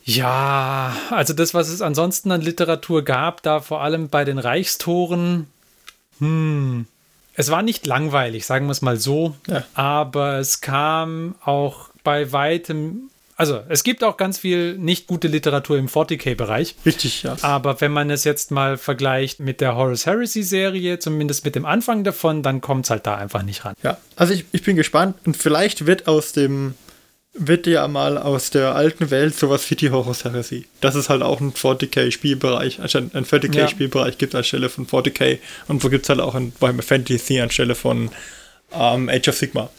Ja, 0.03 0.95
also 1.09 1.33
das, 1.33 1.53
was 1.53 1.69
es 1.69 1.81
ansonsten 1.81 2.31
an 2.31 2.41
Literatur 2.41 3.03
gab, 3.03 3.43
da 3.43 3.59
vor 3.59 3.81
allem 3.81 4.09
bei 4.09 4.25
den 4.25 4.39
Reichstoren, 4.39 5.47
hm, 6.19 6.85
es 7.35 7.49
war 7.49 7.61
nicht 7.61 7.85
langweilig, 7.87 8.45
sagen 8.45 8.67
wir 8.67 8.71
es 8.71 8.81
mal 8.81 8.97
so, 8.97 9.35
ja. 9.47 9.63
aber 9.73 10.39
es 10.39 10.61
kam 10.61 11.35
auch 11.43 11.89
bei 12.03 12.31
weitem 12.31 13.09
also 13.41 13.59
es 13.69 13.83
gibt 13.83 14.03
auch 14.03 14.17
ganz 14.17 14.37
viel 14.37 14.77
nicht 14.77 15.07
gute 15.07 15.27
Literatur 15.27 15.79
im 15.79 15.87
40k-Bereich. 15.87 16.75
Richtig, 16.85 17.23
ja. 17.23 17.35
Aber 17.41 17.81
wenn 17.81 17.91
man 17.91 18.11
es 18.11 18.23
jetzt 18.23 18.51
mal 18.51 18.77
vergleicht 18.77 19.39
mit 19.39 19.61
der 19.61 19.75
Horus 19.75 20.05
Heresy-Serie, 20.05 20.99
zumindest 20.99 21.43
mit 21.43 21.55
dem 21.55 21.65
Anfang 21.65 22.03
davon, 22.03 22.43
dann 22.43 22.61
kommt 22.61 22.85
es 22.85 22.91
halt 22.91 23.07
da 23.07 23.15
einfach 23.15 23.41
nicht 23.41 23.65
ran. 23.65 23.73
Ja, 23.81 23.97
also 24.15 24.35
ich, 24.35 24.45
ich 24.51 24.61
bin 24.61 24.75
gespannt 24.75 25.15
und 25.25 25.35
vielleicht 25.37 25.87
wird 25.87 26.07
aus 26.07 26.33
dem 26.33 26.75
wird 27.33 27.65
ja 27.65 27.87
mal 27.87 28.17
aus 28.17 28.49
der 28.49 28.75
alten 28.75 29.09
Welt 29.09 29.35
sowas 29.37 29.69
wie 29.71 29.75
die 29.75 29.89
Horus 29.89 30.25
Heresy. 30.25 30.65
Das 30.81 30.95
ist 30.95 31.09
halt 31.09 31.21
auch 31.21 31.39
ein 31.39 31.53
40k-Spielbereich, 31.53 32.81
also 32.81 32.99
ein 32.99 33.25
40k-Spielbereich 33.25 34.17
gibt 34.17 34.35
anstelle 34.35 34.69
von 34.69 34.85
40k 34.85 35.39
und 35.67 35.83
wo 35.83 35.89
gibt 35.89 36.05
es 36.05 36.09
halt 36.09 36.19
auch 36.19 36.35
ein 36.35 36.51
Warhammer 36.59 36.83
Fantasy 36.83 37.39
anstelle 37.39 37.75
von 37.75 38.09
ähm, 38.73 39.09
Age 39.09 39.29
of 39.29 39.37
Sigma. 39.37 39.69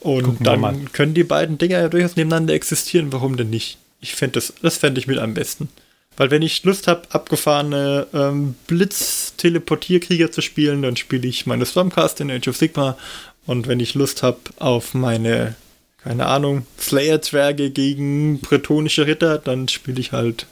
Und 0.00 0.46
dann 0.46 0.92
können 0.92 1.14
die 1.14 1.24
beiden 1.24 1.58
Dinger 1.58 1.80
ja 1.80 1.88
durchaus 1.88 2.16
nebeneinander 2.16 2.54
existieren. 2.54 3.12
Warum 3.12 3.36
denn 3.36 3.50
nicht? 3.50 3.78
Ich 4.00 4.14
fände 4.14 4.34
das, 4.34 4.52
das 4.62 4.76
fände 4.76 5.00
ich 5.00 5.08
mit 5.08 5.18
am 5.18 5.34
besten. 5.34 5.68
Weil 6.16 6.30
wenn 6.30 6.42
ich 6.42 6.64
Lust 6.64 6.88
habe, 6.88 7.02
abgefahrene 7.10 8.06
ähm, 8.12 8.54
Blitz-Teleportierkrieger 8.66 10.32
zu 10.32 10.40
spielen, 10.40 10.82
dann 10.82 10.96
spiele 10.96 11.28
ich 11.28 11.46
meine 11.46 11.66
Stormcast 11.66 12.20
in 12.20 12.30
Age 12.30 12.48
of 12.48 12.56
Sigma. 12.56 12.98
Und 13.46 13.66
wenn 13.66 13.80
ich 13.80 13.94
Lust 13.94 14.22
habe 14.22 14.38
auf 14.58 14.94
meine, 14.94 15.54
keine 16.02 16.26
Ahnung, 16.26 16.66
Slayer-Zwerge 16.78 17.70
gegen 17.70 18.40
bretonische 18.40 19.06
Ritter, 19.06 19.38
dann 19.38 19.68
spiele 19.68 20.00
ich 20.00 20.12
halt 20.12 20.46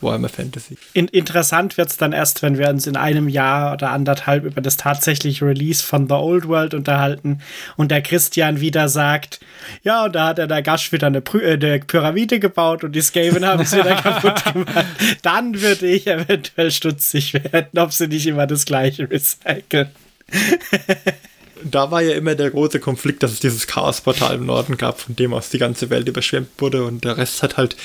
Warhammer 0.00 0.28
Fantasy. 0.28 0.76
In, 0.92 1.08
interessant 1.08 1.76
wird 1.78 1.88
es 1.88 1.96
dann 1.96 2.12
erst, 2.12 2.42
wenn 2.42 2.58
wir 2.58 2.68
uns 2.68 2.86
in 2.86 2.96
einem 2.96 3.28
Jahr 3.28 3.72
oder 3.72 3.90
anderthalb 3.90 4.44
über 4.44 4.60
das 4.60 4.76
tatsächliche 4.76 5.46
Release 5.46 5.82
von 5.82 6.08
The 6.08 6.14
Old 6.14 6.46
World 6.48 6.74
unterhalten 6.74 7.40
und 7.76 7.90
der 7.90 8.02
Christian 8.02 8.60
wieder 8.60 8.88
sagt, 8.88 9.40
ja, 9.82 10.04
und 10.04 10.14
da 10.14 10.28
hat 10.28 10.38
er 10.38 10.46
der 10.46 10.62
Gasch 10.62 10.92
wieder 10.92 11.06
eine, 11.06 11.20
Py 11.20 11.38
äh, 11.38 11.52
eine 11.54 11.80
Pyramide 11.80 12.38
gebaut 12.38 12.84
und 12.84 12.92
die 12.92 13.02
Skaven 13.02 13.44
haben 13.44 13.62
es 13.62 13.74
wieder 13.74 13.94
kaputt 14.02 14.44
gemacht. 14.52 14.86
Dann 15.22 15.60
würde 15.60 15.86
ich 15.86 16.06
eventuell 16.06 16.70
stutzig 16.70 17.34
werden, 17.34 17.78
ob 17.78 17.92
sie 17.92 18.08
nicht 18.08 18.26
immer 18.26 18.46
das 18.46 18.64
gleiche 18.64 19.10
recyceln 19.10 19.88
da 21.62 21.90
war 21.90 22.02
ja 22.02 22.14
immer 22.14 22.34
der 22.34 22.50
große 22.50 22.80
Konflikt, 22.80 23.22
dass 23.22 23.32
es 23.32 23.40
dieses 23.40 23.66
Chaosportal 23.66 24.36
im 24.36 24.46
Norden 24.46 24.76
gab, 24.76 25.00
von 25.00 25.16
dem 25.16 25.32
aus 25.32 25.50
die 25.50 25.58
ganze 25.58 25.90
Welt 25.90 26.08
überschwemmt 26.08 26.50
wurde 26.58 26.84
und 26.84 27.04
der 27.04 27.16
Rest 27.16 27.42
hat 27.42 27.56
halt 27.56 27.76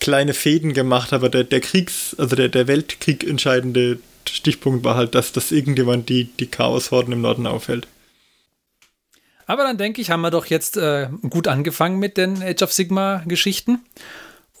kleine 0.00 0.34
Fäden 0.34 0.72
gemacht, 0.72 1.12
aber 1.12 1.28
der, 1.28 1.44
der 1.44 1.60
Kriegs-, 1.60 2.14
also 2.18 2.36
der, 2.36 2.48
der 2.48 2.66
Weltkrieg 2.66 3.24
entscheidende 3.24 3.98
Stichpunkt 4.28 4.84
war 4.84 4.96
halt, 4.96 5.14
dass 5.14 5.32
das 5.32 5.52
irgendjemand 5.52 6.08
die, 6.08 6.24
die 6.24 6.46
Chaoshorden 6.46 7.12
im 7.12 7.20
Norden 7.20 7.46
aufhält. 7.46 7.86
Aber 9.46 9.62
dann 9.62 9.78
denke 9.78 10.02
ich, 10.02 10.10
haben 10.10 10.20
wir 10.20 10.30
doch 10.30 10.46
jetzt 10.46 10.76
äh, 10.76 11.08
gut 11.30 11.48
angefangen 11.48 11.98
mit 11.98 12.18
den 12.18 12.42
Age 12.42 12.62
of 12.62 12.72
Sigma 12.72 13.22
Geschichten. 13.26 13.80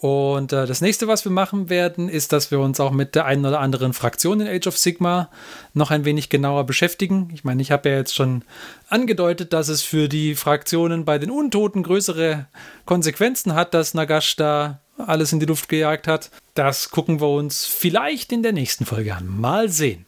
Und 0.00 0.52
äh, 0.52 0.66
das 0.66 0.80
nächste, 0.80 1.08
was 1.08 1.24
wir 1.24 1.32
machen 1.32 1.68
werden, 1.68 2.08
ist, 2.08 2.32
dass 2.32 2.52
wir 2.52 2.60
uns 2.60 2.78
auch 2.78 2.92
mit 2.92 3.16
der 3.16 3.24
einen 3.24 3.44
oder 3.44 3.58
anderen 3.58 3.92
Fraktion 3.92 4.40
in 4.40 4.46
Age 4.46 4.68
of 4.68 4.78
Sigma 4.78 5.28
noch 5.74 5.90
ein 5.90 6.04
wenig 6.04 6.28
genauer 6.28 6.64
beschäftigen. 6.64 7.30
Ich 7.34 7.42
meine, 7.42 7.60
ich 7.62 7.72
habe 7.72 7.88
ja 7.88 7.96
jetzt 7.96 8.14
schon 8.14 8.42
angedeutet, 8.88 9.52
dass 9.52 9.66
es 9.66 9.82
für 9.82 10.08
die 10.08 10.36
Fraktionen 10.36 11.04
bei 11.04 11.18
den 11.18 11.32
Untoten 11.32 11.82
größere 11.82 12.46
Konsequenzen 12.84 13.54
hat, 13.54 13.74
dass 13.74 13.94
Nagash 13.94 14.36
da 14.36 14.80
alles 14.98 15.32
in 15.32 15.40
die 15.40 15.46
Luft 15.46 15.68
gejagt 15.68 16.06
hat. 16.06 16.30
Das 16.54 16.90
gucken 16.90 17.20
wir 17.20 17.28
uns 17.28 17.66
vielleicht 17.66 18.30
in 18.30 18.44
der 18.44 18.52
nächsten 18.52 18.86
Folge 18.86 19.16
an. 19.16 19.26
Mal 19.26 19.68
sehen. 19.68 20.06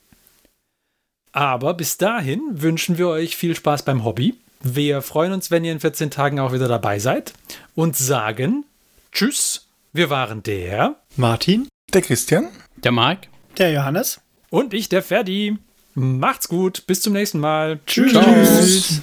Aber 1.33 1.75
bis 1.75 1.97
dahin 1.97 2.41
wünschen 2.53 2.97
wir 2.97 3.09
euch 3.09 3.37
viel 3.37 3.57
Spaß 3.57 3.85
beim 3.85 4.05
Hobby. 4.05 4.37
Wir 4.63 5.03
freuen 5.03 5.33
uns, 5.33 5.51
wenn 5.51 5.65
ihr 5.65 5.73
in 5.73 5.81
14 5.81 6.11
Tagen 6.11 6.39
auch 6.39 6.53
wieder 6.53 6.69
dabei 6.69 7.01
seid 7.01 7.33
und 7.75 7.97
sagen 7.97 8.65
Tschüss 9.11 9.70
wir 9.93 10.11
waren 10.11 10.43
der 10.43 10.97
Martin, 11.17 11.69
der 11.93 12.03
Christian, 12.03 12.49
der 12.77 12.93
Marc, 12.93 13.29
der 13.59 13.73
Johannes 13.73 14.21
und 14.51 14.73
ich, 14.73 14.89
der 14.89 15.03
Ferdi. 15.03 15.59
Macht's 15.95 16.49
gut, 16.49 16.87
bis 16.87 17.01
zum 17.01 17.13
nächsten 17.13 17.41
Mal. 17.41 17.81
Tschüss. 17.87 18.13
Tschüss. 18.13 19.03